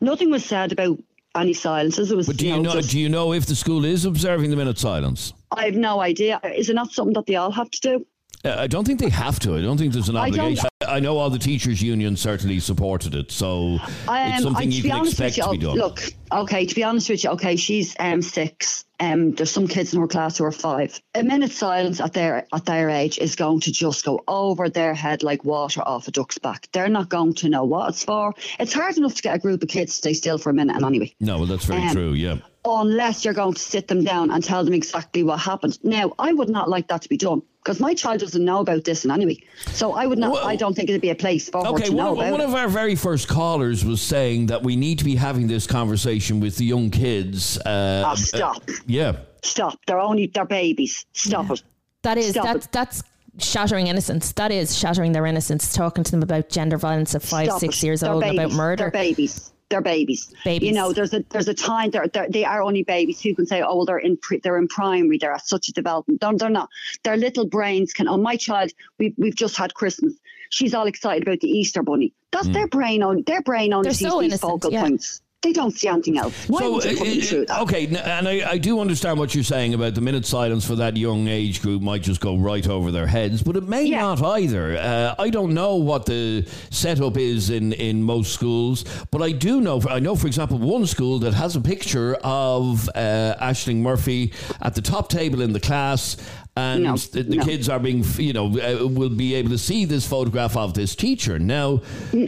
nothing 0.00 0.30
was 0.30 0.44
said 0.44 0.72
about 0.72 0.98
any 1.34 1.52
silences. 1.52 2.10
It 2.10 2.16
was. 2.16 2.26
But 2.26 2.36
do 2.38 2.46
you 2.46 2.56
you 2.56 2.62
know? 2.62 2.72
just- 2.72 2.90
Do 2.90 2.98
you 2.98 3.08
know 3.08 3.32
if 3.34 3.46
the 3.46 3.54
school 3.54 3.84
is 3.84 4.04
observing 4.06 4.50
the 4.50 4.56
minute 4.56 4.78
silence? 4.78 5.32
I 5.50 5.66
have 5.66 5.74
no 5.74 6.00
idea. 6.00 6.40
Is 6.56 6.70
it 6.70 6.74
not 6.74 6.90
something 6.92 7.12
that 7.14 7.26
they 7.26 7.36
all 7.36 7.50
have 7.50 7.70
to 7.70 7.80
do? 7.80 8.06
Uh, 8.44 8.56
I 8.58 8.66
don't 8.66 8.84
think 8.84 8.98
they 8.98 9.08
have 9.10 9.38
to. 9.40 9.54
I 9.56 9.62
don't 9.62 9.78
think 9.78 9.92
there's 9.92 10.08
an 10.08 10.16
obligation. 10.16 10.66
I, 10.80 10.96
I 10.96 11.00
know 11.00 11.16
all 11.18 11.30
the 11.30 11.38
teachers' 11.38 11.80
unions 11.80 12.20
certainly 12.20 12.58
supported 12.58 13.14
it, 13.14 13.30
so 13.30 13.74
it's 13.76 13.84
Um, 14.08 14.08
I, 14.08 14.40
something 14.40 14.68
to 14.70 14.76
you 14.76 14.82
can 14.82 15.06
expect 15.06 15.36
with 15.36 15.44
to 15.46 15.50
be 15.52 15.58
done. 15.58 15.76
Look, 15.76 16.02
okay, 16.32 16.66
to 16.66 16.74
be 16.74 16.82
honest 16.82 17.08
with 17.08 17.22
you, 17.22 17.30
okay, 17.30 17.54
she's 17.56 17.94
um 18.00 18.20
six. 18.20 18.84
Um, 18.98 19.32
there's 19.32 19.50
some 19.50 19.66
kids 19.68 19.94
in 19.94 20.00
her 20.00 20.06
class 20.08 20.38
who 20.38 20.44
are 20.44 20.52
five. 20.52 21.00
A 21.14 21.22
minute's 21.22 21.56
silence 21.56 22.00
at 22.00 22.12
their 22.14 22.46
at 22.52 22.64
their 22.66 22.90
age 22.90 23.18
is 23.18 23.36
going 23.36 23.60
to 23.60 23.70
just 23.72 24.04
go 24.04 24.22
over 24.26 24.68
their 24.68 24.94
head 24.94 25.22
like 25.22 25.44
water 25.44 25.80
off 25.86 26.08
a 26.08 26.10
duck's 26.10 26.38
back. 26.38 26.66
They're 26.72 26.88
not 26.88 27.08
going 27.08 27.34
to 27.34 27.48
know 27.48 27.64
what 27.64 27.90
it's 27.90 28.04
for. 28.04 28.34
It's 28.58 28.72
hard 28.72 28.96
enough 28.96 29.14
to 29.14 29.22
get 29.22 29.36
a 29.36 29.38
group 29.38 29.62
of 29.62 29.68
kids 29.68 29.92
to 29.92 29.96
stay 29.98 30.14
still 30.14 30.38
for 30.38 30.50
a 30.50 30.54
minute, 30.54 30.74
and 30.74 30.84
anyway. 30.84 31.14
no, 31.20 31.36
well, 31.38 31.46
that's 31.46 31.64
very 31.64 31.82
Um, 31.82 31.92
true. 31.94 32.12
Yeah. 32.14 32.38
unless 32.64 33.24
you're 33.24 33.34
going 33.34 33.54
to 33.54 33.60
sit 33.60 33.86
them 33.88 34.02
down 34.04 34.30
and 34.32 34.42
tell 34.42 34.64
them 34.64 34.74
exactly 34.74 35.22
what 35.22 35.38
happened. 35.40 35.78
Now, 35.84 36.12
I 36.18 36.32
would 36.32 36.48
not 36.48 36.68
like 36.68 36.88
that 36.88 37.02
to 37.02 37.08
be 37.08 37.16
done 37.16 37.42
because 37.62 37.78
my 37.80 37.94
child 37.94 38.20
doesn't 38.20 38.44
know 38.44 38.60
about 38.60 38.84
this 38.84 39.04
in 39.04 39.10
any 39.10 39.24
way. 39.26 39.38
So 39.68 39.92
I 39.92 40.06
would 40.06 40.18
not. 40.18 40.32
Well- 40.32 40.46
I 40.46 40.56
don't 40.56 40.74
think 40.74 40.88
it'd 40.88 41.00
be 41.00 41.10
a 41.10 41.14
place 41.14 41.48
for 41.48 41.62
her 41.64 41.70
Okay, 41.72 41.84
to 41.86 41.92
one, 41.92 42.04
know 42.04 42.12
of, 42.12 42.18
about 42.18 42.30
one 42.32 42.40
of 42.40 42.54
our 42.54 42.68
very 42.68 42.94
first 42.96 43.28
callers 43.28 43.84
was 43.84 44.00
saying 44.02 44.46
that 44.46 44.62
we 44.62 44.76
need 44.76 44.98
to 44.98 45.04
be 45.04 45.14
having 45.16 45.46
this 45.46 45.66
conversation 45.66 46.40
with 46.40 46.56
the 46.56 46.64
young 46.64 46.90
kids. 46.90 47.58
Uh, 47.58 48.02
Ah, 48.06 48.14
stop! 48.14 48.62
yeah. 48.86 49.16
stop! 49.42 49.78
They're 49.86 50.00
only 50.00 50.26
they're 50.26 50.44
babies. 50.44 51.06
Stop 51.12 51.50
it. 51.50 51.62
That 52.02 52.18
is 52.18 52.30
Stop 52.30 52.44
that's 52.46 52.66
it. 52.66 52.72
that's 52.72 53.02
shattering 53.38 53.86
innocence. 53.86 54.32
That 54.32 54.50
is 54.50 54.76
shattering 54.76 55.12
their 55.12 55.24
innocence. 55.26 55.72
Talking 55.72 56.02
to 56.02 56.10
them 56.10 56.22
about 56.24 56.48
gender 56.48 56.76
violence 56.78 57.14
at 57.14 57.22
five, 57.22 57.46
Stop 57.46 57.60
six 57.60 57.82
it. 57.82 57.86
years 57.86 58.00
They're 58.00 58.10
old, 58.12 58.22
babies. 58.22 58.38
about 58.40 58.52
murder. 58.52 58.82
They're 58.84 58.90
babies. 58.90 59.51
They're 59.72 59.80
babies. 59.80 60.32
Babies. 60.44 60.68
You 60.68 60.74
know, 60.74 60.92
there's 60.92 61.14
a 61.14 61.24
there's 61.30 61.48
a 61.48 61.54
time 61.54 61.90
they're, 61.90 62.06
they're 62.06 62.28
they 62.28 62.44
are 62.44 62.62
only 62.62 62.82
babies 62.82 63.22
who 63.22 63.34
can 63.34 63.46
say, 63.46 63.62
oh, 63.66 63.86
they're 63.86 63.96
in 63.96 64.18
pre, 64.18 64.38
they're 64.38 64.58
in 64.58 64.68
primary. 64.68 65.16
They're 65.16 65.32
at 65.32 65.46
such 65.46 65.70
a 65.70 65.72
development. 65.72 66.20
They're, 66.20 66.36
they're 66.36 66.50
not. 66.50 66.68
Their 67.04 67.16
little 67.16 67.46
brains 67.46 67.94
can. 67.94 68.06
Oh, 68.06 68.18
my 68.18 68.36
child, 68.36 68.72
we've 68.98 69.14
we've 69.16 69.34
just 69.34 69.56
had 69.56 69.72
Christmas. 69.72 70.12
She's 70.50 70.74
all 70.74 70.86
excited 70.86 71.22
about 71.22 71.40
the 71.40 71.48
Easter 71.48 71.82
bunny. 71.82 72.12
That's 72.30 72.48
their 72.48 72.68
brain 72.68 73.02
on 73.02 73.22
their 73.26 73.40
brain 73.40 73.72
sees 73.84 74.00
so 74.10 74.20
these 74.20 74.38
focal 74.38 74.70
yeah. 74.70 74.82
points. 74.82 75.21
They 75.42 75.52
don't 75.52 75.72
see 75.76 75.88
anything 75.88 76.18
else. 76.18 76.48
Why 76.48 76.68
would 76.68 76.84
you 76.84 76.96
put 76.96 77.04
them 77.08 77.18
uh, 77.18 77.24
through 77.24 77.46
that? 77.46 77.60
okay, 77.62 77.86
and 77.86 78.28
I, 78.28 78.52
I 78.52 78.58
do 78.58 78.78
understand 78.78 79.18
what 79.18 79.34
you're 79.34 79.42
saying 79.42 79.74
about 79.74 79.96
the 79.96 80.00
minute 80.00 80.24
silence 80.24 80.64
for 80.64 80.76
that 80.76 80.96
young 80.96 81.26
age 81.26 81.60
group 81.60 81.82
might 81.82 82.02
just 82.02 82.20
go 82.20 82.36
right 82.36 82.64
over 82.68 82.92
their 82.92 83.08
heads, 83.08 83.42
but 83.42 83.56
it 83.56 83.64
may 83.64 83.82
Yeah. 83.86 84.02
not 84.02 84.22
either. 84.22 84.76
Uh, 84.76 85.16
I 85.18 85.30
don't 85.30 85.52
know 85.52 85.74
what 85.74 86.06
the 86.06 86.46
setup 86.70 87.16
is 87.16 87.50
in, 87.50 87.72
in 87.72 88.04
most 88.04 88.32
schools, 88.32 88.84
but 89.10 89.20
I 89.20 89.32
do 89.32 89.60
know. 89.60 89.82
I 89.90 89.98
know, 89.98 90.14
for 90.14 90.28
example, 90.28 90.58
one 90.58 90.86
school 90.86 91.18
that 91.18 91.34
has 91.34 91.56
a 91.56 91.60
picture 91.60 92.14
of 92.22 92.88
uh, 92.94 93.34
Ashling 93.40 93.78
Murphy 93.78 94.32
at 94.60 94.76
the 94.76 94.82
top 94.82 95.08
table 95.08 95.42
in 95.42 95.52
the 95.52 95.60
class. 95.60 96.16
And 96.54 96.82
No, 96.82 96.96
the, 96.96 97.22
the 97.22 97.36
no. 97.36 97.44
kids 97.44 97.68
are 97.68 97.78
being, 97.78 98.04
you 98.16 98.34
know, 98.34 98.46
uh, 98.46 98.86
will 98.86 99.08
be 99.08 99.34
able 99.34 99.50
to 99.50 99.58
see 99.58 99.86
this 99.86 100.06
photograph 100.06 100.56
of 100.56 100.74
this 100.74 100.94
teacher. 100.94 101.38
Now, 101.38 101.80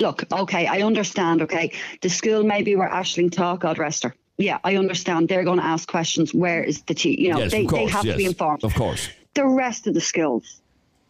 Look, 0.00 0.24
okay, 0.32 0.66
I 0.66 0.80
understand. 0.82 1.42
Okay, 1.42 1.72
the 2.00 2.08
school 2.08 2.42
maybe 2.42 2.74
where 2.76 2.88
Ashling 2.88 3.30
taught, 3.30 3.60
God 3.60 3.78
rest 3.78 4.02
her. 4.02 4.14
Yeah, 4.38 4.58
I 4.64 4.76
understand. 4.76 5.28
They're 5.28 5.44
going 5.44 5.58
to 5.60 5.64
ask 5.64 5.88
questions. 5.88 6.34
Where 6.34 6.64
is 6.64 6.82
the 6.82 6.94
teacher? 6.94 7.22
You 7.22 7.32
know, 7.32 7.38
yes, 7.38 7.52
they, 7.52 7.64
course, 7.64 7.84
they 7.84 7.90
have 7.90 8.04
yes, 8.04 8.14
to 8.14 8.18
be 8.18 8.24
informed. 8.24 8.64
Of 8.64 8.74
course. 8.74 9.08
the 9.34 9.46
rest 9.46 9.86
of 9.86 9.94
the 9.94 10.00
schools. 10.00 10.60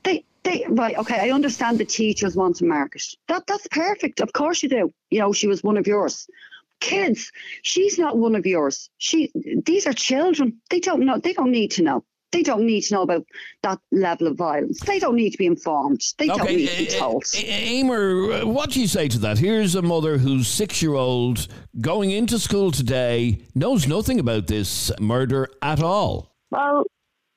They 0.02 0.24
they 0.42 0.66
right, 0.68 0.96
okay, 0.98 1.18
I 1.28 1.30
understand 1.32 1.78
the 1.78 1.86
teachers 1.86 2.36
want 2.36 2.56
to 2.56 2.66
market. 2.66 3.02
That 3.28 3.46
that's 3.46 3.66
perfect. 3.68 4.20
Of 4.20 4.32
course 4.32 4.62
you 4.62 4.68
do. 4.68 4.92
You 5.10 5.20
know, 5.20 5.32
she 5.32 5.46
was 5.46 5.62
one 5.62 5.78
of 5.78 5.86
yours. 5.86 6.28
Kids, 6.80 7.32
she's 7.62 7.98
not 7.98 8.18
one 8.18 8.34
of 8.34 8.44
yours. 8.44 8.90
She 8.98 9.32
these 9.64 9.86
are 9.86 9.94
children. 9.94 10.60
They 10.68 10.80
don't 10.80 11.04
know 11.06 11.18
they 11.18 11.32
don't 11.32 11.52
need 11.52 11.70
to 11.72 11.82
know. 11.82 12.04
They 12.34 12.42
don't 12.42 12.66
need 12.66 12.80
to 12.82 12.94
know 12.94 13.02
about 13.02 13.24
that 13.62 13.78
level 13.92 14.26
of 14.26 14.36
violence. 14.36 14.80
They 14.80 14.98
don't 14.98 15.14
need 15.14 15.30
to 15.30 15.38
be 15.38 15.46
informed. 15.46 16.02
They 16.18 16.26
don't 16.26 16.44
need 16.44 16.68
to 16.68 16.78
be 16.78 16.86
told. 16.86 17.24
Emer, 17.36 18.32
uh, 18.32 18.46
what 18.46 18.70
do 18.70 18.80
you 18.80 18.88
say 18.88 19.06
to 19.08 19.18
that? 19.20 19.38
Here's 19.38 19.76
a 19.76 19.82
mother 19.82 20.18
whose 20.18 20.48
six 20.48 20.82
year 20.82 20.94
old 20.94 21.46
going 21.80 22.10
into 22.10 22.40
school 22.40 22.72
today 22.72 23.42
knows 23.54 23.86
nothing 23.86 24.18
about 24.18 24.48
this 24.48 24.90
murder 24.98 25.48
at 25.62 25.80
all. 25.80 26.34
Well, 26.50 26.84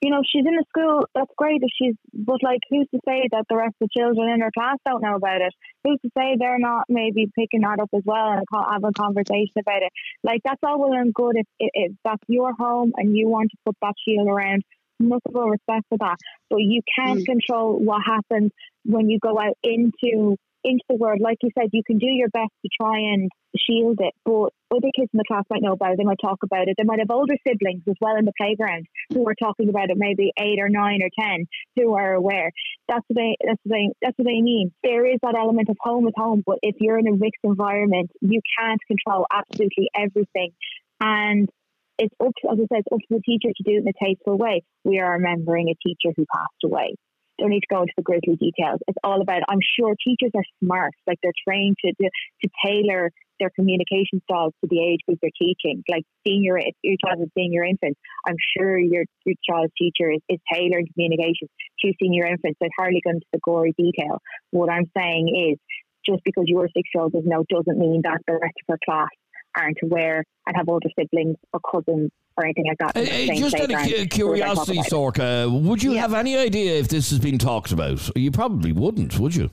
you 0.01 0.11
know, 0.11 0.21
she's 0.31 0.45
in 0.45 0.55
the 0.55 0.65
school. 0.69 1.05
That's 1.15 1.31
great 1.37 1.61
if 1.63 1.69
she's, 1.75 1.95
but 2.13 2.43
like, 2.43 2.59
who's 2.69 2.87
to 2.91 2.99
say 3.07 3.27
that 3.31 3.45
the 3.49 3.55
rest 3.55 3.75
of 3.81 3.89
the 3.89 3.99
children 3.99 4.29
in 4.29 4.41
her 4.41 4.51
class 4.53 4.77
don't 4.85 5.01
know 5.01 5.15
about 5.15 5.41
it? 5.41 5.53
Who's 5.83 5.99
to 6.01 6.09
say 6.15 6.35
they're 6.37 6.59
not 6.59 6.85
maybe 6.87 7.31
picking 7.35 7.61
that 7.61 7.79
up 7.79 7.89
as 7.95 8.03
well 8.05 8.31
and 8.31 8.45
co- 8.51 8.69
having 8.69 8.89
a 8.89 8.93
conversation 8.93 9.57
about 9.57 9.81
it? 9.81 9.91
Like, 10.23 10.41
that's 10.43 10.59
all 10.63 10.79
well 10.79 10.93
and 10.93 11.13
good 11.13 11.35
if, 11.37 11.47
if, 11.59 11.71
if 11.73 11.91
that's 12.03 12.21
your 12.27 12.53
home 12.53 12.93
and 12.95 13.17
you 13.17 13.27
want 13.27 13.49
to 13.51 13.57
put 13.65 13.75
that 13.81 13.95
shield 14.05 14.27
around. 14.27 14.63
But 14.99 15.21
respect 15.25 15.85
for 15.89 15.97
that, 15.99 16.17
but 16.49 16.57
you 16.57 16.81
can't 16.97 17.19
mm. 17.19 17.25
control 17.25 17.79
what 17.79 18.01
happens 18.05 18.51
when 18.83 19.09
you 19.09 19.19
go 19.21 19.39
out 19.39 19.55
into 19.63 20.37
into 20.63 20.83
the 20.89 20.95
world, 20.95 21.19
like 21.21 21.37
you 21.41 21.49
said, 21.57 21.69
you 21.71 21.83
can 21.85 21.97
do 21.97 22.07
your 22.07 22.29
best 22.29 22.51
to 22.63 22.69
try 22.81 22.97
and 22.97 23.29
shield 23.57 23.99
it, 24.01 24.13
but 24.25 24.49
other 24.69 24.89
kids 24.95 25.09
in 25.13 25.17
the 25.17 25.23
class 25.27 25.43
might 25.49 25.61
know 25.61 25.71
about 25.71 25.93
it. 25.93 25.97
They 25.97 26.03
might 26.03 26.19
talk 26.21 26.39
about 26.43 26.67
it. 26.67 26.75
They 26.77 26.83
might 26.83 26.99
have 26.99 27.09
older 27.09 27.35
siblings 27.47 27.83
as 27.87 27.95
well 28.01 28.17
in 28.17 28.25
the 28.25 28.33
playground 28.37 28.85
who 29.13 29.27
are 29.27 29.35
talking 29.35 29.69
about 29.69 29.89
it, 29.89 29.97
maybe 29.97 30.31
eight 30.39 30.59
or 30.59 30.69
nine 30.69 30.99
or 31.01 31.09
ten, 31.17 31.45
who 31.75 31.93
are 31.95 32.13
aware. 32.13 32.51
That's 32.87 33.03
what 33.07 33.15
they. 33.15 33.37
That's 33.45 33.59
what 33.63 33.73
they. 33.73 33.89
That's 34.01 34.17
what 34.17 34.25
they 34.25 34.41
mean. 34.41 34.73
There 34.83 35.05
is 35.05 35.19
that 35.23 35.35
element 35.35 35.69
of 35.69 35.77
home 35.79 36.07
is 36.07 36.13
home, 36.17 36.43
but 36.45 36.59
if 36.61 36.75
you're 36.79 36.99
in 36.99 37.07
a 37.07 37.11
mixed 37.11 37.43
environment, 37.43 38.11
you 38.21 38.41
can't 38.59 38.81
control 38.87 39.25
absolutely 39.31 39.89
everything, 39.95 40.51
and 40.99 41.49
it's 41.97 42.13
up, 42.23 42.33
to, 42.41 42.51
as 42.51 42.59
I 42.59 42.65
said, 42.69 42.83
it's 42.85 42.93
up 42.93 42.99
to 42.99 43.15
the 43.17 43.21
teacher 43.21 43.49
to 43.55 43.63
do 43.63 43.77
it 43.77 43.83
in 43.83 43.87
a 43.87 44.05
tasteful 44.05 44.37
way. 44.37 44.63
We 44.83 44.99
are 44.99 45.13
remembering 45.13 45.69
a 45.69 45.75
teacher 45.81 46.13
who 46.15 46.25
passed 46.31 46.63
away 46.63 46.95
don't 47.37 47.49
need 47.49 47.61
to 47.61 47.73
go 47.73 47.81
into 47.81 47.93
the 47.95 48.03
grisly 48.03 48.35
details. 48.35 48.79
It's 48.87 48.97
all 49.03 49.21
about. 49.21 49.43
I'm 49.47 49.61
sure 49.61 49.95
teachers 50.03 50.31
are 50.35 50.43
smart, 50.63 50.93
like 51.05 51.17
they're 51.21 51.37
trained 51.47 51.77
to 51.85 51.93
to, 51.93 52.09
to 52.43 52.49
tailor 52.65 53.11
their 53.39 53.51
communication 53.51 54.21
styles 54.23 54.53
to 54.61 54.67
the 54.67 54.81
age 54.81 54.99
group 55.05 55.19
they're 55.21 55.37
teaching. 55.37 55.83
Like 55.87 56.03
senior, 56.25 56.57
if 56.57 56.73
your 56.81 56.97
child 57.05 57.21
is 57.21 57.29
senior 57.37 57.63
infant, 57.63 57.97
I'm 58.27 58.37
sure 58.57 58.77
your 58.77 59.05
your 59.25 59.35
child's 59.47 59.73
teacher 59.77 60.11
is, 60.11 60.21
is 60.29 60.39
tailoring 60.51 60.87
communication 60.93 61.47
to 61.85 61.93
senior 62.01 62.25
infants. 62.25 62.57
They're 62.59 62.69
hardly 62.77 63.01
going 63.03 63.17
into 63.17 63.27
the 63.31 63.39
gory 63.43 63.73
detail. 63.77 64.19
What 64.51 64.71
I'm 64.71 64.89
saying 64.97 65.53
is, 65.53 65.59
just 66.05 66.23
because 66.23 66.45
your 66.47 66.67
six 66.75 66.89
year 66.93 67.03
old 67.03 67.13
doesn't 67.13 67.29
doesn't 67.29 67.77
mean 67.77 68.01
that 68.03 68.19
the 68.27 68.33
rest 68.33 68.57
of 68.67 68.73
her 68.73 68.79
class 68.83 69.09
aren't 69.57 69.79
aware 69.83 70.23
and 70.45 70.55
have 70.55 70.69
older 70.69 70.89
siblings 70.97 71.37
or 71.53 71.59
cousins 71.59 72.11
or 72.37 72.45
anything 72.45 72.65
like 72.67 72.77
that. 72.77 72.97
Uh, 72.97 73.35
just 73.35 73.55
out 73.55 73.71
of 73.71 74.09
curiosity, 74.09 74.77
Sorka, 74.79 75.49
would 75.49 75.81
you 75.81 75.93
yeah. 75.93 76.01
have 76.01 76.13
any 76.13 76.37
idea 76.37 76.79
if 76.79 76.87
this 76.87 77.09
has 77.09 77.19
been 77.19 77.37
talked 77.37 77.71
about? 77.71 78.15
You 78.15 78.31
probably 78.31 78.71
wouldn't, 78.71 79.19
would 79.19 79.35
you? 79.35 79.49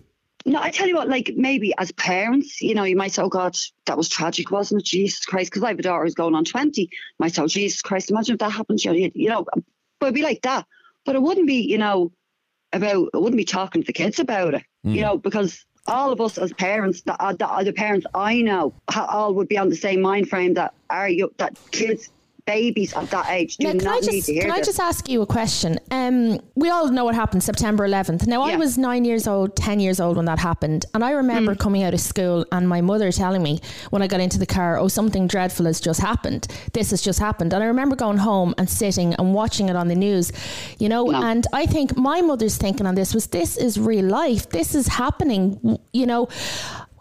No, 0.47 0.61
I 0.61 0.71
tell 0.71 0.87
you 0.87 0.95
what, 0.95 1.09
like 1.09 1.33
maybe 1.37 1.73
as 1.79 1.91
parents, 1.93 2.61
you 2.61 2.75
know, 2.75 2.85
you 2.85 2.97
might 2.97 3.13
say, 3.13 3.23
oh 3.23 3.31
God, 3.31 3.57
that 3.87 3.97
was 3.97 4.11
tragic, 4.11 4.51
wasn't 4.51 4.83
it? 4.83 4.85
Jesus 4.85 5.25
Christ. 5.25 5.51
Because 5.51 5.63
I 5.63 5.69
have 5.69 5.79
a 5.79 5.83
daughter 5.83 6.05
who's 6.05 6.15
going 6.15 6.35
on 6.35 6.45
20. 6.45 6.83
You 6.83 6.89
might 7.19 7.35
say, 7.35 7.43
oh, 7.43 7.47
Jesus 7.47 7.81
Christ, 7.81 8.11
imagine 8.11 8.35
if 8.35 8.41
that 8.41 8.51
happened. 8.51 8.85
You 8.85 8.93
know, 8.93 9.11
you 9.15 9.29
know, 9.31 9.47
but 10.01 10.07
it'd 10.07 10.15
be 10.15 10.23
like 10.23 10.43
that. 10.43 10.67
But 11.07 11.17
it 11.17 11.23
wouldn't 11.23 11.47
be, 11.47 11.63
you 11.63 11.79
know, 11.79 12.13
about, 12.75 13.09
it 13.15 13.21
wouldn't 13.21 13.39
be 13.39 13.45
talking 13.45 13.83
to 13.83 13.87
the 13.87 13.93
kids 13.95 14.19
about 14.19 14.55
it, 14.55 14.65
mm. 14.87 14.95
you 14.95 15.01
know, 15.01 15.17
because 15.17 15.65
all 15.87 16.13
of 16.13 16.21
us 16.21 16.39
as 16.39 16.53
parents, 16.55 17.03
the, 17.03 17.21
uh, 17.23 17.33
the, 17.33 17.73
parents 17.73 18.07
I 18.15 18.41
know, 18.43 18.73
all 18.97 19.35
would 19.35 19.49
be 19.49 19.59
on 19.59 19.69
the 19.69 19.77
same 19.77 20.01
mind 20.01 20.29
frame 20.29 20.55
that 20.55 20.75
are 20.91 21.09
you 21.09 21.33
that 21.39 21.59
kids 21.71 22.11
babies 22.47 22.93
of 22.93 23.09
that 23.11 23.31
age 23.31 23.57
do 23.57 23.73
now, 23.73 23.73
not 23.73 23.99
just, 23.99 24.11
need 24.11 24.25
to 24.25 24.33
hear 24.33 24.43
Can 24.43 24.51
this. 24.51 24.59
I 24.59 24.63
just 24.63 24.81
ask 24.81 25.09
you 25.09 25.23
a 25.23 25.27
question? 25.27 25.79
Um, 25.91 26.41
we 26.55 26.69
all 26.69 26.89
know 26.89 27.05
what 27.05 27.15
happened 27.15 27.43
September 27.43 27.89
11th. 27.89 28.27
Now, 28.27 28.47
yeah. 28.47 28.55
I 28.55 28.57
was 28.57 28.77
nine 28.77 29.05
years 29.05 29.27
old, 29.27 29.57
10 29.57 29.81
years 29.81 30.01
old 30.01 30.17
when 30.17 30.27
that 30.27 30.39
happened. 30.39 30.85
And 30.95 31.05
I 31.05 31.13
remember 31.13 31.55
mm. 31.55 31.59
coming 31.59 31.83
out 31.83 31.95
of 31.95 32.01
school 32.01 32.45
and 32.53 32.69
my 32.69 32.81
mother 32.81 33.11
telling 33.13 33.43
me 33.43 33.61
when 33.91 34.03
I 34.03 34.07
got 34.07 34.21
into 34.21 34.39
the 34.39 34.47
car, 34.47 34.79
oh, 34.79 34.89
something 34.89 35.27
dreadful 35.27 35.67
has 35.67 35.81
just 35.81 36.01
happened. 36.01 36.47
This 36.73 36.91
has 36.91 37.01
just 37.01 37.19
happened. 37.19 37.53
And 37.53 37.63
I 37.63 37.67
remember 37.67 37.97
going 37.97 38.19
home 38.19 38.55
and 38.59 38.69
sitting 38.69 39.15
and 39.15 39.35
watching 39.35 39.69
it 39.69 39.77
on 39.77 39.89
the 39.89 39.95
news, 39.95 40.33
you 40.79 40.89
know. 40.89 41.07
No. 41.07 41.23
And 41.23 41.47
I 41.53 41.67
think 41.67 41.97
my 41.97 42.21
mother's 42.21 42.57
thinking 42.57 42.87
on 42.87 42.95
this 42.95 43.15
was 43.15 43.29
this 43.29 43.57
is 43.57 43.79
real 43.79 44.07
life. 44.07 44.51
This 44.51 44.75
is 44.75 44.87
happening, 44.87 45.79
you 45.93 46.07
know. 46.07 46.29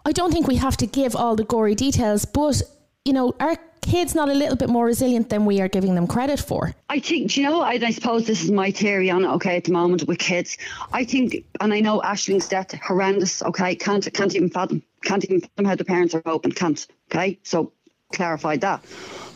I 0.06 0.12
don't 0.12 0.32
think 0.32 0.46
we 0.46 0.56
have 0.56 0.76
to 0.78 0.86
give 0.86 1.16
all 1.16 1.34
the 1.34 1.44
gory 1.44 1.74
details, 1.74 2.26
but, 2.26 2.62
you 3.06 3.14
know, 3.14 3.32
our 3.40 3.56
kids 3.84 4.14
not 4.14 4.28
a 4.28 4.34
little 4.34 4.56
bit 4.56 4.68
more 4.68 4.86
resilient 4.86 5.28
than 5.28 5.44
we 5.44 5.60
are 5.60 5.68
giving 5.68 5.94
them 5.94 6.06
credit 6.06 6.40
for? 6.40 6.74
I 6.88 6.98
think, 6.98 7.36
you 7.36 7.44
know, 7.44 7.60
I, 7.60 7.72
I 7.72 7.90
suppose 7.90 8.26
this 8.26 8.42
is 8.42 8.50
my 8.50 8.70
theory 8.70 9.10
on 9.10 9.24
it, 9.24 9.28
okay 9.28 9.56
at 9.56 9.64
the 9.64 9.72
moment 9.72 10.04
with 10.04 10.18
kids. 10.18 10.56
I 10.92 11.04
think, 11.04 11.44
and 11.60 11.72
I 11.72 11.80
know 11.80 12.02
Ashling's 12.02 12.48
death 12.48 12.72
horrendous. 12.74 13.42
Okay, 13.42 13.74
can't 13.74 14.12
can't 14.12 14.34
even 14.34 14.50
fathom, 14.50 14.82
can't 15.02 15.24
even 15.24 15.40
fathom 15.40 15.64
how 15.64 15.74
the 15.74 15.84
parents 15.84 16.14
are 16.14 16.22
open. 16.26 16.52
Can't. 16.52 16.86
Okay, 17.10 17.38
so 17.42 17.72
clarify 18.12 18.56
that. 18.56 18.84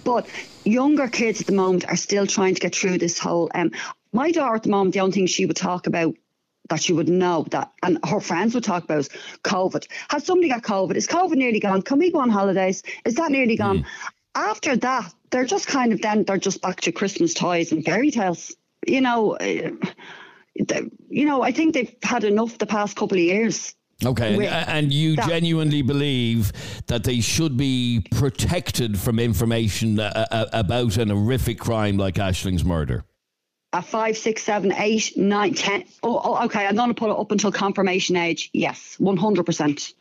But 0.04 0.26
younger 0.64 1.08
kids 1.08 1.40
at 1.40 1.46
the 1.46 1.52
moment 1.52 1.86
are 1.88 1.96
still 1.96 2.26
trying 2.26 2.54
to 2.54 2.60
get 2.60 2.74
through 2.74 2.98
this 2.98 3.18
whole. 3.18 3.50
Um, 3.54 3.72
my 4.12 4.30
daughter 4.30 4.56
at 4.56 4.62
the 4.62 4.70
moment, 4.70 4.94
the 4.94 5.00
only 5.00 5.12
thing 5.12 5.26
she 5.26 5.46
would 5.46 5.56
talk 5.56 5.86
about 5.86 6.14
that 6.70 6.82
she 6.82 6.92
would 6.92 7.08
know 7.08 7.46
that, 7.50 7.72
and 7.82 7.98
her 8.04 8.20
friends 8.20 8.54
would 8.54 8.64
talk 8.64 8.84
about 8.84 8.98
is 8.98 9.08
COVID. 9.42 9.86
Has 10.10 10.24
somebody 10.24 10.48
got 10.48 10.62
COVID? 10.62 10.96
Is 10.96 11.06
COVID 11.06 11.36
nearly 11.36 11.60
gone? 11.60 11.82
Can 11.82 11.98
we 11.98 12.12
go 12.12 12.20
on 12.20 12.30
holidays? 12.30 12.82
Is 13.04 13.14
that 13.16 13.30
nearly 13.30 13.56
gone? 13.56 13.80
Mm 13.80 13.86
after 14.34 14.76
that, 14.76 15.12
they're 15.30 15.44
just 15.44 15.66
kind 15.66 15.92
of 15.92 16.00
then 16.00 16.24
they're 16.24 16.38
just 16.38 16.62
back 16.62 16.80
to 16.82 16.92
Christmas 16.92 17.34
toys 17.34 17.72
and 17.72 17.84
fairy 17.84 18.10
tales. 18.10 18.54
You 18.86 19.00
know, 19.00 19.36
uh, 19.36 19.70
you 21.08 21.24
know, 21.24 21.42
I 21.42 21.52
think 21.52 21.74
they've 21.74 21.94
had 22.02 22.24
enough 22.24 22.58
the 22.58 22.66
past 22.66 22.96
couple 22.96 23.16
of 23.16 23.22
years. 23.22 23.74
Okay, 24.04 24.46
and, 24.46 24.92
you 24.92 25.16
that. 25.16 25.28
genuinely 25.28 25.82
believe 25.82 26.52
that 26.86 27.02
they 27.02 27.20
should 27.20 27.56
be 27.56 28.04
protected 28.12 28.96
from 28.96 29.18
information 29.18 29.98
uh, 29.98 30.26
uh, 30.30 30.46
about 30.52 30.96
an 30.98 31.08
horrific 31.08 31.58
crime 31.58 31.96
like 31.96 32.16
Ashling's 32.16 32.64
murder? 32.64 33.04
At 33.72 33.84
five, 33.84 34.16
six, 34.16 34.44
seven, 34.44 34.72
eight, 34.74 35.16
nine, 35.16 35.52
ten. 35.52 35.82
Oh, 36.04 36.20
oh 36.22 36.44
okay. 36.44 36.64
I'm 36.66 36.76
going 36.76 36.90
to 36.90 36.94
put 36.94 37.10
it 37.10 37.18
up 37.18 37.32
until 37.32 37.50
confirmation 37.50 38.14
age. 38.14 38.50
Yes, 38.52 38.94
one 39.00 39.16
hundred 39.16 39.46
percent. 39.46 39.94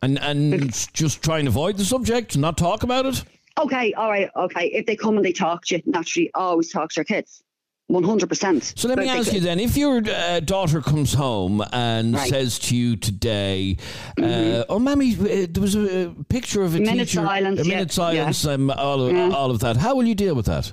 And 0.00 0.18
and 0.20 0.72
just 0.92 1.20
try 1.20 1.40
and 1.40 1.48
avoid 1.48 1.76
the 1.76 1.84
subject, 1.84 2.36
not 2.36 2.56
talk 2.56 2.84
about 2.84 3.04
it. 3.06 3.24
Okay, 3.58 3.92
all 3.92 4.10
right, 4.10 4.30
okay. 4.34 4.66
If 4.66 4.86
they 4.86 4.96
come 4.96 5.16
and 5.16 5.24
they 5.24 5.32
talk 5.32 5.64
to 5.66 5.76
you, 5.76 5.82
naturally, 5.86 6.30
always 6.34 6.70
talk 6.70 6.90
to 6.90 7.00
your 7.00 7.04
kids. 7.04 7.42
100%. 7.90 8.78
So 8.78 8.88
let 8.88 8.98
me 8.98 9.08
ask 9.08 9.32
you 9.32 9.40
then 9.40 9.60
if 9.60 9.76
your 9.76 10.02
uh, 10.08 10.40
daughter 10.40 10.80
comes 10.80 11.12
home 11.12 11.62
and 11.72 12.14
right. 12.14 12.28
says 12.28 12.58
to 12.60 12.76
you 12.76 12.96
today, 12.96 13.76
uh, 14.18 14.22
mm-hmm. 14.22 14.60
uh, 14.60 14.64
Oh, 14.70 14.78
Mammy, 14.78 15.14
uh, 15.14 15.46
there 15.50 15.60
was 15.60 15.76
a, 15.76 16.14
picture 16.28 16.62
of 16.62 16.74
a, 16.74 16.78
a 16.78 16.80
minute 16.80 17.08
teacher. 17.08 17.20
Silence, 17.20 17.60
a 17.60 17.64
minute 17.64 17.88
yeah, 17.88 17.92
silence, 17.92 18.44
yeah. 18.44 18.52
Um, 18.52 18.70
all, 18.70 19.02
of, 19.02 19.12
yeah. 19.12 19.30
all 19.30 19.50
of 19.50 19.60
that. 19.60 19.76
How 19.76 19.94
will 19.94 20.06
you 20.06 20.14
deal 20.14 20.34
with 20.34 20.46
that? 20.46 20.72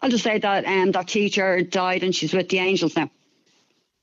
I'll 0.00 0.10
just 0.10 0.24
say 0.24 0.38
that 0.38 0.64
um, 0.64 0.92
that 0.92 1.08
teacher 1.08 1.60
died 1.62 2.02
and 2.02 2.14
she's 2.14 2.32
with 2.32 2.48
the 2.48 2.58
angels 2.58 2.96
now. 2.96 3.10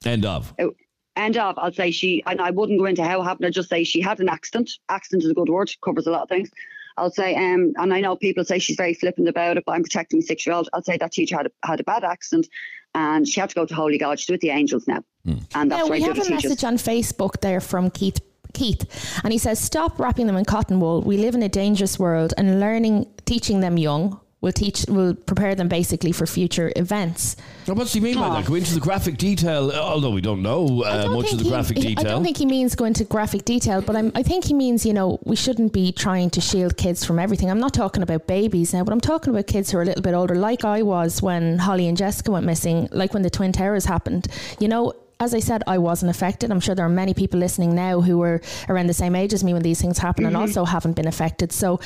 End 0.05 0.25
of. 0.25 0.53
Oh, 0.59 0.75
end 1.15 1.37
of. 1.37 1.57
I'll 1.57 1.73
say 1.73 1.89
she, 1.89 2.23
and 2.27 2.39
I 2.41 2.51
wouldn't 2.51 2.79
go 2.79 2.85
into 2.85 3.03
how 3.03 3.21
it 3.21 3.25
happened. 3.25 3.47
I'd 3.47 3.53
just 3.53 3.69
say 3.69 3.83
she 3.83 4.01
had 4.01 4.19
an 4.19 4.29
accident. 4.29 4.71
Accident 4.89 5.23
is 5.23 5.31
a 5.31 5.33
good 5.33 5.49
word, 5.49 5.71
covers 5.83 6.05
a 6.05 6.11
lot 6.11 6.23
of 6.23 6.29
things. 6.29 6.51
I'll 6.97 7.11
say, 7.11 7.35
um, 7.35 7.73
and 7.77 7.93
I 7.93 8.01
know 8.01 8.15
people 8.15 8.43
say 8.43 8.59
she's 8.59 8.75
very 8.75 8.93
flippant 8.93 9.27
about 9.27 9.57
it, 9.57 9.63
but 9.65 9.73
I'm 9.73 9.83
protecting 9.83 10.19
my 10.19 10.25
six 10.25 10.45
year 10.45 10.55
old. 10.55 10.69
I'll 10.73 10.83
say 10.83 10.97
that 10.97 11.11
teacher 11.11 11.37
had 11.37 11.47
a, 11.47 11.67
had 11.67 11.79
a 11.79 11.83
bad 11.83 12.03
accident 12.03 12.47
and 12.95 13.27
she 13.27 13.39
had 13.39 13.49
to 13.49 13.55
go 13.55 13.65
to 13.65 13.75
Holy 13.75 13.97
God. 13.97 14.19
She's 14.19 14.29
with 14.29 14.41
the 14.41 14.49
angels 14.49 14.87
now. 14.87 15.03
Mm. 15.25 15.43
And 15.55 15.71
that's 15.71 15.87
now, 15.87 15.91
we 15.91 16.01
have 16.01 16.17
a 16.17 16.21
teachers. 16.21 16.43
message 16.43 16.63
on 16.63 16.77
Facebook 16.77 17.41
there 17.41 17.61
from 17.61 17.89
Keith 17.89 18.19
Keith, 18.53 19.19
and 19.23 19.33
he 19.33 19.39
says, 19.39 19.59
"Stop 19.59 19.99
wrapping 19.99 20.27
them 20.27 20.37
in 20.37 20.45
cotton 20.45 20.79
wool. 20.79 21.01
We 21.01 21.17
live 21.17 21.33
in 21.33 21.41
a 21.41 21.49
dangerous 21.49 21.97
world, 21.97 22.35
and 22.37 22.59
learning, 22.59 23.07
teaching 23.25 23.61
them 23.61 23.79
young 23.79 24.19
will 24.43 24.51
teach 24.51 24.85
will 24.89 25.15
prepare 25.15 25.55
them 25.55 25.69
basically 25.69 26.11
for 26.11 26.27
future 26.27 26.71
events. 26.75 27.37
Well, 27.65 27.77
what's 27.77 27.93
he 27.93 28.01
mean 28.01 28.15
by 28.15 28.29
that? 28.29 28.45
Go 28.45 28.55
into 28.55 28.73
the 28.73 28.81
graphic 28.81 29.17
detail, 29.17 29.71
although 29.71 30.11
we 30.11 30.19
don't 30.19 30.41
know 30.41 30.83
uh, 30.83 31.03
don't 31.03 31.13
much 31.13 31.31
of 31.31 31.37
the 31.37 31.45
he, 31.45 31.49
graphic 31.49 31.77
he, 31.77 31.95
detail. 31.95 32.05
I 32.05 32.09
don't 32.09 32.23
think 32.23 32.37
he 32.37 32.45
means 32.45 32.75
go 32.75 32.83
into 32.83 33.05
graphic 33.05 33.45
detail, 33.45 33.81
but 33.81 33.95
I'm, 33.95 34.11
I 34.13 34.21
think 34.21 34.43
he 34.43 34.53
means 34.53 34.85
you 34.85 34.93
know 34.93 35.17
we 35.23 35.37
shouldn't 35.37 35.71
be 35.71 35.93
trying 35.93 36.29
to 36.31 36.41
shield 36.41 36.75
kids 36.75 37.05
from 37.05 37.19
everything. 37.19 37.49
I'm 37.49 37.59
not 37.59 37.73
talking 37.73 38.03
about 38.03 38.27
babies 38.27 38.73
now, 38.73 38.83
but 38.83 38.91
I'm 38.91 39.01
talking 39.01 39.33
about 39.33 39.47
kids 39.47 39.71
who 39.71 39.77
are 39.77 39.83
a 39.83 39.85
little 39.85 40.03
bit 40.03 40.13
older, 40.13 40.35
like 40.35 40.65
I 40.65 40.81
was 40.81 41.21
when 41.21 41.57
Holly 41.57 41.87
and 41.87 41.97
Jessica 41.97 42.29
went 42.29 42.45
missing, 42.45 42.89
like 42.91 43.13
when 43.13 43.23
the 43.23 43.29
Twin 43.29 43.53
Towers 43.53 43.85
happened. 43.85 44.27
You 44.59 44.67
know, 44.67 44.93
as 45.23 45.33
I 45.33 45.39
said, 45.39 45.63
I 45.67 45.77
wasn't 45.77 46.09
affected. 46.09 46.51
I'm 46.51 46.59
sure 46.59 46.75
there 46.75 46.85
are 46.85 46.89
many 46.89 47.13
people 47.13 47.39
listening 47.39 47.73
now 47.73 48.01
who 48.01 48.17
were 48.17 48.41
around 48.67 48.87
the 48.87 48.93
same 48.93 49.15
age 49.15 49.33
as 49.33 49.43
me 49.43 49.53
when 49.53 49.61
these 49.61 49.81
things 49.81 49.97
happen 49.97 50.25
mm-hmm. 50.25 50.35
and 50.35 50.37
also 50.37 50.65
haven't 50.65 50.93
been 50.93 51.07
affected. 51.07 51.53
So, 51.53 51.79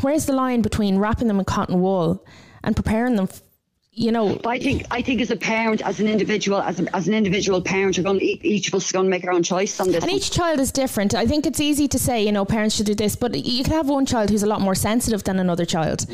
where's 0.00 0.26
the 0.26 0.32
line 0.32 0.62
between 0.62 0.98
wrapping 0.98 1.28
them 1.28 1.38
in 1.38 1.44
cotton 1.44 1.80
wool 1.80 2.24
and 2.62 2.76
preparing 2.76 3.16
them? 3.16 3.28
you 3.94 4.10
know, 4.10 4.36
but 4.36 4.48
I 4.48 4.58
think 4.58 4.86
I 4.90 5.02
think 5.02 5.20
as 5.20 5.30
a 5.30 5.36
parent, 5.36 5.82
as 5.82 6.00
an 6.00 6.08
individual, 6.08 6.62
as, 6.62 6.80
a, 6.80 6.96
as 6.96 7.08
an 7.08 7.14
individual 7.14 7.60
parent, 7.60 7.98
you're 7.98 8.04
going 8.04 8.18
to, 8.20 8.24
each 8.24 8.68
of 8.68 8.74
us 8.74 8.86
is 8.86 8.92
going 8.92 9.04
to 9.04 9.10
make 9.10 9.24
our 9.24 9.32
own 9.32 9.42
choice 9.42 9.78
on 9.80 9.88
this. 9.88 9.96
And 9.96 10.04
one. 10.04 10.12
each 10.12 10.30
child 10.30 10.60
is 10.60 10.72
different. 10.72 11.14
I 11.14 11.26
think 11.26 11.44
it's 11.44 11.60
easy 11.60 11.86
to 11.88 11.98
say, 11.98 12.24
you 12.24 12.32
know, 12.32 12.46
parents 12.46 12.74
should 12.74 12.86
do 12.86 12.94
this, 12.94 13.16
but 13.16 13.34
you 13.34 13.62
can 13.62 13.74
have 13.74 13.90
one 13.90 14.06
child 14.06 14.30
who's 14.30 14.42
a 14.42 14.46
lot 14.46 14.62
more 14.62 14.74
sensitive 14.74 15.24
than 15.24 15.38
another 15.38 15.66
child. 15.66 16.06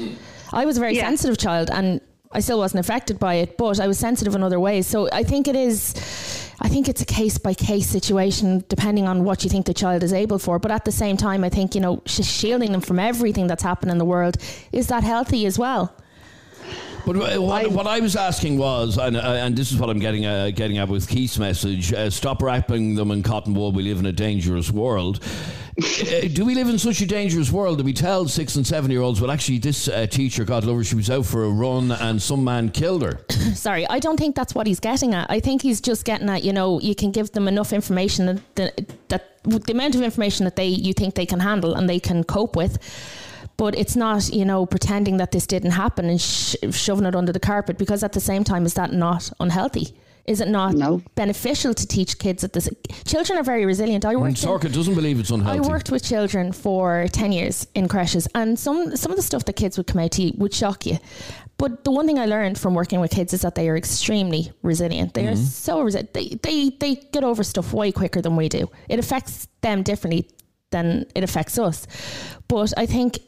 I 0.53 0.67
was 0.67 0.77
a 0.77 0.81
very 0.81 0.97
yeah. 0.97 1.03
sensitive 1.03 1.39
child, 1.39 1.71
and 1.71 2.01
I 2.33 2.41
still 2.41 2.59
wasn't 2.59 2.81
affected 2.81 3.21
by 3.21 3.35
it, 3.35 3.57
but 3.57 3.79
I 3.79 3.87
was 3.87 3.97
sensitive 3.97 4.35
in 4.35 4.43
other 4.43 4.59
ways. 4.59 4.89
So 4.89 5.09
I 5.13 5.23
think 5.23 5.47
it 5.47 5.55
is, 5.55 6.48
I 6.61 6.69
think 6.69 6.89
it's 6.89 7.03
a 7.03 7.07
case 7.07 7.39
by 7.39 7.55
case 7.55 7.87
situation 7.87 8.65
depending 8.69 9.07
on 9.07 9.25
what 9.25 9.45
you 9.45 9.51
think 9.51 9.67
the 9.67 9.75
child 9.75 10.03
is 10.03 10.13
able 10.13 10.39
for. 10.39 10.59
But 10.59 10.71
at 10.71 10.85
the 10.85 10.93
same 10.93 11.17
time, 11.17 11.45
I 11.45 11.49
think, 11.49 11.75
you 11.75 11.81
know, 11.81 12.03
shielding 12.07 12.73
them 12.73 12.81
from 12.81 12.99
everything 12.99 13.47
that's 13.47 13.63
happened 13.63 13.93
in 13.93 13.99
the 13.99 14.05
world, 14.05 14.39
is 14.73 14.89
that 14.89 15.05
healthy 15.05 15.47
as 15.47 15.59
well? 15.59 15.95
But 17.07 17.17
what, 17.17 17.71
what, 17.71 17.87
I 17.87 18.01
was 18.01 18.17
asking 18.17 18.59
was, 18.59 18.99
and, 18.99 19.17
uh, 19.17 19.21
and 19.21 19.57
this 19.57 19.73
is 19.73 19.79
what 19.79 19.91
I'm 19.91 19.99
getting 19.99 20.27
uh, 20.27 20.51
getting 20.55 20.79
at 20.79 20.89
with 20.89 21.09
Keith's 21.09 21.39
message: 21.39 21.93
uh, 21.93 22.11
stop 22.11 22.43
wrapping 22.43 22.95
them 22.95 23.11
in 23.11 23.23
cotton 23.23 23.55
wool. 23.55 23.73
We 23.73 23.83
live 23.83 23.99
in 23.99 24.07
a 24.07 24.13
dangerous 24.13 24.71
world. 24.71 25.25
Uh, 25.79 26.27
do 26.33 26.45
we 26.45 26.57
live 26.57 26.69
in 26.69 26.77
such 26.77 27.01
a 27.03 27.07
dangerous 27.07 27.53
world 27.53 27.79
that 27.79 27.85
we 27.85 27.93
tell 27.93 28.27
six 28.27 28.57
and 28.57 28.67
seven 28.67 28.91
year 28.91 29.01
olds, 29.01 29.21
well, 29.21 29.31
actually, 29.31 29.59
this 29.59 29.87
uh, 29.87 30.07
teacher, 30.07 30.45
God 30.45 30.65
love 30.65 30.77
her, 30.77 30.83
she 30.83 30.97
was 30.97 31.09
out 31.09 31.25
for 31.25 31.45
a 31.45 31.51
run 31.51 31.93
and 31.93 32.21
some 32.21 32.43
man 32.43 32.71
killed 32.71 33.03
her? 33.03 33.21
Sorry, 33.55 33.87
I 33.87 34.01
don't 34.01 34.17
think 34.17 34.35
that's 34.35 34.57
what 34.57 34.67
he's 34.67 34.81
getting 34.81 35.15
at. 35.15 35.31
I 35.31 35.39
think 35.39 35.63
he's 35.63 35.81
just 35.81 36.05
getting 36.05 36.29
at, 36.31 36.43
you 36.43 36.53
know, 36.53 36.81
you 36.81 36.97
can 36.97 37.13
give 37.13 37.31
them 37.31 37.47
enough 37.47 37.73
information 37.73 38.27
that, 38.27 38.55
that, 38.57 39.09
that 39.09 39.39
the 39.45 39.73
amount 39.73 39.95
of 39.95 40.03
information 40.03 40.45
that 40.45 40.57
they 40.57 40.67
you 40.67 40.93
think 40.93 41.15
they 41.15 41.27
can 41.27 41.41
handle 41.41 41.75
and 41.75 41.89
they 41.89 42.01
can 42.01 42.25
cope 42.25 42.57
with. 42.57 42.79
But 43.59 43.77
it's 43.77 43.97
not, 43.97 44.33
you 44.33 44.45
know, 44.47 44.65
pretending 44.65 45.19
that 45.19 45.33
this 45.33 45.47
didn't 45.47 45.73
happen 45.73 46.09
and 46.09 46.21
sh- 46.21 46.55
shoving 46.71 47.05
it 47.07 47.15
under 47.15 47.33
the 47.33 47.41
carpet 47.41 47.77
because 47.77 48.03
at 48.03 48.13
the 48.13 48.21
same 48.21 48.45
time, 48.45 48.65
is 48.65 48.75
that 48.75 48.93
not 48.93 49.31
unhealthy? 49.41 49.95
Is 50.27 50.41
it 50.41 50.49
not 50.49 50.75
No. 50.75 51.01
beneficial 51.15 51.73
to 51.75 51.87
teach 51.87 52.19
kids 52.19 52.43
that 52.43 52.53
this? 52.53 52.69
Children 53.05 53.39
are 53.39 53.43
very 53.43 53.65
resilient. 53.67 54.05
I 54.05 54.13
And 54.13 54.21
worked. 54.21 54.45
in- 54.65 54.73
doesn't 54.73 54.95
believe 54.95 55.19
it's 55.19 55.31
unhealthy 55.31 55.59
I 55.59 55.69
worked 55.73 55.91
with 55.91 56.05
children 56.05 56.53
for 56.53 57.07
ten 57.13 57.33
years 57.33 57.67
in 57.75 57.89
creches, 57.89 58.29
and 58.35 58.59
some 58.59 58.95
some 58.95 59.11
of 59.11 59.17
the 59.17 59.23
stuff 59.23 59.45
that 59.47 59.55
kids 59.55 59.77
would 59.79 59.87
come 59.87 60.01
out 60.05 60.13
to 60.13 60.23
you 60.23 60.33
would 60.37 60.53
shock 60.55 60.85
you. 60.87 60.99
But 61.57 61.83
the 61.83 61.91
one 61.91 62.07
thing 62.07 62.19
I 62.19 62.27
learned 62.27 62.59
from 62.59 62.75
working 62.75 63.01
with 63.01 63.11
kids 63.11 63.33
is 63.33 63.41
that 63.41 63.55
they 63.55 63.69
are 63.71 63.77
extremely 63.77 64.53
resilient. 64.63 65.15
They 65.15 65.27
are 65.27 65.33
mm-hmm. 65.33 65.69
so 65.69 65.81
resilient. 65.81 66.13
They, 66.13 66.39
they 66.43 66.71
they 66.79 66.95
get 67.11 67.25
over 67.25 67.43
stuff 67.43 67.73
way 67.73 67.91
quicker 67.91 68.21
than 68.23 68.37
we 68.37 68.49
do. 68.49 68.71
It 68.89 68.99
affects 68.99 69.49
them 69.63 69.83
differently 69.83 70.29
than 70.71 71.07
it 71.15 71.25
affects 71.25 71.59
us. 71.59 71.87
But 72.49 72.75
I 72.77 72.87
think 72.87 73.19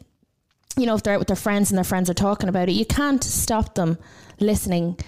you 0.76 0.86
know, 0.86 0.94
if 0.94 1.02
they're 1.02 1.14
out 1.14 1.18
with 1.18 1.28
their 1.28 1.36
friends 1.36 1.70
and 1.70 1.78
their 1.78 1.84
friends 1.84 2.08
are 2.08 2.14
talking 2.14 2.48
about 2.48 2.68
it, 2.68 2.72
you 2.72 2.86
can't 2.86 3.22
stop 3.22 3.74
them 3.74 3.98
listening 4.38 4.98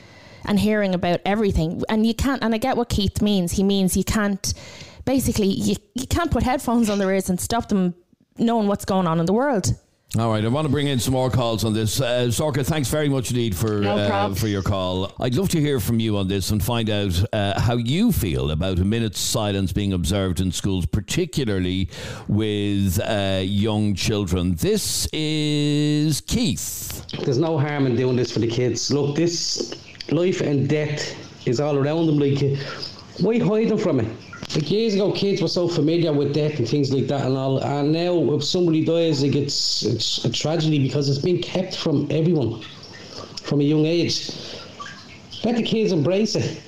and 0.45 0.59
hearing 0.59 0.95
about 0.95 1.21
everything. 1.25 1.83
And 1.89 2.07
you 2.07 2.15
can't, 2.15 2.43
and 2.43 2.55
I 2.55 2.59
get 2.59 2.77
what 2.77 2.89
Keith 2.89 3.23
means. 3.23 3.53
He 3.53 3.63
means 3.63 3.97
you 3.97 4.05
can't, 4.05 4.53
basically, 5.05 5.47
you, 5.47 5.77
you 5.95 6.07
can't 6.07 6.31
put 6.31 6.43
headphones 6.43 6.91
on 6.91 6.99
their 6.99 7.11
ears 7.11 7.31
and 7.31 7.41
stop 7.41 7.69
them 7.69 7.95
knowing 8.39 8.67
what's 8.67 8.85
going 8.85 9.07
on 9.07 9.21
in 9.21 9.27
the 9.27 9.33
world. 9.33 9.75
All 10.19 10.29
right, 10.29 10.45
I 10.45 10.49
want 10.49 10.67
to 10.67 10.71
bring 10.71 10.89
in 10.89 10.99
some 10.99 11.15
more 11.15 11.31
calls 11.31 11.65
on 11.65 11.73
this. 11.73 11.99
Uh, 11.99 12.27
Sorcha, 12.29 12.67
thanks 12.67 12.91
very 12.91 13.09
much 13.09 13.31
indeed 13.31 13.57
for 13.57 13.81
No 13.81 13.97
uh, 13.97 14.35
for 14.35 14.47
your 14.47 14.63
call. 14.63 15.11
I'd 15.19 15.35
love 15.35 15.49
to 15.51 15.59
hear 15.59 15.81
from 15.81 16.01
you 16.01 16.19
on 16.19 16.29
this 16.29 16.51
and 16.51 16.63
find 16.63 16.91
out 16.91 17.25
uh, 17.33 17.59
how 17.59 17.77
you 17.77 18.13
feel 18.13 18.51
about 18.51 18.79
a 18.79 18.85
minute's 18.85 19.19
silence 19.19 19.73
being 19.73 19.95
observed 19.95 20.41
in 20.41 20.53
schools, 20.53 20.85
particularly 20.85 21.89
with 22.29 23.01
uh, 23.01 23.41
young 23.43 23.95
children. 23.95 24.55
This 24.57 25.09
is 25.15 26.21
Keith. 26.21 27.07
There's 27.25 27.39
no 27.39 27.59
harm 27.59 27.87
in 27.87 27.97
doing 27.97 28.17
this 28.17 28.31
for 28.31 28.41
the 28.41 28.49
kids. 28.49 28.93
Look, 28.93 29.17
this 29.17 29.75
life 30.11 30.43
and 30.43 30.69
death 30.69 31.17
is 31.49 31.59
all 31.59 31.79
around 31.79 32.09
them. 32.09 32.19
Like, 32.19 32.59
why 33.21 33.39
hide 33.39 33.71
them 33.71 33.79
from 33.79 34.01
it? 34.01 34.09
Like 34.55 34.71
years 34.71 34.95
ago, 34.95 35.13
kids 35.13 35.41
were 35.41 35.49
so 35.49 35.67
familiar 35.67 36.13
with 36.13 36.35
death 36.35 36.59
and 36.59 36.69
things 36.69 36.93
like 36.93 37.07
that 37.07 37.25
and 37.25 37.37
all. 37.37 37.59
And 37.63 37.91
now, 37.93 38.35
if 38.35 38.45
somebody 38.45 38.85
dies, 38.85 39.23
like 39.23 39.35
it's 39.35 39.83
it's 39.83 40.25
a 40.25 40.31
tragedy 40.31 40.79
because 40.79 41.09
it's 41.09 41.19
being 41.19 41.41
kept 41.41 41.77
from 41.77 42.07
everyone 42.11 42.63
from 43.43 43.61
a 43.61 43.65
young 43.65 43.87
age. 43.87 44.31
Let 45.45 45.57
the 45.57 45.63
kids 45.63 45.93
embrace 45.93 46.37
it. 46.37 46.63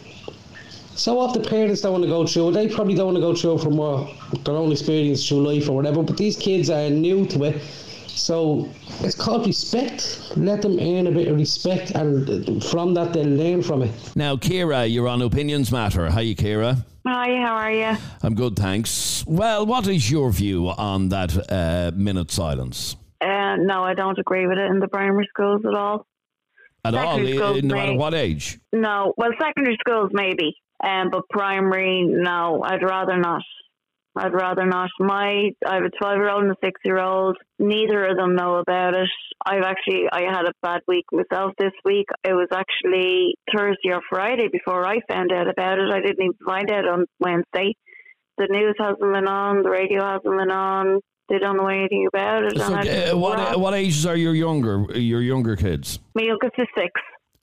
So 0.97 1.19
often 1.19 1.43
parents 1.43 1.81
don't 1.81 1.93
want 1.93 2.05
to 2.05 2.09
go 2.09 2.27
through 2.27 2.51
it. 2.51 2.53
They 2.53 2.69
probably 2.69 2.95
don't 2.95 3.07
want 3.07 3.17
to 3.17 3.21
go 3.21 3.35
through 3.35 3.57
it 3.57 3.63
from 3.63 3.77
what 3.77 4.45
their 4.45 4.55
own 4.55 4.73
experience 4.73 5.27
through 5.29 5.47
life 5.47 5.69
or 5.69 5.77
whatever. 5.77 6.03
But 6.03 6.17
these 6.17 6.37
kids 6.37 6.71
are 6.71 6.89
new 6.89 7.27
to 7.27 7.45
it. 7.45 7.63
So 8.09 8.69
it's 9.01 9.15
called 9.15 9.47
respect. 9.47 10.33
Let 10.37 10.63
them 10.63 10.79
earn 10.79 11.09
a 11.09 11.11
bit 11.11 11.29
of 11.29 11.37
respect, 11.37 11.91
and 11.91 12.65
from 12.65 12.95
that 12.95 13.13
they'll 13.13 13.27
learn 13.27 13.63
from 13.63 13.83
it. 13.83 13.91
Now, 14.17 14.37
Kira, 14.37 14.91
you're 14.91 15.09
on 15.09 15.21
Opinions 15.21 15.73
Matter. 15.73 16.09
Hi, 16.11 16.25
Kira. 16.35 16.85
Hi, 17.07 17.37
how 17.37 17.55
are 17.57 17.71
you? 17.73 17.97
I'm 18.23 18.35
good, 18.35 18.57
thanks. 18.57 19.25
Well, 19.27 19.67
what 19.67 19.87
is 19.87 20.11
your 20.11 20.31
view 20.33 20.69
on 20.69 21.11
that 21.11 21.53
uh, 21.53 21.91
minute 21.95 22.31
silence? 22.31 22.97
Uh, 23.21 23.57
no, 23.57 23.85
I 23.85 23.93
don't 23.93 24.19
agree 24.19 24.47
with 24.47 24.57
it 24.57 24.71
in 24.71 24.79
the 24.79 24.89
primary 24.89 25.29
schools 25.31 25.61
at 25.67 25.75
all. 25.75 26.07
At 26.83 26.95
all, 26.95 27.17
Secondary 27.17 27.37
schools 27.37 27.63
no 27.63 27.75
matter 27.75 27.95
what 27.95 28.15
age? 28.15 28.59
No, 28.73 29.13
well, 29.19 29.31
secondary 29.39 29.77
schools 29.81 30.11
maybe, 30.15 30.57
um, 30.83 31.11
but 31.11 31.29
primary, 31.29 32.05
no, 32.05 32.63
I'd 32.65 32.83
rather 32.83 33.19
not. 33.19 33.43
I'd 34.17 34.33
rather 34.33 34.65
not. 34.65 34.91
My, 35.01 35.51
I 35.67 35.75
have 35.75 35.83
a 35.83 35.91
12 35.91 36.17
year 36.17 36.31
old 36.31 36.43
and 36.45 36.53
a 36.53 36.57
6 36.63 36.81
year 36.85 36.99
old. 36.99 37.37
Neither 37.59 38.07
of 38.07 38.17
them 38.17 38.37
know 38.37 38.57
about 38.57 38.95
it. 38.95 39.09
I've 39.45 39.65
actually, 39.65 40.05
I 40.13 40.23
had 40.23 40.47
a 40.47 40.53
bad 40.63 40.83
week 40.87 41.07
myself 41.13 41.53
this 41.59 41.73
week. 41.85 42.07
It 42.23 42.33
was 42.33 42.49
actually 42.55 43.35
Thursday 43.55 43.93
or 43.93 44.01
Friday 44.09 44.49
before 44.53 44.87
I 44.87 45.01
found 45.09 45.33
out 45.33 45.49
about 45.49 45.79
it. 45.79 45.91
I 45.93 46.01
didn't 46.01 46.23
even 46.23 46.39
find 46.47 46.71
out 46.71 46.87
on 46.87 47.07
Wednesday. 47.19 47.75
The 48.39 48.47
news 48.51 48.77
hasn't 48.79 49.01
been 49.01 49.29
on, 49.29 49.63
the 49.63 49.71
radio 49.71 50.05
hasn't 50.05 50.25
been 50.25 50.51
on. 50.51 51.01
They 51.29 51.39
don't 51.39 51.57
know 51.57 51.69
anything 51.69 52.07
about 52.07 52.45
it. 52.45 52.59
So, 52.59 52.75
uh, 52.75 53.17
what 53.17 53.59
what 53.59 53.73
ages 53.73 54.05
are 54.05 54.17
your 54.17 54.35
younger 54.35 54.85
your 54.93 55.23
younger 55.23 55.57
kids? 55.57 55.99
My 56.15 56.23
youngest 56.23 56.53
is 56.59 56.67
six. 56.77 56.91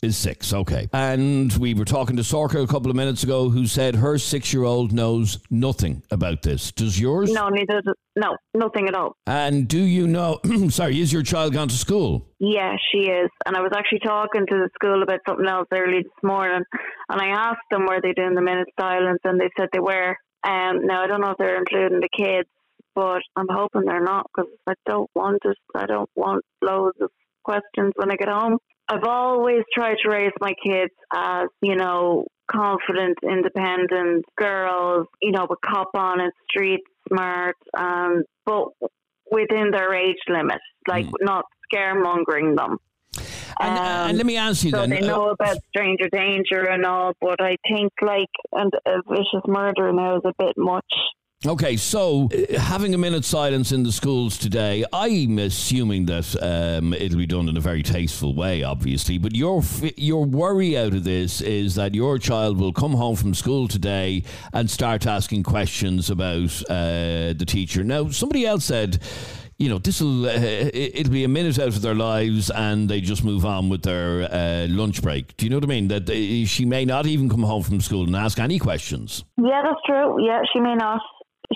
Is 0.01 0.17
six, 0.17 0.51
okay. 0.51 0.89
And 0.93 1.53
we 1.57 1.75
were 1.75 1.85
talking 1.85 2.15
to 2.15 2.23
Sorcha 2.23 2.63
a 2.63 2.65
couple 2.65 2.89
of 2.89 2.95
minutes 2.95 3.21
ago, 3.21 3.49
who 3.51 3.67
said 3.67 3.93
her 3.97 4.17
six 4.17 4.51
year 4.51 4.63
old 4.63 4.91
knows 4.91 5.37
nothing 5.51 6.01
about 6.09 6.41
this. 6.41 6.71
Does 6.71 6.99
yours? 6.99 7.31
No, 7.31 7.49
neither. 7.49 7.83
does- 7.83 7.93
No, 8.15 8.35
nothing 8.55 8.87
at 8.87 8.95
all. 8.95 9.15
And 9.27 9.67
do 9.67 9.77
you 9.79 10.07
know? 10.07 10.39
sorry, 10.69 10.99
is 10.99 11.13
your 11.13 11.21
child 11.21 11.53
gone 11.53 11.67
to 11.67 11.75
school? 11.77 12.25
Yeah, 12.39 12.77
she 12.91 13.09
is. 13.11 13.29
And 13.45 13.55
I 13.55 13.61
was 13.61 13.73
actually 13.77 13.99
talking 13.99 14.47
to 14.47 14.55
the 14.55 14.69
school 14.73 15.03
about 15.03 15.19
something 15.29 15.45
else 15.47 15.67
early 15.71 16.01
this 16.01 16.23
morning, 16.23 16.63
and 17.09 17.21
I 17.21 17.27
asked 17.27 17.61
them 17.69 17.85
were 17.85 18.01
they 18.01 18.13
doing 18.13 18.33
the 18.33 18.41
minute 18.41 18.69
silence, 18.79 19.19
and 19.23 19.39
they 19.39 19.49
said 19.55 19.69
they 19.71 19.79
were. 19.79 20.15
Um, 20.43 20.87
now 20.87 21.03
I 21.03 21.07
don't 21.07 21.21
know 21.21 21.29
if 21.29 21.37
they're 21.37 21.59
including 21.59 21.99
the 21.99 22.09
kids, 22.17 22.49
but 22.95 23.21
I'm 23.35 23.45
hoping 23.51 23.83
they're 23.85 24.03
not 24.03 24.25
because 24.35 24.49
I 24.67 24.73
don't 24.87 25.11
want 25.13 25.37
it. 25.45 25.57
I 25.75 25.85
don't 25.85 26.09
want 26.15 26.43
loads 26.63 26.97
of 27.01 27.11
questions 27.43 27.93
when 27.95 28.11
I 28.11 28.15
get 28.15 28.29
home. 28.29 28.57
I've 28.87 29.03
always 29.03 29.63
tried 29.73 29.95
to 30.03 30.09
raise 30.09 30.33
my 30.41 30.53
kids 30.63 30.91
as 31.13 31.47
you 31.61 31.75
know 31.75 32.25
confident, 32.51 33.17
independent 33.23 34.25
girls, 34.37 35.07
you 35.21 35.31
know, 35.31 35.47
with 35.49 35.59
cop 35.65 35.89
on 35.95 36.19
and 36.19 36.31
street 36.49 36.81
smart, 37.07 37.55
um, 37.77 38.23
but 38.45 38.65
within 39.31 39.71
their 39.71 39.93
age 39.93 40.17
limit, 40.27 40.59
like 40.87 41.07
not 41.21 41.45
scaremongering 41.73 42.57
them. 42.57 42.77
And, 43.59 43.77
Um, 43.77 44.09
and 44.09 44.17
let 44.17 44.25
me 44.25 44.37
ask 44.37 44.63
you 44.63 44.71
so 44.71 44.77
then. 44.77 44.89
they 44.89 45.01
uh, 45.01 45.07
know 45.07 45.29
about 45.29 45.57
stranger 45.69 46.09
danger 46.11 46.67
and 46.69 46.85
all, 46.85 47.13
but 47.21 47.41
I 47.41 47.57
think 47.69 47.91
like 48.01 48.29
and 48.51 48.71
a 48.85 49.01
vicious 49.09 49.45
murder 49.47 49.91
now 49.93 50.17
is 50.17 50.23
a 50.25 50.33
bit 50.37 50.53
much. 50.57 50.83
Okay, 51.43 51.75
so 51.75 52.29
uh, 52.31 52.59
having 52.59 52.93
a 52.93 52.99
minute 52.99 53.25
silence 53.25 53.71
in 53.71 53.81
the 53.81 53.91
schools 53.91 54.37
today, 54.37 54.85
I'm 54.93 55.39
assuming 55.39 56.05
that 56.05 56.35
um, 56.39 56.93
it'll 56.93 57.17
be 57.17 57.25
done 57.25 57.49
in 57.49 57.57
a 57.57 57.59
very 57.59 57.81
tasteful 57.81 58.35
way, 58.35 58.61
obviously. 58.61 59.17
But 59.17 59.35
your 59.35 59.63
your 59.97 60.23
worry 60.25 60.77
out 60.77 60.93
of 60.93 61.03
this 61.03 61.41
is 61.41 61.73
that 61.75 61.95
your 61.95 62.19
child 62.19 62.59
will 62.59 62.73
come 62.73 62.91
home 62.91 63.15
from 63.15 63.33
school 63.33 63.67
today 63.67 64.21
and 64.53 64.69
start 64.69 65.07
asking 65.07 65.41
questions 65.41 66.11
about 66.11 66.61
uh, 66.69 67.33
the 67.33 67.45
teacher. 67.47 67.83
Now, 67.83 68.09
somebody 68.09 68.45
else 68.45 68.65
said. 68.65 68.99
You 69.57 69.69
know, 69.69 69.77
this 69.77 70.01
will 70.01 70.25
uh, 70.25 70.31
it- 70.33 70.95
it'll 70.95 71.11
be 71.13 71.23
a 71.23 71.27
minute 71.27 71.59
out 71.59 71.67
of 71.67 71.83
their 71.83 71.93
lives, 71.93 72.49
and 72.49 72.89
they 72.89 72.99
just 72.99 73.23
move 73.23 73.45
on 73.45 73.69
with 73.69 73.83
their 73.83 74.23
uh, 74.23 74.65
lunch 74.67 75.03
break. 75.03 75.37
Do 75.37 75.45
you 75.45 75.51
know 75.51 75.57
what 75.57 75.65
I 75.65 75.67
mean? 75.67 75.87
That 75.89 76.07
they, 76.07 76.45
she 76.45 76.65
may 76.65 76.83
not 76.83 77.05
even 77.05 77.29
come 77.29 77.43
home 77.43 77.61
from 77.61 77.79
school 77.79 78.05
and 78.05 78.15
ask 78.15 78.39
any 78.39 78.57
questions. 78.57 79.23
Yeah, 79.37 79.61
that's 79.63 79.79
true. 79.85 80.25
Yeah, 80.25 80.41
she 80.51 80.59
may 80.59 80.73
not. 80.73 80.99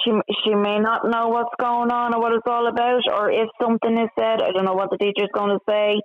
She 0.03 0.11
she 0.43 0.53
may 0.55 0.79
not 0.79 1.07
know 1.09 1.29
what's 1.29 1.53
going 1.59 1.89
on 1.91 2.13
or 2.13 2.19
what 2.19 2.33
it's 2.33 2.47
all 2.47 2.67
about, 2.67 3.01
or 3.13 3.31
if 3.31 3.47
something 3.61 3.97
is 3.97 4.09
said, 4.19 4.41
I 4.41 4.51
don't 4.51 4.65
know 4.65 4.73
what 4.73 4.89
the 4.91 4.97
teacher's 4.97 5.29
going 5.33 5.51
to 5.57 5.59
say. 5.69 5.95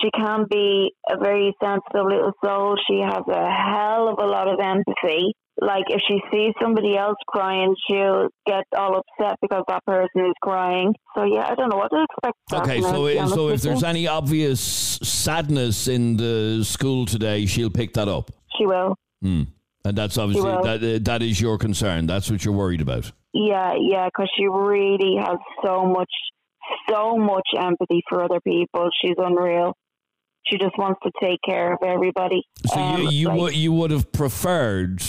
She 0.00 0.10
can 0.14 0.46
be 0.50 0.90
a 1.10 1.16
very 1.18 1.54
sensitive 1.62 2.06
little 2.06 2.32
soul. 2.44 2.76
She 2.88 3.00
has 3.00 3.22
a 3.28 3.50
hell 3.50 4.08
of 4.08 4.18
a 4.22 4.26
lot 4.26 4.48
of 4.48 4.60
empathy. 4.60 5.32
Like 5.60 5.84
if 5.88 6.00
she 6.08 6.18
sees 6.32 6.54
somebody 6.62 6.96
else 6.96 7.16
crying, 7.28 7.74
she'll 7.88 8.28
get 8.46 8.64
all 8.76 9.00
upset 9.02 9.36
because 9.42 9.64
that 9.68 9.84
person 9.86 10.24
is 10.26 10.32
crying. 10.42 10.94
So 11.16 11.24
yeah, 11.24 11.46
I 11.46 11.54
don't 11.54 11.68
know 11.68 11.76
what 11.76 11.90
to 11.90 12.04
expect. 12.08 12.36
Okay, 12.70 12.80
so 12.80 12.92
to 12.92 13.12
be 13.12 13.18
i- 13.18 13.22
honest 13.22 13.34
so 13.34 13.48
if 13.48 13.60
there's 13.62 13.84
any 13.84 14.06
obvious 14.06 14.60
sadness 15.02 15.88
in 15.88 16.16
the 16.16 16.62
school 16.64 17.06
today, 17.06 17.46
she'll 17.46 17.70
pick 17.70 17.92
that 17.94 18.08
up. 18.08 18.30
she 18.56 18.66
will. 18.66 18.94
Hmm. 19.20 19.42
And 19.84 19.96
that's 19.98 20.16
obviously 20.16 20.50
that 20.50 20.82
uh, 20.82 20.98
that 21.02 21.22
is 21.22 21.40
your 21.40 21.58
concern. 21.58 22.06
That's 22.06 22.30
what 22.30 22.44
you're 22.44 22.54
worried 22.54 22.80
about. 22.80 23.10
Yeah, 23.34 23.74
yeah, 23.80 24.06
because 24.06 24.30
she 24.36 24.46
really 24.46 25.16
has 25.18 25.38
so 25.64 25.84
much, 25.86 26.10
so 26.88 27.16
much 27.16 27.48
empathy 27.58 28.02
for 28.08 28.22
other 28.22 28.40
people. 28.40 28.88
She's 29.00 29.16
unreal. 29.18 29.74
She 30.46 30.58
just 30.58 30.76
wants 30.76 31.00
to 31.04 31.10
take 31.20 31.38
care 31.48 31.72
of 31.72 31.78
everybody. 31.82 32.42
So 32.66 32.78
Um, 32.78 33.02
you 33.02 33.10
you 33.10 33.28
like- 33.28 33.40
would 33.40 33.56
you 33.56 33.72
would 33.72 33.90
have 33.90 34.12
preferred 34.12 35.02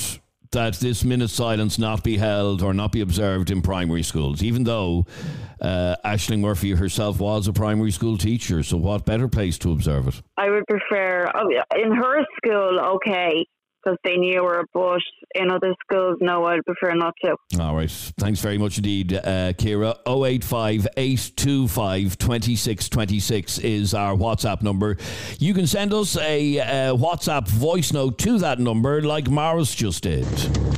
that 0.52 0.76
this 0.76 1.04
minute 1.04 1.30
silence 1.32 1.80
not 1.80 2.04
be 2.04 2.18
held 2.18 2.62
or 2.62 2.74
not 2.74 2.92
be 2.92 3.02
observed 3.02 3.50
in 3.50 3.62
primary 3.62 4.04
schools, 4.04 4.44
even 4.44 4.64
though 4.64 5.06
uh, 5.60 5.96
Ashling 6.06 6.40
Murphy 6.40 6.72
herself 6.72 7.20
was 7.20 7.48
a 7.48 7.54
primary 7.54 7.92
school 7.92 8.18
teacher. 8.18 8.62
So 8.64 8.78
what 8.78 9.06
better 9.06 9.28
place 9.28 9.58
to 9.60 9.72
observe 9.72 10.08
it? 10.08 10.22
I 10.38 10.50
would 10.50 10.66
prefer 10.68 11.28
oh, 11.34 11.50
in 11.76 11.92
her 11.92 12.24
school. 12.38 12.80
Okay, 12.96 13.46
because 13.84 13.98
they 14.04 14.18
knew 14.18 14.44
her. 14.44 14.64
But 14.74 15.02
in 15.36 15.52
other 15.52 15.74
schools, 15.84 16.18
no, 16.22 16.46
I'd 16.46 16.66
prefer 16.66 16.94
not 16.94 17.14
to. 17.24 17.36
All 17.60 17.76
right. 17.76 17.90
Thanks 18.18 18.40
very 18.40 18.58
much 18.58 18.78
indeed, 18.78 19.14
uh, 19.14 19.54
Kira. 19.54 19.98
085 20.06 20.88
825 20.98 22.18
2626 22.18 23.60
is 23.60 23.94
our 23.94 24.16
WhatsApp 24.16 24.62
number. 24.62 24.98
You 25.40 25.54
can 25.54 25.68
send 25.68 25.94
us 25.94 26.18
a 26.18 26.60
uh, 26.60 26.66
WhatsApp 26.96 27.48
voice 27.48 27.94
note 27.94 28.18
to 28.20 28.38
that 28.40 28.60
number, 28.60 29.02
like 29.02 29.30
Morris 29.30 29.74
just 29.76 30.04
did. 30.04 30.28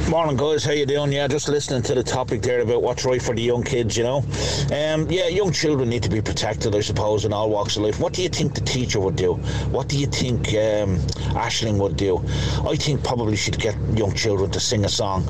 Morning, 0.10 0.38
guys. 0.38 0.64
How 0.64 0.72
you 0.72 0.86
doing? 0.86 1.12
Yeah, 1.12 1.28
just 1.28 1.50
listening 1.50 1.82
to 1.84 1.96
the 1.96 2.04
topic 2.04 2.42
there 2.42 2.62
about 2.62 2.84
what's 2.84 3.06
right 3.06 3.22
for 3.22 3.34
the 3.34 3.42
young 3.42 3.64
kids. 3.64 3.98
You 3.98 4.04
know, 4.04 4.18
um, 4.72 5.10
yeah, 5.10 5.28
young 5.28 5.52
children 5.52 5.90
need 5.90 6.04
to 6.04 6.10
be 6.10 6.22
protected, 6.22 6.76
I 6.76 6.82
suppose, 6.82 7.26
in 7.26 7.34
all 7.34 7.50
walks 7.50 7.76
of 7.76 7.84
life. 7.84 8.00
What 8.00 8.14
do 8.14 8.22
you 8.22 8.30
think 8.30 8.54
the 8.54 8.62
teacher 8.62 9.00
would 9.00 9.16
do? 9.16 9.34
What 9.72 9.90
do 9.90 9.98
you 9.98 10.06
think 10.08 10.50
um, 10.50 11.00
Ashling 11.36 11.80
would 11.80 11.98
do? 11.98 12.24
I 12.68 12.76
think 12.76 12.95
probably 13.04 13.36
she'd 13.36 13.60
get 13.60 13.76
young 13.94 14.14
children 14.14 14.52
to 14.52 14.60
sing 14.60 14.86
a 14.86 14.90
song 14.90 15.26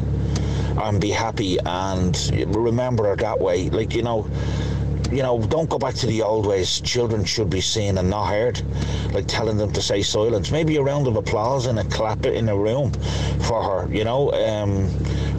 and 0.82 0.99
be 0.99 1.09
happy 1.09 1.57
and 1.66 2.16
remember 2.55 3.05
her 3.05 3.16
that 3.16 3.39
way. 3.39 3.70
Like 3.70 3.93
you 3.93 4.03
know 4.03 4.30
you 5.11 5.22
know, 5.22 5.39
don't 5.39 5.70
go 5.70 5.78
back 5.78 5.93
to 5.95 6.07
the 6.07 6.22
old 6.22 6.45
ways. 6.45 6.82
Children 6.82 7.26
should 7.26 7.49
be 7.49 7.61
seen 7.61 7.97
and 7.97 8.09
not 8.09 8.28
heard, 8.28 8.61
like 9.13 9.28
telling 9.28 9.57
them 9.57 9.72
to 9.74 9.82
say 9.82 10.01
silence. 10.01 10.51
Maybe 10.51 10.76
a 10.78 10.82
round 10.82 11.07
of 11.07 11.16
applause 11.16 11.68
and 11.68 11.80
a 11.80 11.84
clap 11.86 12.26
in 12.26 12.49
a 12.49 12.57
room 12.57 12.91
for 13.41 13.63
her, 13.63 13.93
you 13.93 14.03
know, 14.03 14.32
um, 14.34 14.89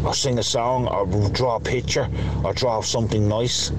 or 0.06 0.14
sing 0.14 0.38
a 0.38 0.42
song, 0.42 0.86
or 0.88 1.06
draw 1.30 1.56
a 1.56 1.60
picture, 1.60 2.08
or 2.44 2.52
draw 2.52 2.80
something 2.80 3.28
nice 3.28 3.72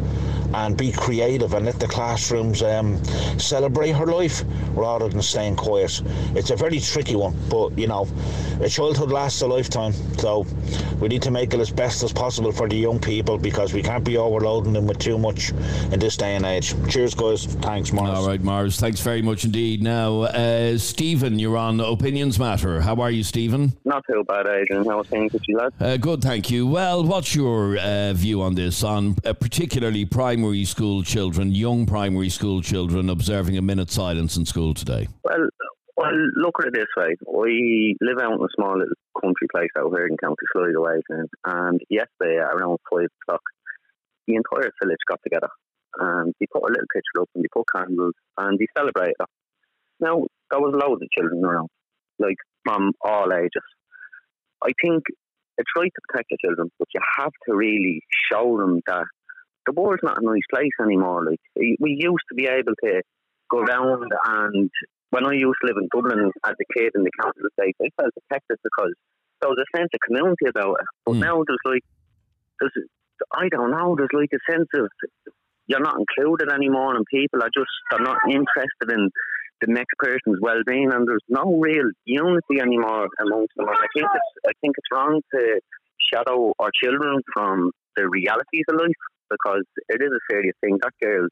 and 0.54 0.78
be 0.78 0.92
creative 0.92 1.54
and 1.54 1.66
let 1.66 1.80
the 1.80 1.88
classrooms 1.88 2.62
um, 2.62 3.04
celebrate 3.40 3.92
her 3.92 4.06
life 4.06 4.44
rather 4.72 5.10
than 5.10 5.22
staying 5.22 5.56
quiet. 5.56 6.02
It's 6.36 6.50
a 6.50 6.56
very 6.56 6.80
tricky 6.80 7.16
one, 7.16 7.36
but 7.50 7.78
you 7.78 7.88
know, 7.88 8.08
a 8.62 8.70
childhood 8.70 9.12
lasts 9.12 9.42
a 9.42 9.48
lifetime, 9.48 9.94
so 10.18 10.46
we 11.00 11.08
need 11.08 11.22
to 11.24 11.32
make 11.32 11.54
it 11.54 11.60
as 11.60 11.72
best 11.72 12.04
as 12.04 12.12
possible 12.12 12.52
for 12.52 12.68
the 12.68 12.76
young 12.76 13.00
people 13.00 13.38
because 13.38 13.74
we 13.74 13.84
can't 13.84 14.04
be 14.04 14.18
overloading 14.18 14.74
them 14.74 14.88
with 14.88 15.00
too 15.00 15.18
much 15.18 15.52
in 15.92 16.00
this 16.00 16.18
day 16.18 16.36
and 16.36 16.46
age. 16.46 16.74
Cheers, 16.90 17.14
guys. 17.14 17.46
Thanks, 17.46 17.92
Mars. 17.92 18.18
All 18.18 18.28
right, 18.28 18.42
Mars. 18.42 18.80
Thanks 18.80 19.00
very 19.02 19.22
much 19.22 19.46
indeed. 19.46 19.84
Now, 19.84 20.22
uh, 20.22 20.78
Stephen, 20.78 21.40
you're 21.40 21.58
on 21.58 21.80
Opinions 21.80 22.40
Matter. 22.40 22.82
How 22.82 23.00
are 23.02 23.12
you, 23.12 23.24
Stephen? 23.24 23.74
Not 23.86 24.04
too 24.10 24.24
bad, 24.28 24.48
Adrian. 24.48 24.86
How 24.86 25.00
are 25.00 25.04
things 25.04 25.34
with 25.34 25.48
you, 25.48 25.58
lad? 25.58 25.74
Uh, 25.80 25.98
good, 25.98 26.22
thank 26.22 26.50
you. 26.50 26.68
Well, 26.68 27.04
what's 27.04 27.36
your 27.36 27.78
uh, 27.78 28.14
view 28.14 28.42
on 28.42 28.56
this, 28.56 28.84
on 28.84 29.16
uh, 29.24 29.34
particularly 29.34 30.06
primary 30.38 30.66
school 30.66 31.02
children, 31.02 31.52
young 31.52 31.88
primary 31.88 32.30
school 32.30 32.62
children, 32.62 33.10
observing 33.10 33.58
a 33.58 33.62
minute 33.62 33.90
silence 33.90 34.38
in 34.38 34.46
school 34.46 34.72
today? 34.72 35.08
Well, 35.24 35.50
well, 35.98 36.12
look 36.36 36.54
at 36.60 36.68
it 36.68 36.74
this 36.74 36.86
way. 36.96 37.16
We 37.28 37.96
live 38.02 38.20
out 38.22 38.34
in 38.34 38.42
a 38.42 38.48
small 38.56 38.78
little 38.78 38.94
country 39.20 39.48
place 39.52 39.72
out 39.80 39.90
here 39.90 40.06
in 40.06 40.16
County 40.18 40.46
Sligo, 40.54 40.86
Adrian, 40.86 41.28
and 41.44 41.82
yesterday 41.90 42.36
around 42.36 42.78
five 42.88 43.10
o'clock, 43.24 43.42
the 44.28 44.36
entire 44.36 44.70
village 44.80 45.00
got 45.10 45.20
together 45.24 45.50
and 46.00 46.36
they 46.40 46.46
put 46.54 46.62
a 46.62 46.70
little 46.70 46.86
picture 46.94 47.22
up 47.22 47.30
and 47.34 47.44
they 47.44 47.50
put 47.52 47.66
candles 47.76 48.14
and 48.38 48.60
they 48.60 48.68
celebrated. 48.78 49.16
Now, 50.00 50.22
there 50.52 50.60
was 50.60 50.76
loads 50.80 51.02
of 51.02 51.10
children 51.18 51.44
around, 51.44 51.70
like 52.20 52.38
from 52.64 52.92
all 53.02 53.34
ages. 53.34 53.66
I 54.62 54.70
think 54.86 55.02
it's 55.58 55.72
right 55.76 55.92
to 55.92 56.02
protect 56.08 56.30
the 56.30 56.38
children, 56.46 56.70
but 56.78 56.90
you 56.94 57.02
have 57.18 57.32
to 57.50 57.56
really 57.56 58.04
show 58.32 58.60
them 58.60 58.82
that 58.86 59.06
the 59.68 59.74
world's 59.74 60.04
not 60.04 60.18
a 60.18 60.26
nice 60.26 60.48
place 60.50 60.72
anymore. 60.82 61.26
Like 61.26 61.40
we 61.56 62.00
used 62.00 62.26
to 62.30 62.36
be 62.36 62.48
able 62.48 62.74
to 62.84 63.02
go 63.52 63.60
around 63.60 64.10
and 64.26 64.72
when 65.10 65.26
I 65.26 65.34
used 65.34 65.60
to 65.62 65.68
live 65.68 65.78
in 65.80 65.88
Dublin 65.94 66.32
as 66.46 66.56
a 66.56 66.74
kid 66.74 66.92
in 66.96 67.04
the 67.04 67.12
council 67.20 67.48
estate, 67.48 67.76
I 67.82 67.90
felt 67.96 68.14
protected 68.14 68.58
because 68.64 68.94
there 69.40 69.50
was 69.50 69.60
a 69.60 69.78
sense 69.78 69.90
of 69.94 70.00
community 70.06 70.48
about 70.50 70.80
it. 70.82 70.88
But 71.06 71.16
mm. 71.16 71.20
now 71.20 71.44
there's 71.46 71.66
like 71.66 71.84
there's 72.60 72.74
I 73.34 73.50
don't 73.50 73.72
know, 73.72 73.96
there's 73.96 74.14
like 74.14 74.32
a 74.34 74.52
sense 74.52 74.68
of 74.76 74.88
you're 75.68 75.82
not 75.82 76.00
included 76.00 76.52
anymore, 76.52 76.96
and 76.96 77.06
people 77.12 77.44
are 77.44 77.52
just 77.54 77.72
they're 77.92 78.00
not 78.00 78.20
interested 78.28 78.92
in 78.92 79.10
the 79.62 79.74
next 79.74 79.96
person's 79.98 80.40
well-being, 80.42 80.92
and 80.92 81.08
there's 81.08 81.26
no 81.30 81.58
real 81.58 81.90
unity 82.06 82.60
anymore 82.62 83.08
amongst 83.20 83.54
them. 83.56 83.68
I 83.70 83.88
think 83.94 84.08
it's 84.14 84.32
I 84.48 84.52
think 84.62 84.76
it's 84.78 84.92
wrong 84.92 85.22
to 85.34 85.60
shadow 86.14 86.54
our 86.60 86.72
children 86.84 87.22
from 87.34 87.72
the 87.96 88.08
realities 88.08 88.64
of 88.70 88.76
life 88.76 89.02
because 89.30 89.64
it 89.90 90.02
is 90.02 90.12
a 90.12 90.20
serious 90.32 90.56
thing. 90.62 90.78
That 90.82 90.94
girl 91.02 91.28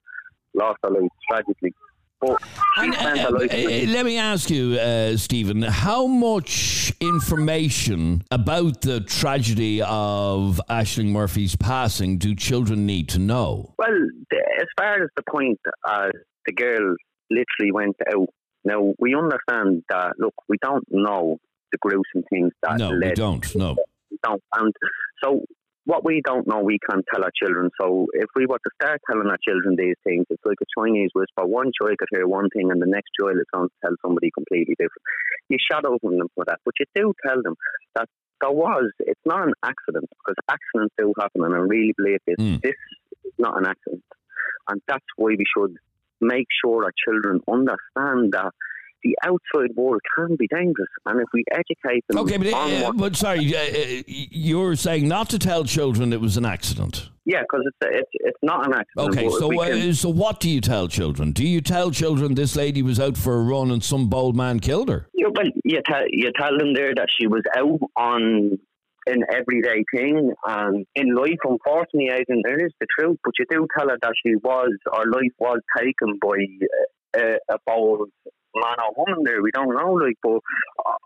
lost 0.53 0.77
her 0.83 0.89
life 0.89 1.09
tragically. 1.29 1.73
But 2.21 2.41
and, 2.77 2.95
uh, 2.95 3.27
uh, 3.27 3.91
let 3.91 4.05
me 4.05 4.17
ask 4.17 4.49
you, 4.49 4.79
uh, 4.79 5.17
Stephen, 5.17 5.61
how 5.61 6.07
much 6.07 6.93
information 7.01 8.23
about 8.31 8.81
the 8.81 9.01
tragedy 9.01 9.81
of 9.81 10.61
Ashling 10.69 11.07
Murphy's 11.07 11.55
passing 11.55 12.17
do 12.17 12.33
children 12.33 12.85
need 12.85 13.09
to 13.09 13.19
know? 13.19 13.73
Well, 13.77 13.97
as 14.59 14.67
far 14.77 15.03
as 15.03 15.09
the 15.17 15.23
point, 15.29 15.59
uh, 15.87 16.07
the 16.45 16.53
girl 16.53 16.95
literally 17.29 17.71
went 17.71 17.97
out. 18.13 18.29
Now, 18.63 18.93
we 18.97 19.13
understand 19.13 19.83
that, 19.89 20.13
look, 20.17 20.33
we 20.47 20.57
don't 20.61 20.85
know 20.89 21.37
the 21.71 21.77
gruesome 21.79 22.23
things 22.29 22.51
that 22.63 22.77
no, 22.77 22.89
led. 22.89 23.09
we 23.09 23.13
don't, 23.13 23.55
no. 23.55 23.75
We 24.09 24.17
don't. 24.23 24.41
And 24.57 24.73
so 25.23 25.43
what 25.85 26.03
we 26.03 26.21
don't 26.25 26.47
know, 26.47 26.61
we 26.61 26.79
can't 26.89 27.05
tell 27.13 27.23
our 27.23 27.31
children. 27.41 27.69
So 27.79 28.07
if 28.13 28.25
we 28.35 28.47
were 28.47 28.57
to 28.57 28.71
start 28.81 29.01
telling 29.09 29.27
our 29.29 29.37
children 29.47 29.75
these 29.77 29.95
things, 30.03 30.25
it's 30.29 30.43
like 30.43 30.57
a 30.61 30.81
Chinese 30.81 31.11
whisper. 31.13 31.45
One 31.45 31.71
child 31.79 31.97
could 31.99 32.09
hear 32.11 32.27
one 32.27 32.49
thing, 32.49 32.71
and 32.71 32.81
the 32.81 32.87
next 32.87 33.11
child 33.19 33.37
is 33.37 33.45
going 33.53 33.69
to 33.69 33.75
tell 33.83 33.95
somebody 34.01 34.31
completely 34.33 34.75
different. 34.77 35.05
You 35.49 35.57
shadow 35.71 35.97
them 36.01 36.27
for 36.33 36.43
that, 36.47 36.59
but 36.65 36.73
you 36.79 36.85
do 36.95 37.13
tell 37.25 37.41
them 37.41 37.55
that 37.95 38.09
there 38.41 38.51
was. 38.51 38.91
It's 38.99 39.21
not 39.25 39.47
an 39.47 39.53
accident 39.63 40.09
because 40.09 40.35
accidents 40.49 40.95
do 40.97 41.13
happen, 41.19 41.43
and 41.43 41.53
I 41.53 41.59
really 41.59 41.93
believe 41.95 42.19
this. 42.25 42.37
Mm. 42.39 42.61
This 42.61 42.75
is 43.23 43.33
not 43.37 43.57
an 43.57 43.67
accident, 43.67 44.03
and 44.67 44.81
that's 44.87 45.05
why 45.17 45.35
we 45.37 45.45
should 45.55 45.75
make 46.19 46.47
sure 46.63 46.83
our 46.83 46.93
children 47.05 47.41
understand 47.47 48.33
that 48.33 48.53
the 49.03 49.15
outside 49.23 49.75
world 49.75 50.01
can 50.15 50.35
be 50.35 50.47
dangerous, 50.47 50.89
and 51.05 51.21
if 51.21 51.27
we 51.33 51.43
educate 51.51 52.03
them, 52.07 52.19
okay, 52.19 52.37
but, 52.37 52.53
uh, 52.53 52.91
but 52.93 53.15
sorry, 53.15 53.55
uh, 53.55 53.59
uh 53.59 54.03
you're 54.07 54.75
saying 54.75 55.07
not 55.07 55.29
to 55.29 55.39
tell 55.39 55.63
children 55.63 56.13
it 56.13 56.21
was 56.21 56.37
an 56.37 56.45
accident. 56.45 57.09
Yeah, 57.25 57.41
because 57.41 57.63
it's, 57.65 57.77
it's 57.81 58.09
it's 58.13 58.39
not 58.43 58.67
an 58.67 58.73
accident. 58.73 59.17
Okay, 59.17 59.29
so 59.29 59.61
uh, 59.61 59.93
so 59.93 60.09
what 60.09 60.39
do 60.39 60.49
you 60.49 60.61
tell 60.61 60.87
children? 60.87 61.31
Do 61.31 61.45
you 61.45 61.61
tell 61.61 61.89
children 61.91 62.35
this 62.35 62.55
lady 62.55 62.83
was 62.83 62.99
out 62.99 63.17
for 63.17 63.35
a 63.35 63.43
run 63.43 63.71
and 63.71 63.83
some 63.83 64.09
bold 64.09 64.35
man 64.35 64.59
killed 64.59 64.89
her? 64.89 65.07
Yeah, 65.13 65.27
well, 65.35 65.47
you 65.63 65.81
tell 65.85 66.03
you 66.09 66.31
tell 66.39 66.57
them 66.57 66.73
there 66.73 66.93
that 66.93 67.07
she 67.19 67.27
was 67.27 67.41
out 67.57 67.79
on 67.95 68.59
an 69.07 69.23
everyday 69.31 69.83
thing 69.93 70.33
and 70.47 70.85
in 70.95 71.15
life 71.15 71.37
unfortunately 71.43 72.09
I 72.11 72.23
think 72.23 72.43
it 72.43 72.61
is 72.63 72.73
the 72.79 72.87
truth 72.97 73.17
but 73.23 73.33
you 73.37 73.45
do 73.49 73.67
tell 73.77 73.89
her 73.89 73.97
that 74.01 74.13
she 74.25 74.35
was 74.35 74.69
her 74.91 75.05
life 75.11 75.31
was 75.37 75.59
taken 75.77 76.17
by 76.19 76.37
uh, 77.15 77.37
a 77.49 77.57
bold 77.67 78.09
man 78.55 78.77
or 78.79 79.05
woman 79.05 79.23
there. 79.23 79.41
We 79.41 79.51
don't 79.51 79.75
know, 79.75 79.93
like, 79.93 80.15
but 80.23 80.39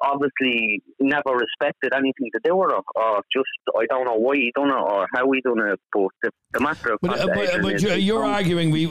obviously 0.02 0.82
never 1.00 1.36
respected 1.36 1.93
anything 1.93 2.30
to 2.34 2.39
do 2.43 2.56
with 2.56 2.72
her, 2.72 2.82
or 2.95 3.22
just 3.32 3.50
I 3.78 3.86
don't 3.88 4.06
know 4.06 4.16
why 4.16 4.36
he 4.36 4.52
done 4.56 4.70
it 4.70 4.74
or 4.74 5.08
how 5.14 5.32
he 5.32 5.41
done 5.41 5.60
it. 5.60 5.80
But 5.91 6.10
the, 6.22 6.32
the 6.54 6.60
matter 6.60 6.93
of 6.93 7.00
but, 7.02 7.20
uh, 7.20 7.28
but, 7.34 7.62
but 7.62 7.82
you're, 7.82 7.95
you're 7.95 8.26
arguing 8.26 8.72
we 8.72 8.88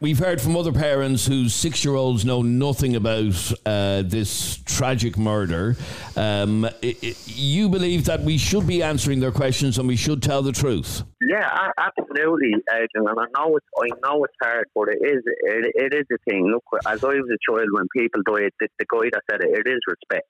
we've 0.00 0.18
heard 0.18 0.40
from 0.40 0.56
other 0.56 0.72
parents 0.72 1.26
whose 1.26 1.54
six 1.54 1.84
year 1.84 1.94
olds 1.94 2.24
know 2.24 2.42
nothing 2.42 2.96
about 2.96 3.52
uh, 3.66 4.02
this 4.04 4.58
tragic 4.64 5.16
murder. 5.16 5.76
Um, 6.16 6.64
it, 6.82 7.02
it, 7.02 7.28
you 7.28 7.68
believe 7.68 8.04
that 8.06 8.20
we 8.22 8.38
should 8.38 8.66
be 8.66 8.82
answering 8.82 9.20
their 9.20 9.32
questions 9.32 9.78
and 9.78 9.86
we 9.86 9.96
should 9.96 10.22
tell 10.22 10.42
the 10.42 10.52
truth. 10.52 11.02
Yeah, 11.20 11.68
absolutely, 11.76 12.54
Adrian. 12.72 13.08
And 13.08 13.18
I 13.20 13.26
know 13.36 13.56
it's 13.56 13.66
I 13.76 13.88
know 14.02 14.24
it's 14.24 14.34
hard, 14.42 14.66
but 14.74 14.88
it 14.88 14.98
is 15.02 15.22
it, 15.26 15.72
it 15.74 15.94
is 15.94 16.06
a 16.12 16.18
thing. 16.30 16.50
Look, 16.50 16.64
as 16.86 17.04
I 17.04 17.08
was 17.08 17.28
a 17.30 17.52
child 17.52 17.68
when 17.72 17.86
people 17.94 17.99
died, 18.08 18.52
the, 18.60 18.68
the 18.78 18.86
guy 18.88 19.10
that 19.12 19.22
said 19.30 19.40
it, 19.42 19.66
it 19.66 19.70
is 19.70 19.80
respect. 19.86 20.28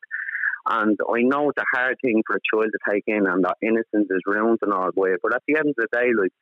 And 0.69 0.99
I 1.09 1.23
know 1.23 1.51
it's 1.51 1.59
a 1.59 1.77
hard 1.77 1.97
thing 2.03 2.23
for 2.27 2.37
a 2.37 2.41
child 2.53 2.71
to 2.73 2.93
take 2.93 3.05
in, 3.07 3.27
and 3.27 3.45
that 3.45 3.57
innocence 3.63 4.09
is 4.11 4.21
ruined 4.27 4.59
and 4.63 4.73
all 4.73 4.91
the 4.95 5.01
way. 5.01 5.15
But 5.23 5.35
at 5.35 5.43
the 5.49 5.57
end 5.57 5.69
of 5.71 5.75
the 5.77 5.89
day, 5.93 6.11
like 6.17 6.33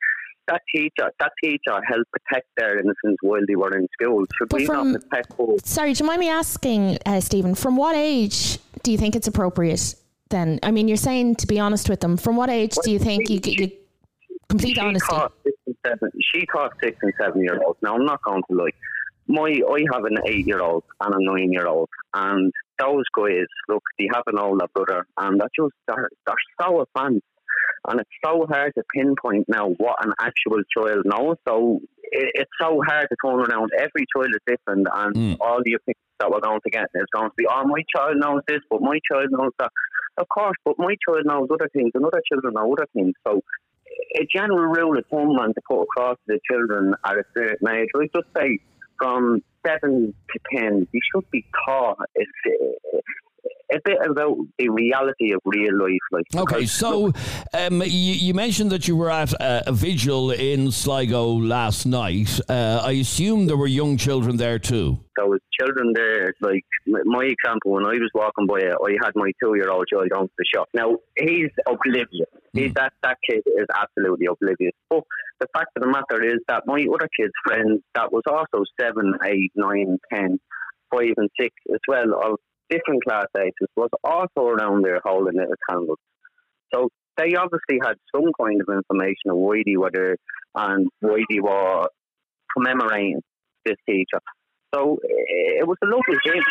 that 0.47 0.61
teacher, 0.73 1.11
that 1.19 1.31
teacher 1.41 1.79
helped 1.87 2.11
protect 2.11 2.47
their 2.57 2.79
innocence 2.79 3.17
while 3.21 3.41
they 3.47 3.55
were 3.55 3.75
in 3.75 3.87
school. 3.93 4.25
Should 4.37 4.49
but 4.49 4.59
we 4.59 4.65
from, 4.65 4.91
not 4.91 5.01
protect 5.09 5.37
both? 5.37 5.65
Sorry, 5.65 5.93
do 5.93 6.03
you 6.03 6.07
mind 6.07 6.19
me 6.19 6.29
asking, 6.29 6.97
uh, 7.05 7.21
Stephen? 7.21 7.55
From 7.55 7.77
what 7.77 7.95
age 7.95 8.59
do 8.83 8.91
you 8.91 8.97
think 8.97 9.15
it's 9.15 9.27
appropriate? 9.27 9.95
Then, 10.29 10.59
I 10.63 10.71
mean, 10.71 10.87
you're 10.87 10.97
saying 10.97 11.35
to 11.35 11.47
be 11.47 11.59
honest 11.59 11.89
with 11.89 12.01
them. 12.01 12.17
From 12.17 12.35
what 12.35 12.49
age 12.49 12.73
well, 12.75 12.83
do 12.83 12.91
you 12.91 12.99
think 12.99 13.29
you, 13.29 13.39
you 13.43 13.71
complete 14.49 14.75
she 14.75 14.81
honesty. 14.81 15.15
Six 15.43 15.57
and 15.67 15.75
seven, 15.85 16.11
she 16.33 16.45
taught 16.45 16.71
six 16.83 16.97
and 17.01 17.13
seven 17.19 17.41
year 17.41 17.59
olds. 17.63 17.79
Now 17.81 17.95
I'm 17.95 18.05
not 18.05 18.21
going 18.23 18.43
to 18.49 18.55
lie. 18.55 18.71
My 19.29 19.61
I 19.71 19.85
have 19.93 20.05
an 20.05 20.17
eight 20.27 20.47
year 20.47 20.59
old 20.59 20.83
and 20.99 21.13
a 21.13 21.17
nine 21.19 21.51
year 21.51 21.67
old, 21.67 21.89
and 22.15 22.51
those 22.79 23.03
guys 23.15 23.45
look 23.67 23.83
they 23.99 24.09
have 24.11 24.23
an 24.25 24.39
older 24.39 24.65
brother, 24.73 25.05
and 25.17 25.39
they're 25.39 25.49
just 25.55 25.75
they're, 25.87 26.09
they're 26.25 26.35
so 26.59 26.81
advanced, 26.81 27.27
and 27.87 27.99
it's 27.99 28.09
so 28.25 28.47
hard 28.49 28.73
to 28.75 28.83
pinpoint 28.91 29.45
now 29.47 29.69
what 29.77 30.03
an 30.03 30.13
actual 30.19 30.63
child 30.75 31.05
knows. 31.05 31.37
So 31.47 31.79
it, 32.11 32.31
it's 32.33 32.51
so 32.59 32.81
hard 32.87 33.07
to 33.09 33.15
turn 33.23 33.39
around. 33.39 33.69
Every 33.77 34.05
child 34.15 34.33
is 34.33 34.41
different, 34.47 34.87
and 34.91 35.15
mm. 35.15 35.37
all 35.39 35.59
the 35.63 35.73
opinions 35.73 36.09
that 36.19 36.31
we're 36.31 36.41
going 36.41 36.61
to 36.65 36.71
get 36.71 36.87
is 36.95 37.05
going 37.13 37.29
to 37.29 37.35
be, 37.37 37.45
oh, 37.47 37.63
my 37.65 37.83
child 37.95 38.17
knows 38.17 38.41
this, 38.47 38.61
but 38.69 38.81
my 38.81 38.99
child 39.11 39.27
knows 39.29 39.51
that. 39.59 39.71
Of 40.17 40.27
course, 40.27 40.57
but 40.65 40.75
my 40.79 40.95
child 41.07 41.25
knows 41.25 41.49
other 41.53 41.69
things, 41.71 41.91
and 41.93 42.03
other 42.03 42.21
children 42.27 42.55
know 42.55 42.73
other 42.73 42.87
things. 42.93 43.13
So, 43.27 43.41
a 44.15 44.25
general 44.33 44.65
rule 44.65 44.97
of 44.97 45.05
thumb 45.11 45.37
and 45.39 45.53
to 45.53 45.61
put 45.69 45.83
across 45.83 46.17
to 46.27 46.35
the 46.35 46.39
children 46.49 46.93
at 47.05 47.17
a 47.17 47.23
certain 47.35 47.69
age, 47.69 47.89
I 47.95 48.07
just 48.15 48.27
say 48.35 48.59
from 48.99 49.41
seven 49.65 50.13
to 50.31 50.39
ten, 50.51 50.87
you 50.91 51.01
should 51.13 51.29
be 51.31 51.45
taught 51.65 51.97
a 53.71 53.79
bit 53.83 53.97
about 54.05 54.37
the 54.57 54.69
reality 54.69 55.31
of 55.33 55.41
real 55.45 55.77
life. 55.77 55.99
Like 56.11 56.25
okay, 56.35 56.65
so 56.65 57.11
um, 57.53 57.81
you, 57.81 58.13
you, 58.13 58.33
mentioned 58.33 58.71
that 58.71 58.87
you 58.87 58.95
were 58.95 59.11
at 59.11 59.33
a, 59.33 59.69
a 59.69 59.73
vigil 59.73 60.31
in 60.31 60.71
Sligo 60.71 61.27
last 61.33 61.85
night. 61.85 62.39
Uh, 62.49 62.81
I 62.83 62.91
assume 62.93 63.45
there 63.45 63.57
were 63.57 63.67
young 63.67 63.97
children 63.97 64.37
there 64.37 64.59
too. 64.59 64.99
There 65.15 65.27
was 65.27 65.39
children 65.59 65.93
there. 65.93 66.33
Like 66.41 66.65
my 66.85 67.25
example, 67.25 67.73
when 67.73 67.85
I 67.85 67.93
was 67.93 68.09
walking 68.13 68.47
by 68.47 68.59
it, 68.59 68.75
I 68.83 69.05
had 69.05 69.11
my 69.15 69.31
two-year-old 69.41 69.87
child 69.91 70.09
going 70.09 70.27
to 70.27 70.33
the 70.37 70.45
shop. 70.53 70.69
Now 70.73 70.97
he's 71.17 71.51
oblivious. 71.67 72.29
Mm. 72.55 72.73
that 72.73 72.93
that 73.03 73.17
kid 73.29 73.43
is 73.45 73.67
absolutely 73.75 74.25
oblivious. 74.25 74.73
But 74.89 75.03
the 75.39 75.47
fact 75.53 75.69
of 75.75 75.83
the 75.83 75.89
matter 75.89 76.23
is 76.23 76.39
that 76.47 76.63
my 76.65 76.85
other 76.93 77.07
kid's 77.15 77.33
friend, 77.45 77.81
that 77.95 78.11
was 78.11 78.23
also 78.27 78.63
seven, 78.79 79.13
eight, 79.25 79.51
nine, 79.55 79.99
ten, 80.11 80.39
five, 80.91 81.13
and 81.17 81.29
six 81.39 81.53
as 81.71 81.79
well, 81.87 82.13
of 82.23 82.39
different 82.69 83.03
class 83.03 83.25
ages 83.37 83.67
was 83.75 83.89
also 84.03 84.47
around 84.47 84.83
there 84.83 85.01
holding 85.03 85.37
little 85.37 85.55
candles. 85.69 85.99
So 86.73 86.89
they 87.17 87.35
obviously 87.35 87.79
had 87.83 87.95
some 88.15 88.31
kind 88.39 88.61
of 88.61 88.67
information 88.73 89.31
of 89.31 89.37
why 89.37 89.61
they 89.65 89.77
were 89.77 89.91
there 89.91 90.17
and 90.55 90.87
why 91.01 91.23
they 91.29 91.39
were 91.39 91.87
commemorating 92.55 93.21
this 93.65 93.75
teacher. 93.87 94.19
So 94.73 94.97
it 95.03 95.67
was 95.67 95.77
a 95.83 95.87
lovely 95.87 96.19
thing. 96.23 96.41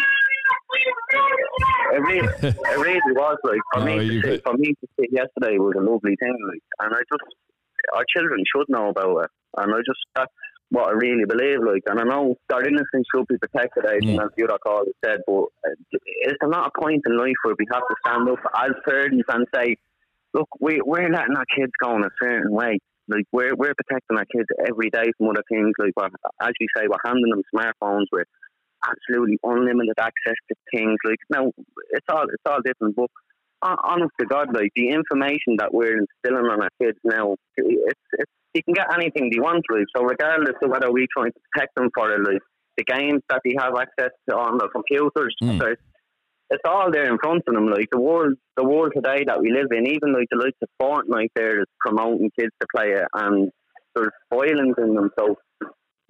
It 1.93 2.01
really, 2.01 2.29
it 2.43 2.79
really 2.79 3.13
was 3.15 3.39
like 3.45 3.61
for 3.73 3.81
no, 3.85 3.87
me. 3.87 4.21
To 4.21 4.23
sit, 4.23 4.43
for 4.45 4.55
me 4.55 4.69
to 4.69 4.87
sit 4.99 5.11
yesterday 5.13 5.59
was 5.59 5.75
a 5.79 5.83
lovely 5.83 6.17
thing, 6.21 6.37
like, 6.49 6.63
and 6.81 6.95
I 6.95 6.99
just 6.99 7.25
our 7.95 8.05
children 8.15 8.43
should 8.55 8.67
know 8.69 8.89
about 8.91 9.25
it, 9.25 9.31
and 9.57 9.73
I 9.73 9.79
just 9.79 10.01
that's 10.15 10.33
what 10.71 10.89
I 10.89 10.93
really 10.93 11.25
believe. 11.27 11.59
Like, 11.65 11.83
and 11.87 12.01
I 12.01 12.05
know 12.05 12.37
their 12.49 12.67
innocence 12.67 13.07
should 13.15 13.27
be 13.27 13.39
protected, 13.39 13.85
as, 13.87 14.03
mm. 14.03 14.23
as 14.23 14.31
the 14.37 14.45
other 14.45 14.91
said, 15.05 15.21
but 15.27 15.45
is 15.93 16.35
there 16.41 16.51
not 16.51 16.71
a 16.75 16.81
point 16.81 17.03
in 17.07 17.17
life 17.17 17.37
where 17.43 17.55
we 17.59 17.67
have 17.73 17.83
to 17.83 17.95
stand 18.05 18.29
up 18.29 18.39
as 18.57 18.73
parents 18.87 19.25
and 19.29 19.47
say, 19.55 19.77
look, 20.35 20.49
we, 20.61 20.81
we're 20.85 21.09
letting 21.09 21.37
our 21.37 21.47
kids 21.57 21.73
go 21.83 21.97
in 21.97 22.05
a 22.05 22.11
certain 22.21 22.53
way. 22.53 22.79
Like, 23.09 23.25
we're, 23.33 23.55
we're 23.55 23.75
protecting 23.75 24.19
our 24.19 24.27
kids 24.27 24.49
every 24.69 24.91
day 24.91 25.11
from 25.17 25.31
other 25.31 25.45
things. 25.51 25.73
Like, 25.79 25.93
as 26.43 26.53
you 26.61 26.67
say, 26.77 26.85
we're 26.87 26.97
handing 27.05 27.31
them 27.31 27.43
smartphones 27.55 28.05
with 28.13 28.29
absolutely 28.85 29.39
unlimited 29.43 29.97
access 29.99 30.37
to 30.49 30.55
things. 30.75 30.97
Like, 31.05 31.19
now, 31.31 31.51
it's 31.91 32.07
all, 32.11 32.25
it's 32.25 32.43
all 32.47 32.61
different, 32.63 32.95
but 32.97 33.09
honest 33.63 34.13
to 34.21 34.27
God, 34.27 34.55
like 34.55 34.71
the 34.77 34.91
information 34.91 35.57
that 35.59 35.73
we're 35.73 35.99
instilling 35.99 36.47
on 36.47 36.63
our 36.63 36.71
kids 36.81 36.99
now, 37.05 37.37
it's 37.57 38.01
it's 38.13 38.33
you 38.59 38.63
can 38.65 38.75
get 38.75 38.93
anything 38.93 39.31
they 39.31 39.41
want, 39.41 39.65
like. 39.71 39.87
So 39.97 40.03
regardless 40.03 40.57
of 40.63 40.71
whether 40.71 40.91
we're 40.93 41.07
trying 41.17 41.33
to 41.33 41.41
protect 41.53 41.75
them 41.77 41.91
for 41.95 42.11
it, 42.13 42.21
like 42.25 42.43
the 42.77 42.85
games 42.85 43.23
that 43.29 43.41
they 43.45 43.55
have 43.59 43.75
access 43.77 44.11
to 44.29 44.37
on 44.37 44.59
the 44.59 44.69
computers, 44.69 45.35
mm. 45.43 45.59
so 45.59 45.75
it's 46.51 46.63
all 46.65 46.91
there 46.91 47.11
in 47.11 47.19
front 47.19 47.43
of 47.47 47.55
them. 47.55 47.71
Like 47.71 47.89
the 47.93 48.01
world, 48.01 48.35
the 48.57 48.65
world 48.65 48.93
today 48.95 49.25
that 49.27 49.41
we 49.41 49.53
live 49.53 49.69
in, 49.71 49.87
even 49.87 50.13
like 50.13 50.27
the 50.31 50.39
likes 50.39 50.59
of 50.63 50.69
Fortnite, 50.81 51.31
there 51.35 51.61
is 51.61 51.67
promoting 51.79 52.31
kids 52.39 52.53
to 52.61 52.67
play 52.75 52.91
it, 52.93 53.07
and 53.15 53.51
there's 53.95 54.11
violence 54.33 54.75
in 54.79 54.95
them. 54.95 55.11
So 55.19 55.37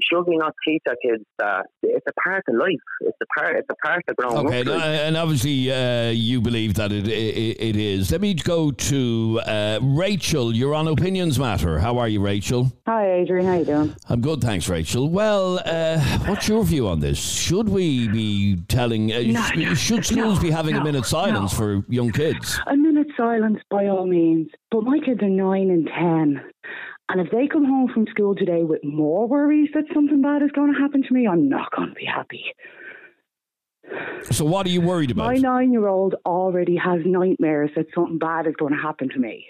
should 0.00 0.22
we 0.22 0.36
not 0.36 0.54
teach 0.66 0.82
our 0.88 0.96
kids 1.02 1.24
that 1.38 1.66
it's 1.82 2.06
a 2.08 2.12
part 2.20 2.44
of 2.48 2.54
life? 2.54 2.76
It's 3.00 3.18
a 3.20 3.40
part. 3.40 3.56
It's 3.56 3.68
a 3.70 3.86
part 3.86 4.02
of 4.08 4.16
growing 4.16 4.46
okay, 4.46 4.60
up. 4.60 4.68
Okay, 4.68 5.06
and 5.06 5.16
obviously 5.16 5.72
uh, 5.72 6.10
you 6.10 6.40
believe 6.40 6.74
that 6.74 6.92
it, 6.92 7.08
it, 7.08 7.60
it 7.60 7.76
is. 7.76 8.10
Let 8.12 8.20
me 8.20 8.34
go 8.34 8.70
to 8.70 9.40
uh, 9.44 9.80
Rachel. 9.82 10.54
You're 10.54 10.74
on 10.74 10.88
Opinions 10.88 11.38
Matter. 11.38 11.78
How 11.78 11.98
are 11.98 12.08
you, 12.08 12.20
Rachel? 12.20 12.72
Hi, 12.86 13.12
Adrian. 13.14 13.46
How 13.46 13.58
you 13.58 13.64
doing? 13.64 13.96
I'm 14.08 14.20
good, 14.20 14.40
thanks, 14.40 14.68
Rachel. 14.68 15.08
Well, 15.08 15.60
uh, 15.64 15.98
what's 16.26 16.48
your 16.48 16.64
view 16.64 16.88
on 16.88 17.00
this? 17.00 17.18
Should 17.18 17.68
we 17.68 18.08
be 18.08 18.56
telling? 18.68 19.12
Uh, 19.12 19.20
no, 19.20 19.74
sh- 19.74 19.78
should 19.78 20.06
schools 20.06 20.36
no, 20.36 20.42
be 20.42 20.50
having 20.50 20.74
no, 20.74 20.80
a 20.80 20.84
minute 20.84 21.06
silence 21.06 21.52
for 21.52 21.84
young 21.88 22.12
kids? 22.12 22.58
A 22.66 22.76
minute 22.76 23.08
silence, 23.16 23.58
by 23.70 23.86
all 23.86 24.06
means. 24.06 24.48
But 24.70 24.84
my 24.84 24.98
kids 25.04 25.22
are 25.22 25.28
nine 25.28 25.70
and 25.70 25.86
ten. 25.86 26.42
And 27.08 27.20
if 27.20 27.30
they 27.30 27.46
come 27.46 27.64
home 27.64 27.90
from 27.92 28.06
school 28.10 28.34
today 28.34 28.64
with 28.64 28.84
more 28.84 29.26
worries 29.26 29.70
that 29.74 29.84
something 29.94 30.20
bad 30.20 30.42
is 30.42 30.50
going 30.52 30.74
to 30.74 30.78
happen 30.78 31.02
to 31.02 31.14
me, 31.14 31.26
I'm 31.26 31.48
not 31.48 31.70
going 31.74 31.88
to 31.88 31.94
be 31.94 32.04
happy. 32.04 32.44
So, 34.30 34.44
what 34.44 34.66
are 34.66 34.70
you 34.70 34.82
worried 34.82 35.10
about? 35.10 35.26
My 35.26 35.36
nine 35.36 35.72
year 35.72 35.88
old 35.88 36.16
already 36.26 36.76
has 36.76 37.00
nightmares 37.06 37.70
that 37.76 37.86
something 37.94 38.18
bad 38.18 38.46
is 38.46 38.54
going 38.56 38.74
to 38.74 38.80
happen 38.80 39.08
to 39.08 39.18
me 39.18 39.46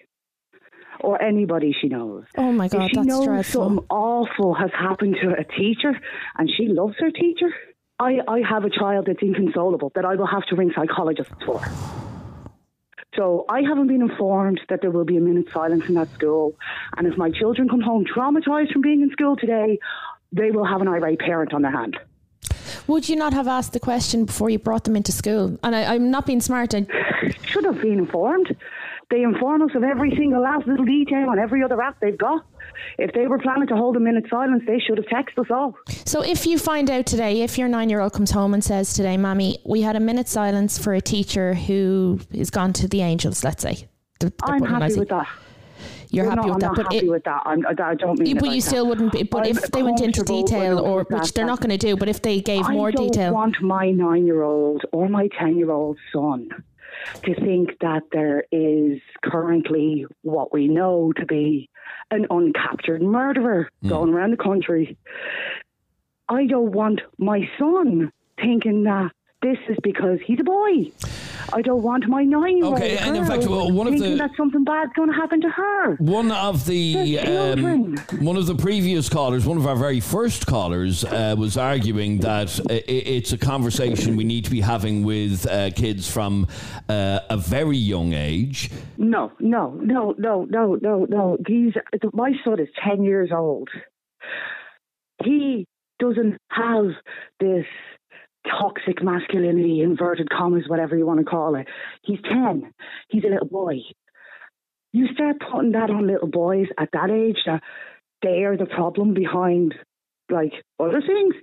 or 1.00 1.20
anybody 1.20 1.74
she 1.80 1.88
knows. 1.88 2.24
Oh 2.36 2.52
my 2.52 2.68
God, 2.68 2.82
if 2.82 2.90
she 2.90 2.96
that's 2.96 3.06
knows 3.06 3.24
dreadful. 3.26 3.64
something 3.64 3.86
awful 3.90 4.54
has 4.54 4.70
happened 4.72 5.16
to 5.22 5.30
a 5.30 5.44
teacher 5.44 5.98
and 6.36 6.50
she 6.56 6.68
loves 6.68 6.94
her 6.98 7.11
teacher, 7.11 7.52
I, 7.98 8.18
I 8.28 8.40
have 8.48 8.64
a 8.64 8.70
child 8.70 9.06
that's 9.06 9.22
inconsolable 9.22 9.92
that 9.94 10.04
I 10.04 10.14
will 10.14 10.26
have 10.26 10.44
to 10.46 10.56
ring 10.56 10.72
psychologists 10.74 11.32
for. 11.44 11.61
So 13.16 13.44
I 13.48 13.62
haven't 13.62 13.88
been 13.88 14.02
informed 14.02 14.61
that 14.68 14.80
there 14.82 14.90
will 14.90 15.04
be 15.04 15.16
a 15.16 15.20
minute's 15.20 15.52
silence 15.52 15.84
in 15.88 15.94
that 15.94 16.12
school. 16.14 16.54
And 16.96 17.06
if 17.06 17.16
my 17.16 17.30
children 17.30 17.68
come 17.68 17.80
home 17.80 18.04
traumatized 18.04 18.72
from 18.72 18.82
being 18.82 19.00
in 19.02 19.11
school 19.11 19.36
today, 19.36 19.78
they 20.32 20.50
will 20.50 20.64
have 20.64 20.82
an 20.82 20.88
irate 20.88 21.18
parent 21.18 21.54
on 21.54 21.62
their 21.62 21.72
hand. 21.72 21.96
Would 22.86 23.09
you 23.09 23.16
not 23.16 23.32
have 23.32 23.48
asked 23.48 23.72
the 23.72 23.80
question 23.80 24.24
before 24.24 24.50
you 24.50 24.59
brought 24.59 24.84
them 24.84 24.96
into 24.96 25.12
school? 25.12 25.59
And 25.62 25.74
I, 25.74 25.94
am 25.94 26.11
not 26.11 26.26
being 26.26 26.40
smart. 26.40 26.74
I 26.74 26.86
should 27.44 27.64
have 27.64 27.80
been 27.80 27.98
informed. 27.98 28.54
They 29.11 29.22
inform 29.22 29.62
us 29.62 29.70
of 29.74 29.82
every 29.82 30.11
single 30.16 30.42
last 30.42 30.66
little 30.66 30.84
detail 30.84 31.28
on 31.30 31.38
every 31.38 31.62
other 31.62 31.80
app 31.80 32.00
they've 32.00 32.16
got. 32.16 32.44
If 32.99 33.12
they 33.12 33.27
were 33.27 33.39
planning 33.39 33.69
to 33.69 33.77
hold 33.77 33.97
a 33.97 34.01
minute 34.01 34.25
silence, 34.31 34.62
they 34.66 34.79
should 34.79 34.99
have 34.99 35.07
texted 35.07 35.45
us 35.45 35.51
all. 35.51 35.77
So 36.05 36.23
if 36.23 36.47
you 36.47 36.59
find 36.59 36.91
out 36.91 37.07
today, 37.07 37.43
if 37.43 37.59
your 37.59 37.69
nine 37.69 37.91
year 37.91 38.01
old 38.01 38.12
comes 38.12 38.31
home 38.31 38.55
and 38.55 38.62
says 38.62 38.95
today, 38.95 39.16
Mammy, 39.16 39.59
we 39.64 39.83
had 39.83 39.97
a 39.97 40.01
minute 40.01 40.29
silence 40.29 40.79
for 40.79 40.95
a 40.95 41.01
teacher 41.01 41.55
who 41.55 42.21
is 42.33 42.51
gone 42.51 42.73
to 42.75 42.89
the 42.89 43.03
angels, 43.03 43.45
let's 43.45 43.62
say. 43.62 43.89
I'm 44.43 44.64
happy 44.64 44.99
with 44.99 45.09
that. 45.11 45.29
You're 46.11 46.27
well, 46.27 46.37
happy 46.37 46.49
no, 46.49 46.55
with 46.55 46.64
I'm 46.64 46.75
that, 46.75 46.77
but 46.77 46.93
happy 46.95 47.07
it, 47.07 47.11
with 47.11 47.25
that. 47.25 47.43
I'm, 47.45 47.66
I 47.66 47.95
don't 47.95 48.19
mean. 48.19 48.39
But 48.39 48.47
you 48.47 48.53
like 48.53 48.62
still 48.62 48.85
that. 48.85 48.89
wouldn't 48.89 49.12
be. 49.12 49.23
But 49.25 49.45
I'm 49.45 49.59
if 49.59 49.71
they 49.71 49.83
went 49.83 50.01
into 50.01 50.23
detail, 50.23 50.79
or 50.79 51.05
which 51.05 51.35
they're 51.35 51.47
not 51.47 51.61
going 51.61 51.71
to 51.71 51.77
do, 51.77 51.97
but 51.97 52.09
if 52.09 52.23
they 52.23 52.41
gave 52.41 52.64
I 52.64 52.73
more 52.73 52.91
don't 52.91 53.12
detail, 53.12 53.35
want 53.35 53.61
my 53.61 53.91
nine-year-old 53.91 54.85
or 54.93 55.09
my 55.09 55.29
ten-year-old 55.39 55.99
son 56.12 56.49
to 57.25 57.35
think 57.35 57.79
that 57.81 58.03
there 58.12 58.45
is 58.51 59.01
currently 59.23 60.07
what 60.23 60.53
we 60.53 60.66
know 60.69 61.12
to 61.16 61.27
be 61.27 61.69
an 62.11 62.26
uncaptured 62.30 63.02
murderer 63.02 63.70
mm. 63.84 63.88
going 63.88 64.12
around 64.12 64.30
the 64.32 64.36
country. 64.36 64.96
I 66.28 66.46
don't 66.46 66.72
want 66.72 67.00
my 67.18 67.48
son 67.59 68.12
thinking 68.36 68.84
that 68.84 69.12
this 69.41 69.59
is 69.68 69.76
because 69.82 70.18
he's 70.26 70.41
a 70.41 70.45
boy. 70.45 70.91
I 71.53 71.62
don't 71.62 71.82
want 71.82 72.07
my 72.09 72.24
nine-year-old 72.24 72.74
okay, 72.74 72.99
and 72.99 73.16
in 73.16 73.24
fact, 73.24 73.47
well, 73.47 73.70
one 73.70 73.86
of 73.86 73.99
the 73.99 74.16
that 74.16 74.30
something 74.36 74.64
bad's 74.64 74.93
going 74.95 75.09
to 75.09 75.14
happen 75.14 75.41
to 75.41 75.49
her. 75.49 75.95
One 75.97 76.32
of 76.32 76.66
the 76.66 77.18
um, 77.20 77.97
one 78.20 78.36
of 78.36 78.47
the 78.47 78.55
previous 78.55 79.09
callers, 79.09 79.47
one 79.47 79.57
of 79.57 79.66
our 79.66 79.76
very 79.76 80.01
first 80.01 80.47
callers, 80.47 81.05
uh, 81.05 81.36
was 81.39 81.57
arguing 81.57 82.18
that 82.18 82.61
it's 82.68 83.32
a 83.32 83.39
conversation 83.39 84.16
we 84.16 84.24
need 84.24 84.45
to 84.45 84.51
be 84.51 84.61
having 84.61 85.05
with 85.05 85.47
uh, 85.47 85.70
kids 85.70 86.11
from 86.11 86.49
uh, 86.89 87.20
a 87.30 87.36
very 87.36 87.78
young 87.78 88.12
age. 88.12 88.70
No, 88.97 89.32
no, 89.39 89.70
no, 89.82 90.14
no, 90.18 90.45
no, 90.51 90.74
no, 90.82 91.07
no. 91.09 91.39
These, 91.47 91.74
my 92.12 92.32
son 92.45 92.61
is 92.61 92.68
ten 92.84 93.05
years 93.05 93.30
old. 93.32 93.68
He 95.24 95.66
doesn't 95.99 96.36
have 96.51 96.86
this 97.41 97.66
toxic 98.47 99.03
masculinity, 99.03 99.80
inverted 99.82 100.30
commas, 100.30 100.64
whatever 100.68 100.97
you 100.97 101.07
want 101.07 101.20
to 101.20 101.24
call 101.24 101.55
it. 101.55 101.66
He's 102.03 102.20
10. 102.22 102.72
He's 103.09 103.24
a 103.24 103.28
little 103.28 103.49
boy. 103.49 103.78
You 104.93 105.07
start 105.12 105.36
putting 105.53 105.72
that 105.72 105.91
on 105.91 106.07
little 106.07 106.28
boys 106.28 106.66
at 106.78 106.91
that 106.93 107.11
age 107.11 107.39
that 107.47 107.62
they 108.22 108.45
are 108.45 108.57
the 108.57 108.66
problem 108.66 109.14
behind 109.14 109.74
like 110.30 110.53
other 110.78 111.01
things, 111.01 111.34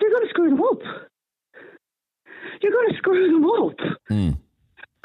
they're 0.00 0.10
going 0.10 0.22
to 0.22 0.30
screw 0.30 0.50
them 0.50 0.62
up. 0.62 0.80
You're 2.62 2.72
going 2.72 2.90
to 2.90 2.96
screw 2.96 3.32
them 3.32 3.44
up. 3.44 3.98
Mm. 4.10 4.38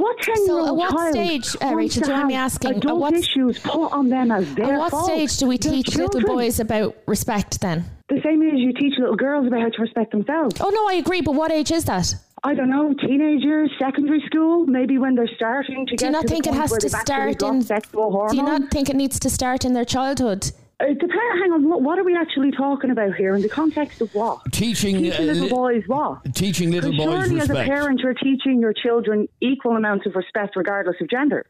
What 0.01 0.17
ten 0.19 0.47
so 0.47 0.67
at 0.67 0.75
what 0.75 1.11
stage, 1.13 1.55
uh, 1.61 1.75
Rachel? 1.75 2.01
Do 2.01 2.09
you 2.09 2.15
mind 2.15 2.27
me 2.29 2.33
asking? 2.33 2.77
Adult 2.77 2.99
what 2.99 3.13
issues 3.13 3.59
put 3.59 3.93
on 3.93 4.09
them 4.09 4.31
as 4.31 4.51
their 4.55 4.73
At 4.73 4.79
what 4.79 4.91
fault. 4.91 5.05
stage 5.05 5.37
do 5.37 5.45
we 5.47 5.59
teach 5.59 5.95
little 5.95 6.21
boys 6.21 6.59
about 6.59 6.95
respect? 7.05 7.61
Then 7.61 7.85
the 8.09 8.19
same 8.23 8.41
age 8.41 8.55
you 8.55 8.73
teach 8.73 8.97
little 8.97 9.15
girls 9.15 9.45
about 9.45 9.61
how 9.61 9.69
to 9.69 9.81
respect 9.81 10.11
themselves. 10.11 10.59
Oh 10.59 10.69
no, 10.69 10.89
I 10.89 10.93
agree. 10.93 11.21
But 11.21 11.35
what 11.35 11.51
age 11.51 11.71
is 11.71 11.85
that? 11.85 12.15
I 12.43 12.55
don't 12.55 12.71
know, 12.71 12.95
teenagers, 12.95 13.69
secondary 13.79 14.23
school, 14.25 14.65
maybe 14.65 14.97
when 14.97 15.13
they're 15.13 15.29
starting 15.35 15.85
to 15.85 15.95
do 15.95 15.97
get. 15.97 16.05
you 16.07 16.11
not 16.11 16.25
think 16.25 16.47
it 16.47 16.55
has 16.55 16.71
to 16.71 16.89
start 16.89 17.43
in? 17.43 17.61
sexual 17.61 18.09
hormones? 18.09 18.31
Do 18.31 18.37
you 18.37 18.43
not 18.43 18.71
think 18.71 18.89
it 18.89 18.95
needs 18.95 19.19
to 19.19 19.29
start 19.29 19.63
in 19.63 19.73
their 19.73 19.85
childhood? 19.85 20.51
Uh, 20.81 20.85
it 20.87 20.99
depends. 20.99 21.41
Hang 21.41 21.51
on. 21.51 21.69
What, 21.69 21.81
what 21.81 21.99
are 21.99 22.03
we 22.03 22.15
actually 22.15 22.51
talking 22.51 22.89
about 22.91 23.15
here? 23.15 23.35
In 23.35 23.41
the 23.41 23.49
context 23.49 24.01
of 24.01 24.13
what? 24.15 24.39
Teaching, 24.51 24.97
uh, 24.97 24.99
Teaching 25.11 25.29
uh, 25.29 25.33
little 25.33 25.49
boys 25.49 25.83
what? 25.87 26.33
Teaching 26.33 26.71
little 26.71 26.91
boys 26.91 27.27
surely, 27.27 27.39
as 27.41 27.49
a 27.49 27.53
parent, 27.53 27.99
you're 27.99 28.13
teaching 28.13 28.59
your 28.59 28.73
children 28.73 29.27
equal 29.41 29.75
amounts 29.75 30.05
of 30.05 30.15
respect, 30.15 30.55
regardless 30.55 30.95
of 31.01 31.09
gender. 31.09 31.45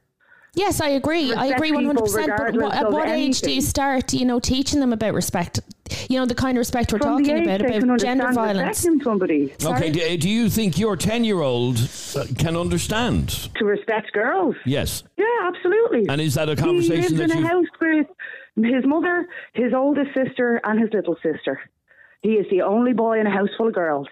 Yes, 0.53 0.82
I 0.82 0.89
agree. 0.89 1.34
I 1.34 1.45
agree 1.45 1.71
one 1.71 1.86
hundred 1.86 2.01
percent. 2.01 2.34
But 2.38 2.55
what, 2.57 2.73
at 2.73 2.86
of 2.88 2.93
what 2.93 3.07
age 3.07 3.39
do 3.39 3.51
you 3.53 3.61
start, 3.61 4.11
you 4.13 4.25
know, 4.25 4.38
teaching 4.38 4.82
them 4.82 4.91
about 4.91 5.13
respect? 5.13 5.61
You 6.09 6.19
know, 6.19 6.25
the 6.25 6.36
kind 6.36 6.57
of 6.57 6.59
respect 6.59 6.91
we're 6.91 6.99
From 6.99 7.23
talking 7.23 7.38
age 7.38 7.61
about 7.61 7.84
about 7.84 7.99
gender 7.99 8.32
violence. 8.34 8.79
respecting 8.79 9.01
somebody. 9.01 9.53
Okay, 9.63 9.91
do, 9.91 10.01
uh, 10.01 10.17
do 10.17 10.29
you 10.29 10.49
think 10.49 10.77
your 10.77 10.97
10 10.97 11.23
year 11.23 11.39
old 11.39 11.77
can 12.38 12.57
understand? 12.57 13.29
To 13.55 13.65
respect 13.65 14.11
girls. 14.11 14.55
Yes. 14.65 15.03
Yeah, 15.17 15.25
absolutely. 15.45 16.07
And 16.09 16.19
is 16.19 16.34
that 16.34 16.49
a 16.49 16.55
he 16.55 16.57
conversation 16.57 17.17
lives 17.17 17.29
that 17.29 17.32
in 17.32 17.38
you. 17.39 17.45
a 17.45 17.47
house 17.47 17.65
with 17.79 18.07
his 18.56 18.86
mother, 18.86 19.28
his 19.54 19.74
oldest 19.74 20.10
sister, 20.14 20.60
and 20.64 20.80
his 20.80 20.89
little 20.93 21.16
sister. 21.24 21.60
He 22.22 22.34
is 22.34 22.45
the 22.49 22.62
only 22.62 22.93
boy 22.93 23.20
in 23.20 23.28
a 23.28 23.32
house 23.32 23.49
full 23.58 23.68
of 23.68 23.74
girls. 23.74 24.08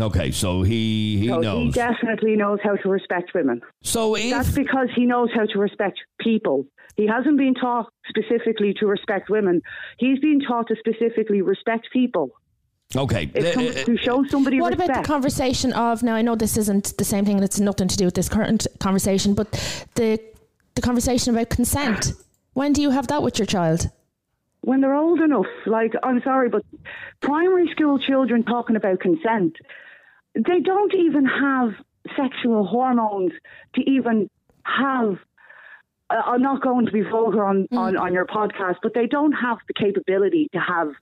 Okay, 0.00 0.30
so 0.32 0.62
he, 0.62 1.18
he 1.18 1.28
so 1.28 1.40
he 1.40 1.46
knows. 1.46 1.74
definitely 1.74 2.36
knows 2.36 2.58
how 2.62 2.74
to 2.76 2.88
respect 2.88 3.32
women. 3.34 3.60
So 3.82 4.16
if 4.16 4.30
That's 4.30 4.50
because 4.50 4.88
he 4.94 5.06
knows 5.06 5.30
how 5.32 5.46
to 5.46 5.58
respect 5.58 6.00
people. 6.20 6.66
He 6.96 7.06
hasn't 7.06 7.38
been 7.38 7.54
taught 7.54 7.92
specifically 8.08 8.74
to 8.74 8.86
respect 8.86 9.28
women. 9.30 9.62
He's 9.98 10.18
been 10.20 10.40
taught 10.40 10.68
to 10.68 10.76
specifically 10.76 11.42
respect 11.42 11.88
people. 11.92 12.30
Okay. 12.94 13.30
If 13.34 13.56
uh, 13.56 13.84
to 13.84 13.96
show 13.96 14.24
somebody 14.24 14.60
What 14.60 14.72
respect. 14.72 14.90
about 14.90 15.02
the 15.02 15.08
conversation 15.08 15.72
of 15.72 16.02
now? 16.02 16.14
I 16.14 16.22
know 16.22 16.36
this 16.36 16.56
isn't 16.56 16.96
the 16.96 17.04
same 17.04 17.24
thing; 17.24 17.36
and 17.36 17.44
it's 17.44 17.58
nothing 17.58 17.88
to 17.88 17.96
do 17.96 18.04
with 18.04 18.14
this 18.14 18.28
current 18.28 18.66
conversation. 18.78 19.34
But 19.34 19.50
the 19.94 20.20
the 20.74 20.82
conversation 20.82 21.34
about 21.34 21.50
consent. 21.50 22.12
When 22.54 22.72
do 22.72 22.80
you 22.82 22.90
have 22.90 23.08
that 23.08 23.22
with 23.22 23.38
your 23.38 23.46
child? 23.46 23.90
when 24.64 24.80
they're 24.80 24.94
old 24.94 25.20
enough, 25.20 25.46
like 25.66 25.92
I'm 26.02 26.22
sorry, 26.22 26.48
but 26.48 26.64
primary 27.20 27.68
school 27.70 27.98
children 27.98 28.44
talking 28.44 28.76
about 28.76 28.98
consent, 28.98 29.56
they 30.34 30.60
don't 30.60 30.94
even 30.94 31.26
have 31.26 31.74
sexual 32.16 32.64
hormones 32.66 33.32
to 33.74 33.82
even 33.82 34.30
have. 34.64 35.18
Uh, 36.08 36.22
I'm 36.24 36.42
not 36.42 36.62
going 36.62 36.86
to 36.86 36.92
be 36.92 37.02
vulgar 37.02 37.44
on, 37.44 37.66
on, 37.72 37.96
on 37.96 38.12
your 38.12 38.26
podcast, 38.26 38.76
but 38.82 38.94
they 38.94 39.06
don't 39.06 39.32
have 39.32 39.58
the 39.68 39.74
capability 39.74 40.48
to 40.52 40.58
have 40.60 40.92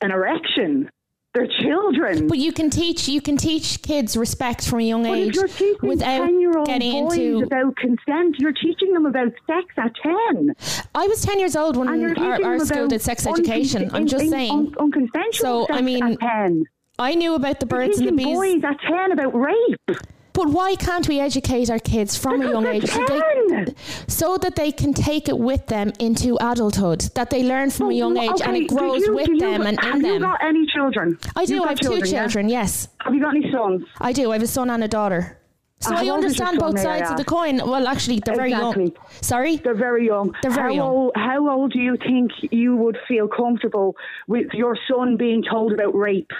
an 0.00 0.12
erection. 0.12 0.88
They're 1.34 1.46
children. 1.62 2.26
But 2.28 2.36
you 2.38 2.52
can 2.52 2.68
teach 2.68 3.08
you 3.08 3.22
can 3.22 3.38
teach 3.38 3.80
kids 3.80 4.18
respect 4.18 4.68
from 4.68 4.80
a 4.80 4.82
young 4.82 5.04
But 5.04 5.16
age 5.16 5.34
you're 5.34 5.48
teaching 5.48 5.88
without 5.88 6.28
10-year-old 6.28 6.66
getting 6.66 6.92
boys 7.04 7.16
into. 7.18 7.44
about 7.46 7.74
consent, 7.76 8.36
you're 8.38 8.52
teaching 8.52 8.92
them 8.92 9.06
about 9.06 9.32
sex 9.46 9.64
at 9.78 9.92
10. 10.02 10.54
I 10.94 11.06
was 11.06 11.22
ten 11.24 11.38
years 11.38 11.56
old 11.56 11.76
when 11.78 11.88
our, 11.88 12.44
our 12.44 12.58
school 12.58 12.86
did 12.88 13.00
sex 13.00 13.24
uncon- 13.26 13.38
education. 13.38 13.90
I'm 13.94 14.06
just 14.06 14.24
in- 14.24 14.30
saying. 14.30 14.52
un- 14.52 14.74
unconsensual 14.90 15.32
So 15.32 15.66
I 15.70 15.80
mean, 15.80 16.02
at 16.02 16.20
10. 16.20 16.64
I 16.98 17.14
knew 17.14 17.34
about 17.34 17.60
the 17.60 17.66
birds 17.66 17.98
and 17.98 18.08
the 18.08 18.12
bees. 18.12 18.26
boys 18.36 18.62
at 18.62 18.78
10 18.86 19.12
about 19.12 19.34
rape. 19.34 19.98
But 20.34 20.48
why 20.48 20.74
can't 20.76 21.06
we 21.08 21.20
educate 21.20 21.68
our 21.70 21.78
kids 21.78 22.16
from 22.16 22.40
a 22.42 22.48
young 22.50 22.66
age 22.66 22.86
so, 22.90 23.04
they, 23.06 23.74
so 24.08 24.38
that 24.38 24.56
they 24.56 24.72
can 24.72 24.94
take 24.94 25.28
it 25.28 25.38
with 25.38 25.66
them 25.66 25.92
into 25.98 26.36
adulthood? 26.40 27.00
That 27.14 27.28
they 27.30 27.42
learn 27.42 27.70
from 27.70 27.90
a 27.90 27.94
young 27.94 28.16
age 28.16 28.40
and 28.44 28.56
it 28.56 28.68
grows 28.68 29.02
you- 29.02 29.14
with 29.14 29.28
you- 29.28 29.40
them 29.40 29.62
and 29.66 29.78
have 29.80 29.96
in 29.96 30.04
you 30.06 30.18
got 30.20 30.38
any 30.42 30.64
children? 30.66 31.18
I 31.36 31.44
do. 31.44 31.62
I 31.62 31.68
have 31.68 31.80
two 31.80 32.00
children, 32.02 32.48
yeah? 32.48 32.60
Yes. 32.62 32.88
Have 33.00 33.14
you 33.14 33.20
got 33.20 33.34
any 33.36 33.50
sons? 33.52 33.82
I 34.00 34.12
do. 34.12 34.30
I 34.30 34.34
have 34.34 34.42
a 34.42 34.46
son 34.46 34.70
and 34.70 34.82
a 34.82 34.88
daughter. 34.88 35.38
So 35.80 35.90
Uh, 35.90 35.94
I 35.98 36.06
how 36.06 36.14
old 36.14 36.24
is 36.24 36.38
your 36.38 36.46
understand 36.46 36.58
both 36.60 36.78
I 36.78 36.82
sides 36.82 37.10
of 37.10 37.16
the 37.16 37.24
coin. 37.24 37.56
Well, 37.56 37.88
actually, 37.88 38.20
they're 38.24 38.36
very 38.36 38.52
Exactly. 38.52 38.84
young. 38.84 38.92
Sorry? 39.20 39.56
They're 39.56 39.74
very 39.74 40.06
young. 40.06 40.32
They're 40.40 40.52
very 40.52 40.76
how 40.76 40.82
young. 40.84 40.88
Old, 40.88 41.12
how 41.16 41.50
old 41.50 41.72
do 41.72 41.80
you 41.80 41.96
think 41.96 42.30
you 42.52 42.76
would 42.76 42.96
feel 43.08 43.26
comfortable 43.26 43.96
with 44.28 44.46
your 44.54 44.78
son 44.88 45.16
being 45.16 45.42
told 45.42 45.72
about 45.72 45.92
rape? 45.94 46.30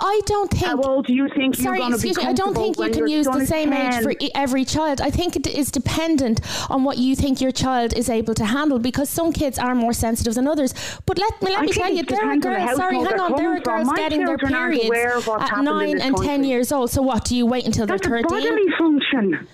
I 0.00 0.20
don't 0.26 0.50
think. 0.50 0.64
How 0.64 0.80
old 0.80 1.06
do 1.06 1.12
you 1.12 1.28
think 1.28 1.54
Sorry, 1.56 1.78
you're 1.78 1.88
going 1.88 1.92
to 1.98 2.02
be 2.02 2.08
excuse 2.10 2.24
me. 2.24 2.30
I 2.30 2.32
don't 2.32 2.54
think 2.54 2.78
you 2.78 2.90
can 2.90 3.06
use 3.08 3.26
the 3.26 3.46
same 3.46 3.72
age 3.72 4.02
for 4.02 4.12
every 4.34 4.64
child. 4.64 5.00
I 5.00 5.10
think 5.10 5.36
it 5.36 5.46
is 5.46 5.70
dependent 5.70 6.40
on 6.70 6.84
what 6.84 6.98
you 6.98 7.14
think 7.16 7.40
your 7.40 7.52
child 7.52 7.92
is 7.94 8.08
able 8.08 8.34
to 8.34 8.44
handle 8.44 8.78
because 8.78 9.08
some 9.08 9.32
kids 9.32 9.58
are 9.58 9.74
more 9.74 9.92
sensitive 9.92 10.34
than 10.34 10.46
others. 10.46 10.74
But 11.06 11.18
let 11.18 11.40
me 11.42 11.50
let 11.50 11.58
I 11.58 11.62
me 11.62 11.72
tell 11.72 11.92
you, 11.92 12.02
there 12.04 12.18
are 12.18 12.34
depends 12.36 12.46
on 12.46 12.52
the 12.52 12.58
girls. 12.66 12.76
Sorry, 12.76 12.96
hang 12.96 13.20
on. 13.20 13.36
There 13.36 13.56
are 13.56 13.60
girls 13.60 13.86
My 13.86 13.96
getting 13.96 14.24
their 14.24 14.38
periods 14.38 14.86
aware 14.86 15.16
of 15.18 15.26
what's 15.26 15.50
at 15.50 15.62
nine 15.62 16.00
and 16.00 16.16
ten 16.16 16.44
years 16.44 16.72
old. 16.72 16.90
So 16.90 17.02
what? 17.02 17.24
Do 17.24 17.36
you 17.36 17.46
wait 17.46 17.64
until 17.66 17.86
That's 17.86 18.06
they're 18.06 18.16
a 18.16 18.22
thirteen? 18.22 18.42
bodily 18.42 18.72
function. 18.78 19.48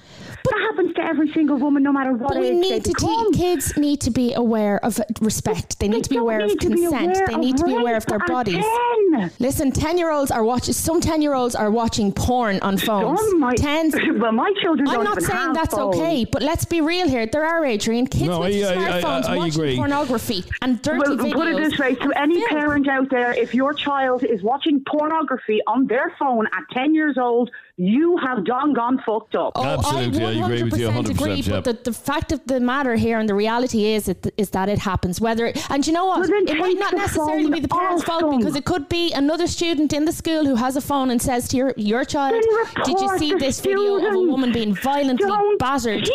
That 0.45 0.59
happens 0.71 0.95
to 0.95 1.03
every 1.03 1.33
single 1.33 1.57
woman, 1.59 1.83
no 1.83 1.93
matter 1.93 2.13
what 2.13 2.29
But 2.35 2.41
we 2.41 2.47
age 2.49 2.53
they 2.53 2.71
need 2.71 2.85
to 2.85 2.91
become. 2.93 3.33
teach 3.33 3.41
kids 3.41 3.77
need 3.77 4.01
to 4.03 4.11
be 4.11 4.33
aware 4.35 4.83
of 4.85 5.01
respect. 5.21 5.79
They 5.79 5.89
need 5.89 6.05
to 6.05 6.11
be 6.11 6.17
aware 6.17 6.41
of 6.41 6.49
need 6.49 6.61
to 6.61 6.71
be 6.71 6.83
consent. 6.83 7.17
aware 7.17 7.27
They 7.27 7.37
need 7.37 7.57
to 7.59 7.65
be 7.65 7.75
aware 7.75 7.97
of 7.97 8.07
their 8.07 8.19
bodies. 8.21 8.65
10. 9.13 9.31
Listen, 9.39 9.73
ten 9.73 9.99
year 9.99 10.11
olds 10.11 10.31
are 10.31 10.45
watching. 10.45 10.73
Some 10.75 11.01
ten 11.01 11.21
year 11.23 11.35
olds 11.35 11.55
are 11.55 11.71
watching 11.71 12.13
porn 12.13 12.59
on 12.63 12.79
phones. 12.79 13.19
Some 13.21 13.41
might- 13.41 13.57
Tens. 13.57 13.95
well, 14.19 14.33
my 14.33 14.53
children 14.63 14.89
I'm 14.89 14.95
don't 14.97 15.05
not 15.05 15.19
even 15.19 15.25
saying 15.31 15.53
that's 15.53 15.75
phones. 15.75 15.97
okay, 15.97 16.25
but 16.25 16.43
let's 16.43 16.65
be 16.65 16.81
real 16.81 17.09
here. 17.09 17.27
There 17.27 17.45
are 17.45 17.65
Adrian 17.65 18.07
kids 18.07 18.25
No, 18.27 18.41
with 18.41 18.55
I- 18.65 18.69
I- 18.69 18.73
I- 18.99 19.01
smartphones 19.03 19.25
I 19.25 19.37
watching 19.37 19.55
agree. 19.61 19.77
pornography 19.77 20.45
and 20.63 20.81
dirty 20.81 21.01
Well, 21.01 21.17
videos. 21.19 21.33
put 21.35 21.47
it 21.49 21.57
this 21.71 21.79
way: 21.79 21.95
to 21.97 22.13
any 22.19 22.37
Film. 22.41 22.49
parent 22.51 22.89
out 22.89 23.11
there, 23.11 23.33
if 23.33 23.55
your 23.55 23.75
child 23.75 24.23
is 24.25 24.43
watching 24.43 24.83
pornography 24.87 25.61
on 25.67 25.87
their 25.87 26.15
phone 26.19 26.47
at 26.47 26.63
ten 26.73 26.95
years 26.95 27.19
old, 27.19 27.51
you 27.83 28.17
have 28.19 28.45
done 28.45 28.75
gone 28.75 28.99
fucked 29.07 29.35
up. 29.35 29.53
Oh, 29.55 29.65
Absolutely, 29.65 30.23
I 30.25 30.29
I 30.29 30.45
agree 30.45 30.63
with 30.65 30.79
you 30.79 30.89
100% 30.89 31.05
100%, 31.05 31.11
agree, 31.11 31.35
yeah. 31.37 31.61
but 31.61 31.65
the, 31.65 31.91
the 31.91 31.97
fact 31.97 32.31
of 32.31 32.41
the 32.45 32.61
matter 32.61 32.95
here 32.95 33.19
and 33.19 33.27
the 33.27 33.35
reality 33.35 33.87
is 33.95 34.07
it, 34.09 34.33
is 34.37 34.51
that 34.51 34.69
it 34.69 34.79
happens. 34.79 35.19
Whether 35.21 35.53
and 35.71 35.87
you 35.87 35.93
know 35.95 36.05
what, 36.05 36.21
Well, 36.21 36.43
it 36.47 36.59
might 36.59 36.79
not 36.79 36.93
necessarily 36.95 37.51
be 37.51 37.61
the 37.61 37.69
parents' 37.69 38.05
fault 38.05 38.21
them. 38.31 38.39
because 38.39 38.55
it 38.55 38.67
could 38.67 38.89
be 38.91 39.13
another 39.13 39.47
student 39.47 39.95
in 39.95 40.05
the 40.05 40.13
school 40.13 40.45
who 40.45 40.57
has 40.57 40.77
a 40.77 40.81
phone 40.83 41.11
and 41.11 41.21
says 41.23 41.49
to 41.49 41.57
your 41.57 41.73
your 41.79 42.05
child, 42.05 42.45
"Did 42.85 43.01
you 43.01 43.09
see 43.19 43.31
the 43.33 43.39
this 43.39 43.61
video 43.61 43.97
of 44.07 44.15
a 44.15 44.19
woman 44.33 44.53
being 44.53 44.75
violently 44.75 45.27
Don't 45.27 45.59
battered?" 45.59 46.07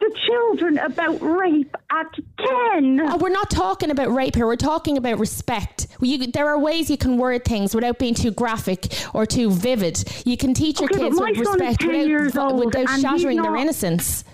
Teach 0.00 0.12
the 0.12 0.18
children 0.26 0.78
about 0.78 1.20
rape 1.20 1.74
at 1.90 2.14
ten. 2.38 3.00
Uh, 3.00 3.16
we're 3.18 3.28
not 3.28 3.50
talking 3.50 3.90
about 3.90 4.12
rape 4.12 4.34
here. 4.34 4.46
We're 4.46 4.56
talking 4.56 4.96
about 4.96 5.18
respect. 5.18 5.86
You, 6.00 6.26
there 6.26 6.48
are 6.48 6.58
ways 6.58 6.90
you 6.90 6.96
can 6.96 7.18
word 7.18 7.44
things 7.44 7.74
without 7.74 7.98
being 7.98 8.14
too 8.14 8.30
graphic 8.30 8.92
or 9.14 9.26
too 9.26 9.50
vivid. 9.50 10.02
You 10.24 10.36
can 10.36 10.54
teach 10.54 10.80
your 10.80 10.88
Okay, 10.90 10.98
but 10.98 11.04
kids 11.04 11.20
my 11.20 11.30
with 11.30 11.46
son 11.46 11.62
is 11.62 11.68
respect 11.68 11.80
10 11.80 12.08
years 12.08 12.26
without, 12.32 12.52
old 12.52 12.64
without 12.66 12.80
and 12.80 12.90
he's 12.90 13.00
shattering 13.00 13.42
their 13.42 13.56
innocence. 13.56 14.24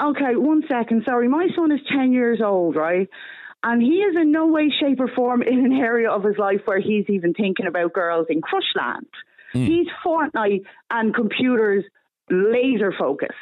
Okay, 0.00 0.36
one 0.36 0.62
second. 0.68 1.02
Sorry, 1.04 1.28
my 1.28 1.48
son 1.56 1.72
is 1.72 1.80
ten 1.90 2.12
years 2.12 2.40
old, 2.40 2.76
right? 2.76 3.08
And 3.64 3.82
he 3.82 3.98
is 3.98 4.14
in 4.14 4.30
no 4.30 4.46
way, 4.46 4.70
shape, 4.80 5.00
or 5.00 5.08
form 5.08 5.42
in 5.42 5.64
an 5.66 5.72
area 5.72 6.08
of 6.08 6.22
his 6.22 6.38
life 6.38 6.60
where 6.64 6.78
he's 6.78 7.04
even 7.08 7.34
thinking 7.34 7.66
about 7.66 7.92
girls 7.92 8.26
in 8.30 8.40
Crushland. 8.40 9.06
He's 9.52 9.88
Fortnite 10.04 10.62
and 10.90 11.12
computers 11.12 11.82
laser 12.30 12.92
focused. 12.96 13.32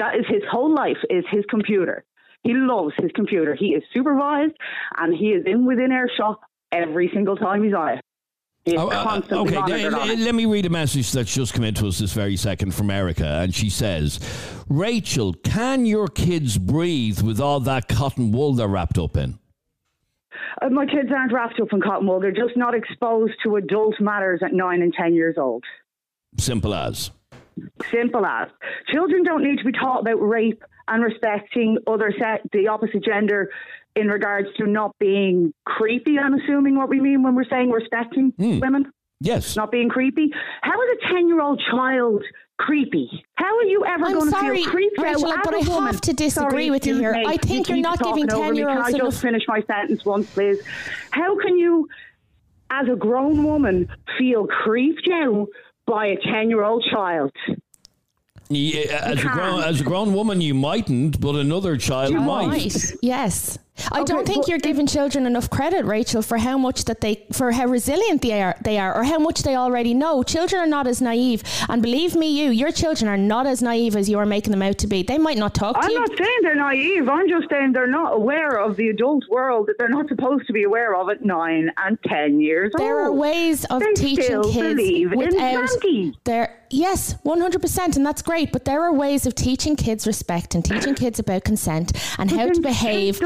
That 0.00 0.16
is 0.16 0.24
his 0.28 0.42
whole 0.50 0.74
life 0.74 0.96
is 1.10 1.24
his 1.30 1.44
computer. 1.50 2.04
He 2.42 2.54
loves 2.54 2.94
his 2.96 3.10
computer. 3.14 3.54
He 3.54 3.74
is 3.74 3.82
supervised 3.92 4.54
and 4.96 5.14
he 5.14 5.28
is 5.28 5.44
in 5.44 5.66
within 5.66 5.92
earshot 5.92 6.40
every 6.72 7.10
single 7.12 7.36
time 7.36 7.62
he's 7.62 7.74
on 7.74 7.98
it. 7.98 8.00
Oh, 8.76 8.88
uh, 8.88 9.20
okay, 9.30 9.56
on 9.56 9.92
le- 9.92 10.12
it. 10.12 10.18
let 10.18 10.34
me 10.34 10.46
read 10.46 10.64
a 10.64 10.70
message 10.70 11.12
that's 11.12 11.34
just 11.34 11.52
come 11.52 11.64
into 11.64 11.86
us 11.86 11.98
this 11.98 12.12
very 12.12 12.36
second 12.36 12.74
from 12.74 12.90
Erica, 12.90 13.26
and 13.26 13.54
she 13.54 13.70
says, 13.70 14.20
"Rachel, 14.68 15.32
can 15.32 15.86
your 15.86 16.08
kids 16.08 16.58
breathe 16.58 17.22
with 17.22 17.40
all 17.40 17.60
that 17.60 17.88
cotton 17.88 18.32
wool 18.32 18.52
they're 18.52 18.68
wrapped 18.68 18.98
up 18.98 19.16
in?" 19.16 19.38
Uh, 20.60 20.68
my 20.68 20.84
kids 20.84 21.08
aren't 21.10 21.32
wrapped 21.32 21.58
up 21.58 21.68
in 21.72 21.80
cotton 21.80 22.06
wool. 22.06 22.20
They're 22.20 22.32
just 22.32 22.56
not 22.56 22.74
exposed 22.74 23.32
to 23.44 23.56
adult 23.56 23.98
matters 23.98 24.40
at 24.44 24.52
nine 24.52 24.82
and 24.82 24.92
ten 24.92 25.14
years 25.14 25.36
old. 25.38 25.64
Simple 26.38 26.74
as. 26.74 27.10
Simple 27.90 28.24
as. 28.24 28.48
Children 28.88 29.22
don't 29.24 29.42
need 29.42 29.58
to 29.58 29.64
be 29.64 29.72
taught 29.72 30.00
about 30.00 30.16
rape 30.16 30.62
and 30.88 31.02
respecting 31.02 31.78
other 31.86 32.12
se- 32.18 32.48
the 32.52 32.68
opposite 32.68 33.04
gender 33.04 33.50
in 33.96 34.08
regards 34.08 34.48
to 34.58 34.66
not 34.66 34.96
being 34.98 35.52
creepy. 35.64 36.18
I'm 36.18 36.34
assuming 36.34 36.76
what 36.76 36.88
we 36.88 37.00
mean 37.00 37.22
when 37.22 37.34
we're 37.34 37.48
saying 37.48 37.70
respecting 37.70 38.32
hmm. 38.38 38.60
women. 38.60 38.92
Yes. 39.20 39.54
Not 39.56 39.70
being 39.70 39.88
creepy. 39.90 40.32
How 40.62 40.80
is 40.82 40.98
a 41.04 41.12
10 41.12 41.28
year 41.28 41.40
old 41.42 41.60
child 41.70 42.24
creepy? 42.58 43.24
How 43.34 43.54
are 43.58 43.64
you 43.64 43.84
ever 43.84 44.06
I'm 44.06 44.12
going 44.12 44.24
to 44.26 44.30
sorry, 44.30 44.62
feel 44.62 44.70
creeped 44.70 44.98
Rachel, 44.98 45.26
out? 45.30 45.38
as 45.40 45.66
but 45.66 45.68
a 45.68 45.72
I 45.72 45.86
have 45.86 46.00
to 46.02 46.12
disagree 46.14 46.66
Sorry, 46.66 46.70
with 46.70 46.86
you 46.86 46.98
here. 46.98 47.12
me. 47.12 47.24
I 47.26 47.36
think 47.36 47.68
You 47.68 47.76
you're 47.76 47.82
not 47.82 47.98
giving 47.98 48.26
talking 48.26 48.44
over 48.44 48.52
me. 48.52 48.60
10-year-olds 48.60 48.86
Can 48.86 48.94
I 48.94 48.98
enough- 48.98 49.10
just 49.12 49.22
finish 49.22 49.42
my 49.46 49.62
sentence 49.62 50.04
once, 50.06 50.30
please? 50.32 50.58
How 51.10 51.38
can 51.38 51.58
you, 51.58 51.86
as 52.70 52.88
a 52.88 52.96
grown 52.96 53.44
woman, 53.44 53.88
feel 54.18 54.46
creeped 54.46 55.08
out 55.12 55.48
by 55.90 56.06
a 56.06 56.16
10 56.16 56.48
year 56.48 56.62
old 56.62 56.84
child? 56.90 57.32
Yeah, 58.48 58.80
uh, 58.92 59.12
as 59.12 59.20
a 59.24 59.28
grown 59.28 59.62
as 59.62 59.80
a 59.80 59.84
grown 59.84 60.12
woman, 60.12 60.40
you 60.40 60.54
mightn't, 60.54 61.20
but 61.20 61.36
another 61.36 61.76
child 61.76 62.12
You 62.12 62.20
might. 62.20 62.48
Right. 62.48 62.92
Yes. 63.00 63.58
I 63.92 64.04
don't 64.04 64.26
think 64.26 64.48
you're 64.48 64.58
giving 64.58 64.86
children 64.86 65.26
enough 65.26 65.50
credit, 65.50 65.84
Rachel, 65.84 66.22
for 66.22 66.38
how 66.38 66.58
much 66.58 66.84
that 66.84 67.00
they, 67.00 67.26
for 67.32 67.52
how 67.52 67.66
resilient 67.66 68.22
they 68.22 68.42
are, 68.42 68.56
they 68.62 68.78
are, 68.78 68.94
or 68.94 69.04
how 69.04 69.18
much 69.18 69.42
they 69.42 69.56
already 69.56 69.94
know. 69.94 70.22
Children 70.22 70.62
are 70.62 70.66
not 70.66 70.86
as 70.86 71.00
naive, 71.00 71.42
and 71.68 71.82
believe 71.82 72.14
me, 72.14 72.28
you, 72.28 72.50
your 72.50 72.72
children 72.72 73.08
are 73.08 73.16
not 73.16 73.46
as 73.46 73.62
naive 73.62 73.96
as 73.96 74.08
you 74.08 74.18
are 74.18 74.26
making 74.26 74.50
them 74.50 74.62
out 74.62 74.78
to 74.78 74.86
be. 74.86 75.02
They 75.02 75.18
might 75.18 75.38
not 75.38 75.54
talk 75.54 75.80
to 75.80 75.86
I'm 75.86 75.94
not 75.94 76.10
saying 76.16 76.38
they're 76.42 76.54
naive. 76.54 77.08
I'm 77.08 77.28
just 77.28 77.48
saying 77.50 77.72
they're 77.72 77.86
not 77.86 78.14
aware 78.14 78.58
of 78.60 78.76
the 78.76 78.88
adult 78.88 79.24
world 79.28 79.66
that 79.66 79.76
they're 79.78 79.88
not 79.88 80.08
supposed 80.08 80.46
to 80.46 80.52
be 80.52 80.64
aware 80.64 80.94
of 80.94 81.08
at 81.08 81.24
nine 81.24 81.70
and 81.76 81.98
ten 82.04 82.40
years 82.40 82.72
old. 82.74 82.86
There 82.86 83.00
are 83.00 83.12
ways 83.12 83.64
of 83.66 83.80
They 83.80 83.92
teaching 83.94 84.42
kids 84.42 85.14
without 85.14 85.68
there. 86.24 86.56
Yes, 86.72 87.16
one 87.24 87.40
hundred 87.40 87.62
percent, 87.62 87.96
and 87.96 88.06
that's 88.06 88.22
great. 88.22 88.52
But 88.52 88.64
there 88.64 88.82
are 88.82 88.92
ways 88.92 89.26
of 89.26 89.34
teaching 89.34 89.74
kids 89.74 90.06
respect 90.06 90.54
and 90.54 90.64
teaching 90.64 90.94
kids 90.94 91.18
about 91.18 91.42
consent 91.42 91.92
and 92.18 92.30
how 92.30 92.46
to 92.48 92.60
behave 92.60 93.18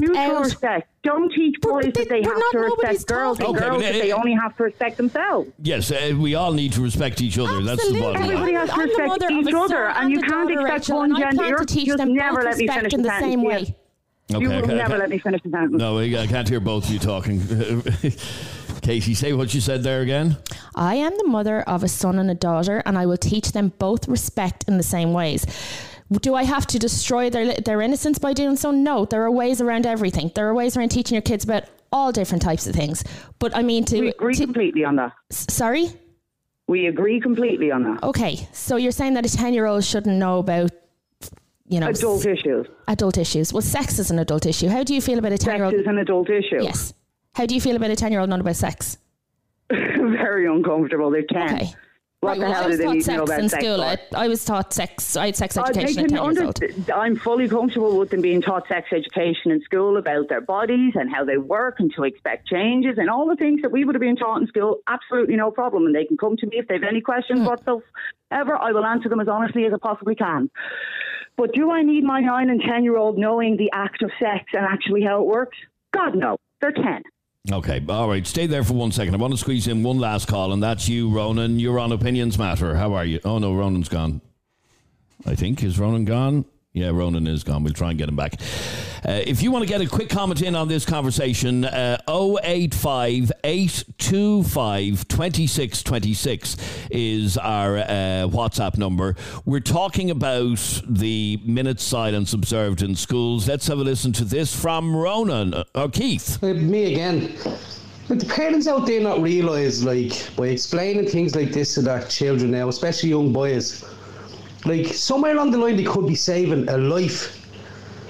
Teach 0.00 0.08
them 0.08 0.14
gender 0.14 0.18
neutral 0.18 0.28
without. 0.40 0.44
respect. 0.44 0.88
Don't 1.02 1.32
teach 1.34 1.60
boys 1.60 1.92
that 1.94 2.08
they 2.08 2.22
have 2.22 2.42
to 2.52 2.58
respect 2.58 3.06
girls 3.06 3.38
and 3.38 3.48
Okay, 3.48 3.58
girls 3.58 3.76
but 3.76 3.82
that 3.82 3.94
it- 3.96 4.02
they 4.02 4.12
only 4.12 4.32
have 4.32 4.56
to 4.56 4.62
respect 4.64 4.96
themselves. 4.96 5.50
Yes, 5.62 5.90
uh, 5.90 6.14
we 6.18 6.34
all 6.34 6.52
need 6.52 6.72
to 6.72 6.80
respect 6.82 7.20
each 7.20 7.38
other. 7.38 7.62
That's 7.62 7.86
the 7.88 8.00
bottom 8.00 8.22
Everybody 8.22 8.52
line. 8.52 8.66
has 8.66 8.70
to 8.74 8.80
respect 8.82 9.08
mother 9.08 9.28
each 9.30 9.54
other, 9.54 9.88
and 9.90 10.10
you 10.10 10.20
can't 10.20 10.48
daughter, 10.48 10.60
expect 10.60 10.72
Rachel, 10.80 10.96
one 10.98 11.16
gender. 11.16 11.36
plan 11.36 11.48
You're 11.48 11.58
to 11.58 11.66
teach 11.66 11.86
just 11.86 11.98
them 11.98 12.14
never 12.14 12.42
let 12.42 12.56
me 12.56 12.66
finish 12.68 12.92
in 12.94 13.02
the 13.02 13.08
the 13.08 13.12
sentence, 13.18 13.32
same 13.32 13.40
yeah. 13.42 13.48
way. 13.48 13.76
You 14.28 14.36
Okay, 14.38 14.46
will 14.46 14.54
okay, 14.64 14.74
never 14.74 14.92
okay. 14.94 15.00
let 15.00 15.10
me 15.10 15.18
finish 15.18 15.42
the 15.42 15.50
sentence. 15.50 15.74
No, 15.78 15.98
I 15.98 16.26
can't 16.26 16.48
hear 16.48 16.58
both 16.60 16.86
of 16.86 16.90
you 16.90 16.98
talking. 16.98 17.42
Casey, 18.82 19.14
say 19.14 19.32
what 19.32 19.54
you 19.54 19.60
said 19.60 19.82
there 19.82 20.00
again. 20.02 20.36
I 20.74 20.96
am 20.96 21.16
the 21.16 21.26
mother 21.26 21.60
of 21.62 21.82
a 21.82 21.88
son 21.88 22.18
and 22.18 22.30
a 22.30 22.34
daughter, 22.34 22.82
and 22.84 22.98
I 22.98 23.06
will 23.06 23.16
teach 23.16 23.52
them 23.52 23.72
both 23.78 24.08
respect 24.08 24.64
in 24.66 24.76
the 24.76 24.82
same 24.82 25.12
ways. 25.12 25.46
Do 26.12 26.34
I 26.34 26.44
have 26.44 26.66
to 26.68 26.78
destroy 26.78 27.30
their 27.30 27.54
their 27.54 27.80
innocence 27.80 28.18
by 28.18 28.32
doing 28.34 28.56
so? 28.56 28.70
No, 28.70 29.04
there 29.04 29.22
are 29.22 29.30
ways 29.30 29.60
around 29.60 29.86
everything. 29.86 30.30
There 30.34 30.46
are 30.48 30.54
ways 30.54 30.76
around 30.76 30.90
teaching 30.90 31.14
your 31.14 31.22
kids 31.22 31.44
about 31.44 31.64
all 31.92 32.12
different 32.12 32.42
types 32.42 32.66
of 32.66 32.74
things. 32.74 33.02
But 33.38 33.56
I 33.56 33.62
mean, 33.62 33.84
to 33.86 34.00
We 34.00 34.08
agree 34.10 34.34
completely 34.36 34.84
on 34.84 34.96
that. 34.96 35.12
Sorry. 35.30 35.88
We 36.66 36.86
agree 36.86 37.20
completely 37.20 37.70
on 37.70 37.82
that. 37.84 38.02
Okay, 38.02 38.48
so 38.52 38.76
you're 38.76 38.92
saying 38.92 39.14
that 39.14 39.26
a 39.26 39.34
ten 39.34 39.54
year 39.54 39.66
old 39.66 39.84
shouldn't 39.84 40.16
know 40.16 40.38
about, 40.38 40.70
you 41.68 41.80
know, 41.80 41.88
Adult 41.88 42.24
issues. 42.26 42.66
adult 42.88 43.18
issues. 43.18 43.52
Well, 43.52 43.62
sex 43.62 43.98
is 43.98 44.10
an 44.10 44.18
adult 44.18 44.46
issue. 44.46 44.68
How 44.68 44.82
do 44.82 44.94
you 44.94 45.00
feel 45.00 45.18
about 45.18 45.32
a 45.32 45.38
ten 45.38 45.56
year 45.56 45.64
old? 45.64 45.72
Sex 45.72 45.82
is 45.82 45.86
an 45.88 45.98
adult 45.98 46.30
issue. 46.30 46.62
Yes. 46.62 46.92
How 47.34 47.46
do 47.46 47.54
you 47.54 47.60
feel 47.60 47.76
about 47.76 47.90
a 47.90 47.96
ten 47.96 48.12
year 48.12 48.20
old 48.20 48.28
knowing 48.30 48.40
about 48.42 48.56
sex? 48.56 48.98
Very 49.70 50.46
uncomfortable. 50.46 51.10
They 51.10 51.22
can't. 51.24 51.52
Okay. 51.62 51.74
What 52.24 52.30
Right, 52.30 52.38
the 52.38 52.44
well, 52.46 52.52
hell 52.54 52.64
I 52.64 52.66
was 52.68 52.78
they 52.78 52.86
need 52.90 53.04
to 53.04 53.12
know 53.16 53.22
about 53.24 53.40
in 53.40 53.48
sex? 53.50 53.62
school. 53.64 53.80
I, 53.82 53.98
I 54.16 54.28
was 54.28 54.44
taught 54.44 54.72
sex. 54.72 55.14
I 55.16 55.26
had 55.26 55.36
sex 55.36 55.56
Uh, 55.58 55.62
education 55.62 56.04
at 56.04 56.08
can 56.08 56.16
ten 56.16 56.24
years 56.24 56.38
under-. 56.38 56.92
I'm 56.94 57.16
fully 57.16 57.48
comfortable 57.48 57.98
with 57.98 58.10
them 58.10 58.22
being 58.22 58.40
taught 58.40 58.66
sex 58.68 58.88
education 58.92 59.50
in 59.52 59.60
school 59.62 59.96
about 59.98 60.28
their 60.28 60.40
bodies 60.40 60.94
and 60.96 61.10
how 61.14 61.24
they 61.24 61.36
work 61.36 61.80
and 61.80 61.92
to 61.96 62.04
expect 62.04 62.48
changes 62.48 62.96
and 62.98 63.10
all 63.10 63.28
the 63.28 63.36
things 63.36 63.60
that 63.62 63.70
we 63.72 63.84
would 63.84 63.94
have 63.94 64.00
been 64.00 64.16
taught 64.16 64.40
in 64.40 64.46
school. 64.48 64.78
Absolutely 64.88 65.36
no 65.36 65.50
problem. 65.50 65.86
And 65.86 65.94
they 65.94 66.04
can 66.06 66.16
come 66.16 66.36
to 66.38 66.46
me 66.46 66.58
if 66.58 66.66
they 66.68 66.74
have 66.74 66.82
any 66.84 67.00
questions 67.02 67.40
Hmm. 67.40 67.46
whatsoever. 67.46 68.56
I 68.56 68.72
will 68.72 68.86
answer 68.86 69.08
them 69.10 69.20
as 69.20 69.28
honestly 69.28 69.66
as 69.66 69.72
I 69.74 69.76
possibly 69.80 70.14
can. 70.14 70.50
But 71.36 71.52
do 71.52 71.70
I 71.70 71.82
need 71.82 72.04
my 72.04 72.20
nine 72.20 72.48
and 72.48 72.60
ten 72.62 72.84
year 72.84 72.96
old 72.96 73.18
knowing 73.18 73.56
the 73.56 73.70
act 73.72 74.02
of 74.02 74.10
sex 74.18 74.44
and 74.54 74.64
actually 74.64 75.02
how 75.02 75.20
it 75.20 75.26
works? 75.26 75.58
God 75.92 76.14
no. 76.14 76.38
They're 76.60 76.72
ten. 76.72 77.02
Okay, 77.52 77.84
all 77.90 78.08
right. 78.08 78.26
Stay 78.26 78.46
there 78.46 78.64
for 78.64 78.72
one 78.72 78.90
second. 78.90 79.14
I 79.14 79.18
want 79.18 79.34
to 79.34 79.38
squeeze 79.38 79.68
in 79.68 79.82
one 79.82 79.98
last 79.98 80.28
call, 80.28 80.52
and 80.54 80.62
that's 80.62 80.88
you, 80.88 81.10
Ronan. 81.10 81.60
You're 81.60 81.78
on 81.78 81.92
Opinions 81.92 82.38
Matter. 82.38 82.74
How 82.74 82.94
are 82.94 83.04
you? 83.04 83.20
Oh, 83.22 83.38
no, 83.38 83.54
Ronan's 83.54 83.90
gone. 83.90 84.22
I 85.26 85.34
think. 85.34 85.62
Is 85.62 85.78
Ronan 85.78 86.06
gone? 86.06 86.46
Yeah, 86.74 86.90
Ronan 86.90 87.28
is 87.28 87.44
gone. 87.44 87.62
We'll 87.62 87.72
try 87.72 87.90
and 87.90 87.98
get 87.98 88.08
him 88.08 88.16
back. 88.16 88.34
Uh, 89.06 89.22
if 89.24 89.42
you 89.42 89.52
want 89.52 89.62
to 89.62 89.68
get 89.68 89.80
a 89.80 89.86
quick 89.86 90.08
comment 90.08 90.42
in 90.42 90.56
on 90.56 90.66
this 90.66 90.84
conversation, 90.84 91.64
uh, 91.64 91.98
085 92.08 93.30
825 93.44 95.06
2626 95.06 96.56
is 96.90 97.38
our 97.38 97.78
uh, 97.78 97.84
WhatsApp 98.26 98.76
number. 98.76 99.14
We're 99.44 99.60
talking 99.60 100.10
about 100.10 100.82
the 100.84 101.40
minute 101.44 101.78
silence 101.78 102.32
observed 102.32 102.82
in 102.82 102.96
schools. 102.96 103.46
Let's 103.46 103.68
have 103.68 103.78
a 103.78 103.84
listen 103.84 104.12
to 104.14 104.24
this 104.24 104.52
from 104.52 104.96
Ronan 104.96 105.54
uh, 105.54 105.64
or 105.76 105.88
Keith. 105.88 106.42
Uh, 106.42 106.54
me 106.54 106.92
again. 106.92 107.36
But 108.08 108.18
the 108.18 108.26
parents 108.26 108.66
out 108.66 108.84
there 108.84 109.00
not 109.00 109.22
realise, 109.22 109.84
like, 109.84 110.34
by 110.34 110.48
explaining 110.48 111.06
things 111.06 111.36
like 111.36 111.52
this 111.52 111.74
to 111.74 111.82
their 111.82 112.02
children 112.02 112.50
now, 112.50 112.68
especially 112.68 113.10
young 113.10 113.32
boys, 113.32 113.84
like, 114.64 114.86
somewhere 114.88 115.32
along 115.32 115.50
the 115.50 115.58
line 115.58 115.76
they 115.76 115.84
could 115.84 116.06
be 116.06 116.14
saving 116.14 116.68
a 116.68 116.78
life 116.78 117.40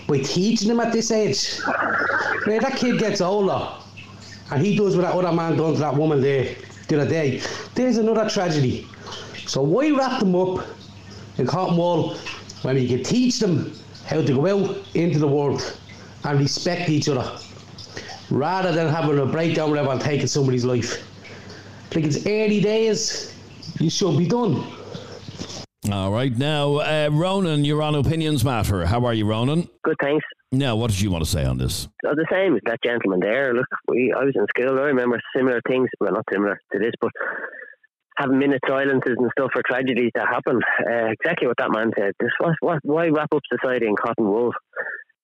by 0.06 0.18
teaching 0.18 0.68
them 0.68 0.80
at 0.80 0.92
this 0.92 1.10
age. 1.10 1.58
Now, 2.46 2.60
that 2.60 2.76
kid 2.76 2.98
gets 2.98 3.20
older 3.20 3.68
and 4.50 4.64
he 4.64 4.76
does 4.76 4.96
what 4.96 5.02
that 5.02 5.14
other 5.14 5.32
man 5.32 5.56
done 5.56 5.74
to 5.74 5.80
that 5.80 5.96
woman 5.96 6.20
there 6.20 6.54
the 6.88 7.00
other 7.00 7.10
day. 7.10 7.40
There's 7.74 7.96
another 7.96 8.28
tragedy. 8.28 8.86
So 9.46 9.62
why 9.62 9.90
wrap 9.90 10.20
them 10.20 10.34
up 10.34 10.66
in 11.38 11.46
cotton 11.46 11.76
wool 11.76 12.16
when 12.62 12.76
we 12.76 12.86
can 12.86 13.02
teach 13.02 13.38
them 13.38 13.72
how 14.06 14.22
to 14.22 14.32
go 14.34 14.46
out 14.46 14.76
into 14.94 15.18
the 15.18 15.28
world 15.28 15.78
and 16.24 16.38
respect 16.38 16.90
each 16.90 17.08
other? 17.08 17.38
rather 18.30 18.72
than 18.72 18.88
having 18.88 19.18
a 19.18 19.26
breakdown 19.26 19.70
whatever 19.70 19.90
and 19.90 20.00
taking 20.00 20.26
somebody's 20.26 20.64
life. 20.64 21.02
Like 21.94 22.04
it's 22.04 22.26
early 22.26 22.60
days, 22.60 23.34
you 23.78 23.90
should 23.90 24.18
be 24.18 24.26
done. 24.26 24.64
All 25.92 26.10
right, 26.10 26.34
now, 26.36 26.76
uh, 26.76 27.10
Ronan, 27.12 27.64
you're 27.64 27.82
on 27.82 27.94
Opinions 27.94 28.42
Matter. 28.42 28.86
How 28.86 29.04
are 29.04 29.12
you, 29.12 29.26
Ronan? 29.26 29.68
Good, 29.82 29.96
thanks. 30.00 30.24
Now, 30.50 30.76
what 30.76 30.90
did 30.90 31.00
you 31.00 31.10
want 31.10 31.24
to 31.24 31.30
say 31.30 31.44
on 31.44 31.58
this? 31.58 31.88
Uh, 32.06 32.14
the 32.14 32.26
same 32.30 32.54
as 32.54 32.62
that 32.64 32.78
gentleman 32.82 33.20
there. 33.20 33.52
Look, 33.52 33.66
we 33.88 34.14
I 34.16 34.24
was 34.24 34.32
in 34.34 34.46
school. 34.48 34.78
I 34.78 34.84
remember 34.84 35.20
similar 35.36 35.60
things. 35.68 35.88
Well, 36.00 36.12
not 36.12 36.24
similar 36.32 36.58
to 36.72 36.78
this, 36.78 36.92
but 37.00 37.10
having 38.16 38.38
minute 38.38 38.62
silences 38.66 39.16
and 39.18 39.30
stuff 39.36 39.50
for 39.52 39.62
tragedies 39.66 40.12
that 40.14 40.26
happen. 40.26 40.60
Uh, 40.80 41.10
exactly 41.12 41.48
what 41.48 41.58
that 41.58 41.70
man 41.70 41.90
said. 41.98 42.12
This 42.18 42.30
what, 42.38 42.54
what 42.60 42.78
why 42.82 43.08
wrap 43.08 43.34
up 43.34 43.42
society 43.52 43.86
in 43.86 43.96
cotton 43.96 44.26
wool? 44.26 44.52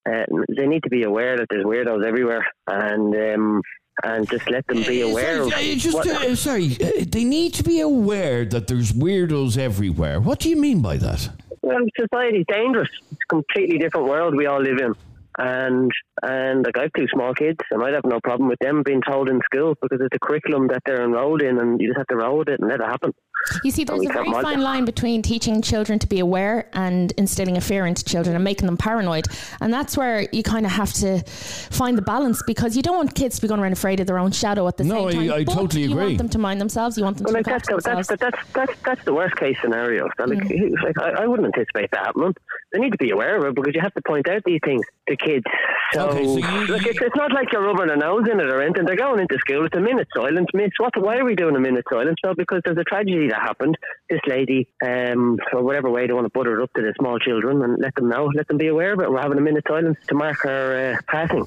Uh, 0.06 0.24
they 0.56 0.66
need 0.66 0.82
to 0.82 0.90
be 0.90 1.04
aware 1.04 1.36
that 1.36 1.46
there's 1.48 1.64
weirdos 1.64 2.06
everywhere, 2.06 2.44
and 2.66 3.14
um, 3.14 3.62
and 4.02 4.28
just 4.28 4.48
let 4.50 4.66
them 4.66 4.82
be 4.82 5.00
aware 5.02 5.48
Sorry, 5.48 5.70
uh, 5.70 5.72
of. 5.74 5.78
just, 5.78 5.96
what- 5.96 6.06
uh, 6.08 6.36
sorry, 6.36 6.68
they 6.68 7.24
need 7.24 7.54
to 7.54 7.62
be 7.62 7.80
aware 7.80 8.44
that 8.44 8.66
there's 8.66 8.92
weirdos 8.92 9.58
everywhere. 9.58 10.20
What 10.20 10.38
do 10.40 10.48
you 10.48 10.56
mean 10.56 10.80
by 10.82 10.96
that? 10.98 11.28
Well, 11.62 11.78
society's 11.98 12.46
dangerous. 12.48 12.88
It's 13.12 13.20
a 13.22 13.26
completely 13.28 13.78
different 13.78 14.06
world 14.06 14.34
we 14.34 14.46
all 14.46 14.60
live 14.60 14.78
in. 14.78 14.94
And 15.38 15.90
and 16.22 16.64
like 16.66 16.76
I 16.76 16.82
have 16.82 16.92
two 16.96 17.06
small 17.12 17.32
kids, 17.34 17.58
and 17.70 17.82
I'd 17.82 17.94
have 17.94 18.04
no 18.04 18.20
problem 18.22 18.48
with 18.48 18.58
them 18.60 18.82
being 18.82 19.00
told 19.00 19.30
in 19.30 19.40
school 19.44 19.74
because 19.80 20.04
it's 20.04 20.14
a 20.14 20.18
curriculum 20.18 20.66
that 20.68 20.82
they're 20.84 21.02
enrolled 21.04 21.40
in, 21.42 21.58
and 21.58 21.80
you 21.80 21.88
just 21.88 21.98
have 21.98 22.08
to 22.08 22.16
roll 22.16 22.38
with 22.38 22.48
it 22.48 22.60
and 22.60 22.68
let 22.68 22.80
it 22.80 22.86
happen. 22.86 23.12
You 23.64 23.70
see, 23.70 23.84
there's 23.84 24.04
a 24.04 24.12
very 24.12 24.28
mod- 24.28 24.42
fine 24.42 24.60
line 24.60 24.84
between 24.84 25.22
teaching 25.22 25.62
children 25.62 25.98
to 26.00 26.06
be 26.06 26.18
aware 26.20 26.68
and 26.74 27.10
instilling 27.12 27.56
a 27.56 27.60
fear 27.62 27.86
into 27.86 28.04
children 28.04 28.34
and 28.34 28.44
making 28.44 28.66
them 28.66 28.76
paranoid. 28.76 29.24
And 29.62 29.72
that's 29.72 29.96
where 29.96 30.28
you 30.30 30.42
kind 30.42 30.66
of 30.66 30.72
have 30.72 30.92
to 30.94 31.22
find 31.70 31.96
the 31.96 32.02
balance 32.02 32.42
because 32.46 32.76
you 32.76 32.82
don't 32.82 32.96
want 32.96 33.14
kids 33.14 33.36
to 33.36 33.42
be 33.42 33.48
going 33.48 33.60
around 33.60 33.72
afraid 33.72 33.98
of 33.98 34.06
their 34.06 34.18
own 34.18 34.32
shadow 34.32 34.68
at 34.68 34.76
the 34.76 34.84
No, 34.84 35.08
I- 35.08 35.12
same 35.12 35.20
time. 35.20 35.26
No, 35.28 35.34
I 35.36 35.44
but 35.44 35.52
totally 35.54 35.82
you 35.84 35.90
agree. 35.92 36.02
You 36.02 36.06
want 36.08 36.18
them 36.18 36.28
to 36.28 36.38
mind 36.38 36.60
themselves. 36.60 36.98
You 36.98 37.04
want 37.04 37.16
them 37.16 37.24
Well, 37.24 37.32
to 37.32 37.38
like 37.38 37.46
that's 37.46 37.68
after 37.70 37.76
the, 37.76 37.82
that's, 37.96 38.08
themselves. 38.08 38.08
the, 38.08 38.16
that's 38.52 38.52
that's 38.52 38.82
that's 38.82 39.04
the 39.04 39.14
worst 39.14 39.36
case 39.36 39.56
scenario. 39.62 40.08
So, 40.18 40.24
like, 40.24 40.38
mm. 40.38 40.82
like 40.84 40.98
I, 41.00 41.22
I 41.22 41.26
wouldn't 41.26 41.46
anticipate 41.46 41.90
that 41.92 42.04
happening. 42.06 42.34
They 42.74 42.78
need 42.78 42.92
to 42.92 42.98
be 42.98 43.10
aware 43.10 43.38
of 43.38 43.44
it 43.44 43.54
because 43.54 43.74
you 43.74 43.80
have 43.80 43.94
to 43.94 44.02
point 44.02 44.28
out 44.28 44.42
these 44.44 44.60
things 44.62 44.84
to 45.08 45.16
kids. 45.24 45.44
So, 45.92 46.08
Okay, 46.10 46.24
so 46.24 46.36
you- 46.38 46.66
look, 46.66 46.86
it's, 46.86 47.00
it's 47.00 47.16
not 47.16 47.32
like 47.32 47.52
you're 47.52 47.62
rubbing 47.64 47.88
their 47.88 47.96
nose 47.96 48.22
in 48.30 48.38
it 48.40 48.46
or 48.52 48.62
anything. 48.62 48.84
They're 48.86 48.96
going 48.96 49.20
into 49.20 49.36
school. 49.38 49.64
It's 49.66 49.76
a 49.76 49.80
minute 49.80 50.06
silence. 50.14 50.46
Miss, 50.54 50.70
what? 50.78 50.92
Why 50.96 51.16
are 51.18 51.24
we 51.24 51.34
doing 51.34 51.56
a 51.56 51.60
minute 51.60 51.84
silence? 51.90 52.16
No, 52.24 52.34
because 52.34 52.60
there's 52.64 52.78
a 52.78 52.84
tragedy 52.84 53.28
that 53.28 53.40
happened. 53.40 53.76
This 54.08 54.20
lady, 54.26 54.68
um, 54.84 55.38
or 55.52 55.62
whatever 55.64 55.90
way 55.90 56.06
they 56.06 56.12
want 56.12 56.26
to 56.26 56.30
butter 56.38 56.60
it 56.60 56.62
up 56.62 56.72
to 56.74 56.82
the 56.82 56.94
small 57.00 57.18
children, 57.18 57.62
and 57.62 57.78
let 57.80 57.94
them 57.96 58.08
know, 58.08 58.30
let 58.36 58.46
them 58.48 58.56
be 58.58 58.68
aware 58.68 58.92
of 58.92 59.00
it. 59.00 59.10
We're 59.10 59.20
having 59.20 59.38
a 59.38 59.42
minute 59.42 59.64
silence 59.68 59.98
to 60.08 60.14
mark 60.14 60.38
her 60.42 60.94
uh, 60.96 61.02
passing. 61.10 61.44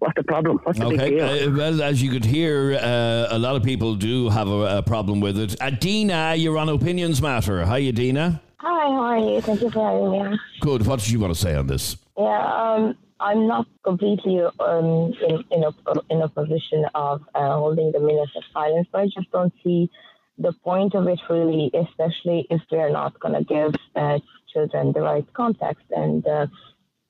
What's 0.00 0.14
the 0.16 0.22
problem? 0.24 0.58
What's 0.64 0.78
the 0.78 0.88
big 0.88 1.00
Okay, 1.00 1.10
deal? 1.10 1.52
uh, 1.52 1.56
well, 1.56 1.82
as 1.82 2.02
you 2.02 2.10
could 2.10 2.24
hear, 2.24 2.74
uh, 2.80 3.26
a 3.30 3.38
lot 3.38 3.54
of 3.56 3.62
people 3.62 3.94
do 3.96 4.30
have 4.30 4.48
a, 4.48 4.78
a 4.78 4.82
problem 4.82 5.20
with 5.20 5.38
it. 5.38 5.60
Adina, 5.60 6.34
you're 6.36 6.56
on 6.56 6.70
Opinions 6.70 7.20
Matter. 7.20 7.66
Hi, 7.66 7.86
Adina. 7.86 8.40
Hi, 8.62 8.90
how 8.92 9.02
are 9.04 9.18
you? 9.18 9.40
Thank 9.40 9.62
you 9.62 9.70
for 9.70 9.82
having 9.82 10.30
me. 10.32 10.38
Good. 10.60 10.86
What 10.86 11.00
did 11.00 11.08
you 11.08 11.18
want 11.18 11.32
to 11.32 11.40
say 11.40 11.54
on 11.54 11.66
this? 11.66 11.96
Yeah, 12.18 12.44
um, 12.44 12.94
I'm 13.18 13.46
not 13.46 13.66
completely 13.84 14.38
um, 14.42 15.14
in, 15.26 15.42
in, 15.50 15.64
a, 15.64 15.72
in 16.10 16.20
a 16.20 16.28
position 16.28 16.84
of 16.94 17.22
uh, 17.34 17.54
holding 17.54 17.90
the 17.92 18.00
minutes 18.00 18.32
of 18.36 18.42
silence, 18.52 18.86
but 18.92 19.00
I 19.00 19.04
just 19.06 19.30
don't 19.32 19.54
see 19.64 19.90
the 20.36 20.52
point 20.52 20.94
of 20.94 21.06
it 21.06 21.18
really, 21.30 21.70
especially 21.72 22.46
if 22.50 22.60
we're 22.70 22.90
not 22.90 23.18
going 23.18 23.32
to 23.32 23.44
give 23.44 23.74
uh, 23.96 24.18
children 24.52 24.92
the 24.92 25.00
right 25.00 25.26
context 25.32 25.86
and 25.96 26.26
uh, 26.26 26.46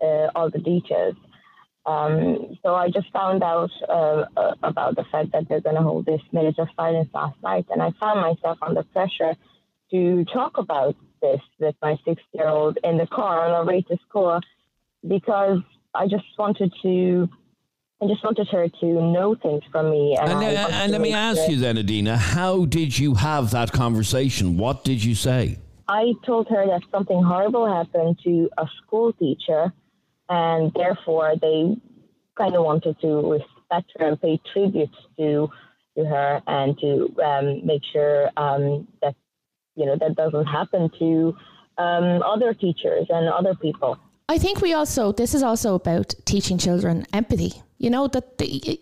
uh, 0.00 0.30
all 0.36 0.50
the 0.50 0.60
details. 0.60 1.16
Um, 1.84 2.58
so 2.62 2.76
I 2.76 2.90
just 2.90 3.10
found 3.12 3.42
out 3.42 3.70
uh, 3.88 4.26
uh, 4.36 4.54
about 4.62 4.94
the 4.94 5.04
fact 5.10 5.32
that 5.32 5.48
they're 5.48 5.60
going 5.60 5.74
to 5.74 5.82
hold 5.82 6.06
this 6.06 6.20
minute 6.30 6.60
of 6.60 6.68
silence 6.76 7.08
last 7.12 7.42
night, 7.42 7.66
and 7.70 7.82
I 7.82 7.90
found 7.98 8.20
myself 8.20 8.58
under 8.62 8.84
pressure 8.84 9.34
to 9.90 10.24
talk 10.26 10.56
about 10.56 10.94
this 11.20 11.40
with 11.58 11.74
my 11.82 11.96
six-year-old 12.04 12.78
in 12.84 12.98
the 12.98 13.06
car 13.06 13.46
on 13.46 13.52
our 13.52 13.64
way 13.64 13.82
to 13.82 13.96
school 14.08 14.40
because 15.06 15.60
I 15.94 16.06
just 16.06 16.24
wanted 16.38 16.72
to. 16.82 17.28
I 18.02 18.06
just 18.06 18.24
wanted 18.24 18.48
her 18.48 18.66
to 18.66 18.86
know 18.86 19.34
things 19.34 19.62
from 19.70 19.90
me. 19.90 20.16
And, 20.18 20.30
And, 20.30 20.56
uh, 20.56 20.68
and 20.72 20.90
let 20.90 21.02
me 21.02 21.12
ask 21.12 21.50
you 21.50 21.56
then, 21.58 21.76
Adina, 21.76 22.16
how 22.16 22.64
did 22.64 22.98
you 22.98 23.14
have 23.16 23.50
that 23.50 23.72
conversation? 23.72 24.56
What 24.56 24.84
did 24.84 25.04
you 25.04 25.14
say? 25.14 25.58
I 25.86 26.14
told 26.24 26.48
her 26.48 26.66
that 26.66 26.80
something 26.90 27.22
horrible 27.22 27.70
happened 27.70 28.18
to 28.24 28.48
a 28.56 28.66
school 28.78 29.12
teacher, 29.12 29.70
and 30.30 30.72
therefore 30.74 31.34
they 31.42 31.76
kind 32.38 32.54
of 32.56 32.64
wanted 32.64 32.98
to 33.02 33.08
respect 33.32 33.92
her 33.98 34.06
and 34.06 34.20
pay 34.22 34.40
tribute 34.50 34.88
to 35.18 35.50
to 35.96 36.04
her 36.04 36.40
and 36.46 36.78
to 36.78 37.14
um, 37.22 37.66
make 37.66 37.82
sure 37.92 38.30
um, 38.36 38.86
that 39.02 39.14
you 39.80 39.86
know 39.86 39.96
that 39.96 40.14
doesn't 40.14 40.46
happen 40.46 40.90
to 40.98 41.34
um, 41.78 42.22
other 42.22 42.52
teachers 42.54 43.06
and 43.08 43.28
other 43.28 43.54
people. 43.54 43.98
I 44.28 44.38
think 44.38 44.60
we 44.60 44.74
also 44.74 45.12
this 45.12 45.34
is 45.34 45.42
also 45.42 45.74
about 45.74 46.14
teaching 46.24 46.58
children 46.58 47.06
empathy. 47.12 47.52
You 47.78 47.90
know 47.90 48.06
that 48.08 48.38
they, 48.38 48.78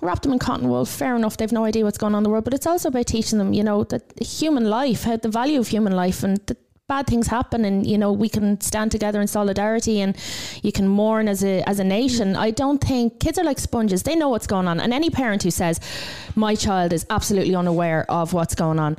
wrap 0.00 0.22
them 0.22 0.32
in 0.32 0.38
cotton 0.38 0.68
wool. 0.68 0.84
Fair 0.84 1.16
enough, 1.16 1.36
they've 1.36 1.52
no 1.52 1.64
idea 1.64 1.84
what's 1.84 1.98
going 1.98 2.14
on 2.14 2.20
in 2.20 2.24
the 2.24 2.30
world, 2.30 2.44
but 2.44 2.54
it's 2.54 2.66
also 2.66 2.88
about 2.88 3.06
teaching 3.06 3.38
them, 3.38 3.52
you 3.52 3.64
know, 3.64 3.82
that 3.84 4.04
human 4.20 4.70
life, 4.70 5.02
how 5.02 5.16
the 5.16 5.28
value 5.28 5.58
of 5.58 5.68
human 5.68 5.94
life, 5.94 6.22
and 6.22 6.38
that 6.46 6.58
bad 6.88 7.06
things 7.08 7.26
happen, 7.26 7.64
and 7.64 7.86
you 7.86 7.98
know 7.98 8.12
we 8.12 8.28
can 8.28 8.60
stand 8.60 8.92
together 8.92 9.20
in 9.20 9.26
solidarity, 9.26 10.00
and 10.00 10.16
you 10.62 10.72
can 10.72 10.86
mourn 10.86 11.28
as 11.28 11.42
a 11.42 11.62
as 11.68 11.78
a 11.80 11.84
nation. 11.84 12.36
I 12.36 12.50
don't 12.50 12.80
think 12.82 13.18
kids 13.20 13.38
are 13.38 13.44
like 13.44 13.58
sponges; 13.58 14.04
they 14.04 14.14
know 14.14 14.28
what's 14.28 14.46
going 14.46 14.68
on, 14.68 14.80
and 14.80 14.94
any 14.94 15.10
parent 15.10 15.42
who 15.42 15.50
says 15.50 15.80
my 16.34 16.54
child 16.54 16.92
is 16.92 17.04
absolutely 17.10 17.54
unaware 17.54 18.08
of 18.10 18.32
what's 18.32 18.54
going 18.54 18.78
on, 18.78 18.96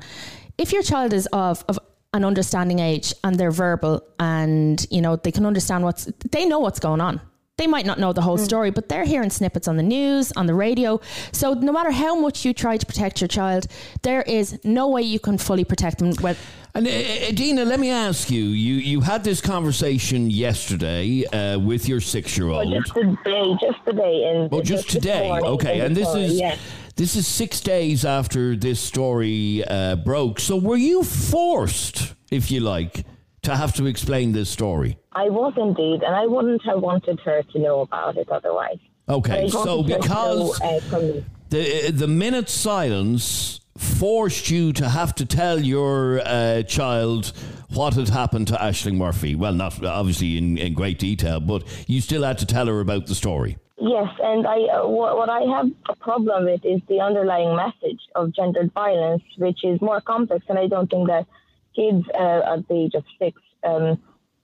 if 0.58 0.72
your 0.72 0.84
child 0.84 1.14
is 1.14 1.28
of 1.28 1.64
of 1.68 1.80
an 2.14 2.24
understanding 2.24 2.80
age 2.80 3.14
and 3.24 3.38
they're 3.38 3.51
verbal 3.51 4.01
and 4.20 4.88
you 4.89 5.01
know 5.01 5.16
they 5.18 5.32
can 5.32 5.45
understand 5.45 5.84
what's 5.84 6.05
they 6.32 6.45
know 6.45 6.60
what's 6.60 6.80
going 6.80 7.01
on 7.01 7.20
they 7.58 7.68
might 7.68 7.86
not 7.86 7.99
know 7.99 8.14
the 8.14 8.22
whole 8.22 8.38
story 8.38 8.72
but 8.72 8.88
they're 8.88 9.05
hearing 9.05 9.30
snippets 9.30 9.68
on 9.68 9.78
the 9.78 9.84
news 9.84 10.32
on 10.34 10.45
the 10.47 10.53
radio 10.53 10.99
so 11.32 11.53
no 11.53 11.72
matter 11.72 11.91
how 11.91 12.16
much 12.16 12.45
you 12.45 12.53
try 12.53 12.78
to 12.78 12.86
protect 12.86 13.20
your 13.20 13.28
child 13.28 13.68
there 14.03 14.22
is 14.22 14.58
no 14.64 14.88
way 14.88 15.01
you 15.01 15.20
can 15.20 15.38
fully 15.38 15.66
protect 15.66 15.97
them 15.99 16.12
well 16.22 16.36
And 16.76 16.88
uh, 16.88 17.30
Adina, 17.30 17.66
let 17.66 17.80
me 17.80 17.89
ask 17.89 18.30
you: 18.30 18.43
you 18.43 18.76
you 18.76 19.01
had 19.01 19.24
this 19.24 19.41
conversation 19.41 20.30
yesterday 20.30 21.26
uh, 21.26 21.58
with 21.58 21.88
your 21.89 22.01
six-year-old. 22.01 22.72
Just 22.72 22.93
today, 22.93 23.55
just 23.60 23.80
today, 23.86 24.16
and 24.30 24.51
Well, 24.51 24.62
just 24.62 24.84
this 24.86 24.93
today, 24.93 25.28
morning, 25.28 25.49
okay. 25.55 25.80
And 25.80 25.95
this 25.95 26.08
story, 26.08 26.26
is 26.26 26.39
yes. 26.39 26.60
This 26.98 27.16
is 27.16 27.28
six 27.28 27.62
days 27.62 28.04
after 28.04 28.56
this 28.56 28.80
story 28.80 29.64
uh, 29.66 29.95
broke. 29.95 30.39
So, 30.39 30.58
were 30.58 30.78
you 30.78 31.04
forced, 31.04 32.16
if 32.32 32.52
you 32.52 32.60
like, 32.60 33.06
to 33.43 33.56
have 33.56 33.74
to 33.76 33.86
explain 33.86 34.34
this 34.34 34.50
story? 34.50 34.98
I 35.14 35.30
was 35.30 35.54
indeed, 35.58 36.04
and 36.04 36.16
I 36.16 36.26
wouldn't 36.26 36.64
have 36.66 36.82
wanted 36.82 37.20
her 37.22 37.43
to 37.43 37.60
know 37.60 37.82
about 37.82 38.18
it 38.18 38.30
otherwise. 38.30 38.80
Okay, 39.08 39.48
so 39.48 39.78
wanted 39.78 39.91
her 39.91 39.98
to 39.98 40.02
because 40.02 40.60
know, 40.60 40.68
uh, 40.68 41.22
the 41.50 41.91
the 41.91 42.08
minute 42.08 42.50
silence 42.50 43.62
forced 43.78 44.50
you 44.50 44.74
to 44.74 44.89
have 44.89 45.14
to 45.16 45.26
tell 45.26 45.60
your 45.60 46.20
uh, 46.26 46.64
child 46.64 47.32
what 47.70 47.93
had 47.93 48.10
happened 48.10 48.48
to 48.48 48.56
Ashling 48.56 48.95
Murphy. 48.95 49.36
Well, 49.36 49.54
not 49.54 49.84
obviously 49.86 50.38
in, 50.38 50.58
in 50.58 50.74
great 50.74 50.98
detail, 50.98 51.39
but 51.39 51.64
you 51.88 52.02
still 52.02 52.24
had 52.24 52.39
to 52.39 52.45
tell 52.45 52.66
her 52.66 52.80
about 52.80 53.06
the 53.06 53.16
story. 53.16 53.58
Yes, 53.80 54.09
and 54.23 54.47
I 54.47 54.57
uh, 54.73 54.88
what, 54.88 55.17
what 55.17 55.30
I 55.30 55.41
have 55.41 55.67
a 55.88 55.95
problem 55.95 56.45
with 56.45 56.65
is 56.65 56.82
the 56.88 56.99
underlying 56.99 57.55
message 57.55 58.01
of 58.15 58.34
gendered 58.34 58.73
violence, 58.73 59.21
which 59.38 59.63
is 59.63 59.80
more 59.82 60.01
complex, 60.01 60.45
and 60.49 60.57
I 60.57 60.67
don't 60.67 60.89
think 60.89 61.07
that 61.07 61.28
kids 61.75 62.03
uh, 62.13 62.53
at 62.53 62.67
the 62.67 62.73
age 62.73 62.95
of 62.95 63.03
six 63.19 63.39
um, 63.63 64.01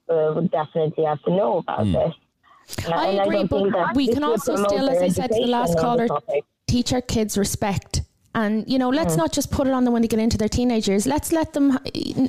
uh, 0.07 0.33
would 0.35 0.51
definitely 0.51 1.05
have 1.05 1.21
to 1.23 1.31
know 1.31 1.57
about 1.57 1.85
this. 1.85 2.13
And 2.85 2.93
I 2.93 3.07
and 3.07 3.19
agree, 3.21 3.35
don't 3.37 3.47
think 3.49 3.73
but 3.73 3.87
that 3.87 3.95
we 3.95 4.07
can 4.07 4.23
also 4.23 4.55
still, 4.55 4.87
as 4.87 5.01
I 5.01 5.07
said 5.07 5.31
to 5.31 5.39
the 5.39 5.47
last 5.47 5.71
education 5.71 5.89
on 5.89 5.97
the 5.97 6.09
caller, 6.09 6.41
teach 6.67 6.93
our 6.93 7.01
kids 7.01 7.35
respect. 7.35 8.01
And 8.35 8.67
you 8.67 8.77
know, 8.77 8.89
let's 8.89 9.15
Mm. 9.15 9.17
not 9.17 9.31
just 9.31 9.51
put 9.51 9.67
it 9.67 9.73
on 9.73 9.83
them 9.83 9.93
when 9.93 10.01
they 10.03 10.07
get 10.07 10.19
into 10.19 10.37
their 10.37 10.49
teenage 10.49 10.87
years. 10.87 11.05
Let's 11.07 11.31
let 11.31 11.53
them 11.53 11.79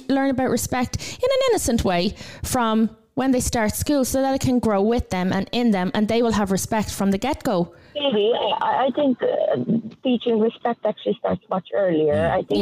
learn 0.09 0.31
about 0.31 0.51
respect 0.51 0.97
in 0.97 1.29
an 1.31 1.41
innocent 1.51 1.85
way 1.85 2.15
from 2.43 2.91
when 3.15 3.31
they 3.31 3.41
start 3.41 3.75
school, 3.75 4.05
so 4.05 4.21
that 4.21 4.35
it 4.35 4.41
can 4.41 4.59
grow 4.59 4.83
with 4.83 5.11
them 5.11 5.33
and 5.33 5.49
in 5.53 5.71
them, 5.71 5.91
and 5.95 6.09
they 6.09 6.23
will 6.23 6.33
have 6.33 6.51
respect 6.51 6.91
from 6.93 7.11
the 7.11 7.19
get 7.19 7.43
go. 7.43 7.73
Maybe 7.95 8.33
I, 8.61 8.87
I 8.87 8.91
think 8.95 9.23
uh, 9.23 9.57
teaching 10.03 10.41
respect 10.41 10.85
actually 10.85 11.17
starts 11.21 11.43
much 11.49 11.69
earlier. 11.73 12.31
I 12.31 12.43
think 12.43 12.61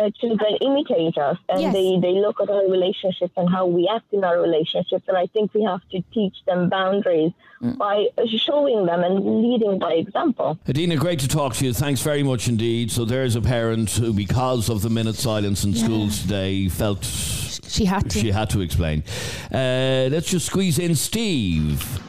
uh, 0.00 0.10
children 0.20 0.56
imitate 0.60 1.16
us, 1.18 1.38
and 1.48 1.60
Yes. 1.62 1.72
they 1.72 1.98
they 2.00 2.12
look 2.20 2.40
at 2.40 2.50
our 2.50 2.66
relationships 2.68 3.32
and 3.36 3.48
how 3.48 3.66
we 3.66 3.88
act 3.88 4.12
in 4.12 4.24
our 4.24 4.40
relationships. 4.40 5.04
And 5.08 5.16
I 5.16 5.26
think 5.26 5.54
we 5.54 5.62
have 5.64 5.80
to 5.92 6.02
teach 6.12 6.36
them 6.46 6.68
boundaries 6.68 7.32
by 7.62 8.06
showing 8.26 8.86
them 8.86 9.02
and 9.04 9.42
leading 9.42 9.78
by 9.78 9.92
example. 9.92 10.58
Adina, 10.68 10.96
great 10.96 11.18
to 11.20 11.28
talk 11.28 11.54
to 11.54 11.64
you. 11.66 11.72
Thanks 11.74 12.00
very 12.02 12.22
much 12.22 12.48
indeed. 12.48 12.90
So 12.90 13.04
there's 13.04 13.36
a 13.36 13.42
parent 13.42 13.90
who, 13.90 14.12
because 14.14 14.70
of 14.70 14.80
the 14.82 14.88
minute 14.90 15.16
silence 15.16 15.64
in 15.64 15.74
schools 15.74 16.22
today, 16.22 16.68
felt 16.68 17.04
she 17.04 17.84
had 17.84 18.10
to. 18.10 18.18
She 18.18 18.30
had 18.30 18.48
to 18.50 18.60
explain. 18.62 19.02
Uh, 19.52 20.08
let's 20.10 20.30
just 20.30 20.46
squeeze 20.46 20.78
in 20.78 20.94
Steve. 20.94 22.00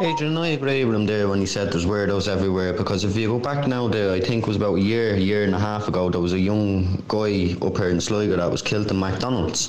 Adrian, 0.00 0.38
I 0.38 0.48
agree 0.48 0.84
with 0.86 0.96
him 0.96 1.04
there 1.04 1.28
when 1.28 1.38
he 1.38 1.46
said 1.46 1.70
there's 1.70 1.84
weirdos 1.84 2.26
everywhere 2.26 2.72
because 2.72 3.04
if 3.04 3.14
you 3.14 3.28
go 3.28 3.38
back 3.38 3.68
now 3.68 3.88
to 3.88 4.14
I 4.14 4.20
think 4.20 4.44
it 4.44 4.48
was 4.48 4.56
about 4.56 4.76
a 4.76 4.80
year, 4.80 5.16
year 5.16 5.44
and 5.44 5.54
a 5.54 5.58
half 5.58 5.86
ago, 5.86 6.08
there 6.08 6.20
was 6.20 6.32
a 6.32 6.38
young 6.38 7.04
guy 7.08 7.54
up 7.60 7.76
here 7.76 7.90
in 7.90 8.00
Sligo 8.00 8.36
that 8.36 8.50
was 8.50 8.62
killed 8.62 8.90
in 8.90 8.98
McDonald's. 8.98 9.68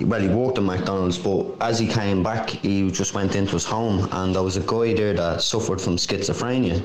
Well, 0.00 0.20
he 0.20 0.28
worked 0.28 0.56
in 0.56 0.64
McDonald's, 0.64 1.18
but 1.18 1.44
as 1.60 1.78
he 1.78 1.86
came 1.86 2.22
back, 2.22 2.48
he 2.48 2.90
just 2.90 3.12
went 3.12 3.36
into 3.36 3.52
his 3.52 3.66
home 3.66 4.08
and 4.12 4.34
there 4.34 4.42
was 4.42 4.56
a 4.56 4.60
guy 4.60 4.94
there 4.94 5.12
that 5.12 5.42
suffered 5.42 5.80
from 5.80 5.96
schizophrenia 5.96 6.82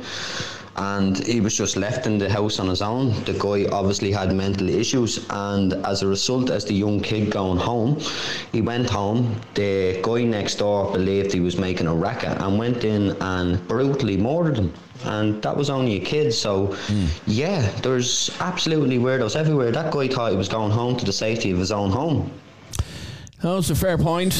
and 0.77 1.17
he 1.25 1.39
was 1.41 1.55
just 1.55 1.77
left 1.77 2.05
in 2.05 2.17
the 2.17 2.29
house 2.29 2.59
on 2.59 2.67
his 2.67 2.81
own. 2.81 3.11
The 3.23 3.33
guy 3.33 3.65
obviously 3.71 4.11
had 4.11 4.33
mental 4.33 4.69
issues, 4.69 5.25
and 5.29 5.73
as 5.85 6.01
a 6.01 6.07
result, 6.07 6.49
as 6.49 6.65
the 6.65 6.73
young 6.73 6.99
kid 6.99 7.31
going 7.31 7.57
home, 7.57 7.99
he 8.51 8.61
went 8.61 8.89
home. 8.89 9.39
The 9.53 9.99
guy 10.01 10.23
next 10.23 10.55
door 10.55 10.91
believed 10.91 11.31
he 11.31 11.39
was 11.39 11.57
making 11.57 11.87
a 11.87 11.95
racket 11.95 12.41
and 12.41 12.57
went 12.57 12.83
in 12.83 13.15
and 13.21 13.65
brutally 13.67 14.17
murdered 14.17 14.57
him. 14.57 14.73
And 15.03 15.41
that 15.43 15.55
was 15.55 15.69
only 15.69 15.97
a 15.97 15.99
kid, 15.99 16.33
so 16.33 16.75
yeah, 17.27 17.69
there's 17.81 18.31
absolutely 18.39 18.97
weirdos 18.97 19.35
everywhere. 19.35 19.71
That 19.71 19.91
guy 19.93 20.07
thought 20.07 20.31
he 20.31 20.37
was 20.37 20.49
going 20.49 20.71
home 20.71 20.97
to 20.97 21.05
the 21.05 21.13
safety 21.13 21.51
of 21.51 21.59
his 21.59 21.71
own 21.71 21.91
home. 21.91 22.31
That's 23.41 23.69
a 23.69 23.75
fair 23.75 23.97
point. 23.97 24.33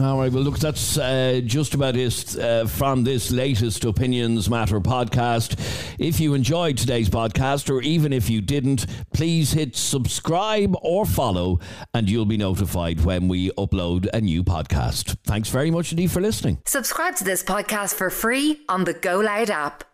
All 0.00 0.18
right, 0.18 0.32
well, 0.32 0.42
look, 0.42 0.58
that's 0.58 0.96
uh, 0.96 1.42
just 1.44 1.74
about 1.74 1.96
it 1.96 2.38
uh, 2.38 2.66
from 2.66 3.04
this 3.04 3.30
latest 3.30 3.84
Opinions 3.84 4.48
Matter 4.48 4.80
podcast. 4.80 5.60
If 5.98 6.18
you 6.18 6.32
enjoyed 6.32 6.78
today's 6.78 7.10
podcast, 7.10 7.68
or 7.68 7.82
even 7.82 8.10
if 8.10 8.30
you 8.30 8.40
didn't, 8.40 8.86
please 9.12 9.52
hit 9.52 9.76
subscribe 9.76 10.74
or 10.80 11.04
follow, 11.04 11.60
and 11.92 12.08
you'll 12.08 12.24
be 12.24 12.38
notified 12.38 13.04
when 13.04 13.28
we 13.28 13.50
upload 13.50 14.08
a 14.14 14.20
new 14.22 14.42
podcast. 14.42 15.14
Thanks 15.24 15.50
very 15.50 15.70
much 15.70 15.92
indeed 15.92 16.10
for 16.10 16.22
listening. 16.22 16.62
Subscribe 16.64 17.16
to 17.16 17.24
this 17.24 17.44
podcast 17.44 17.94
for 17.94 18.08
free 18.08 18.62
on 18.70 18.84
the 18.84 18.94
Go 18.94 19.20
Loud 19.20 19.50
app. 19.50 19.91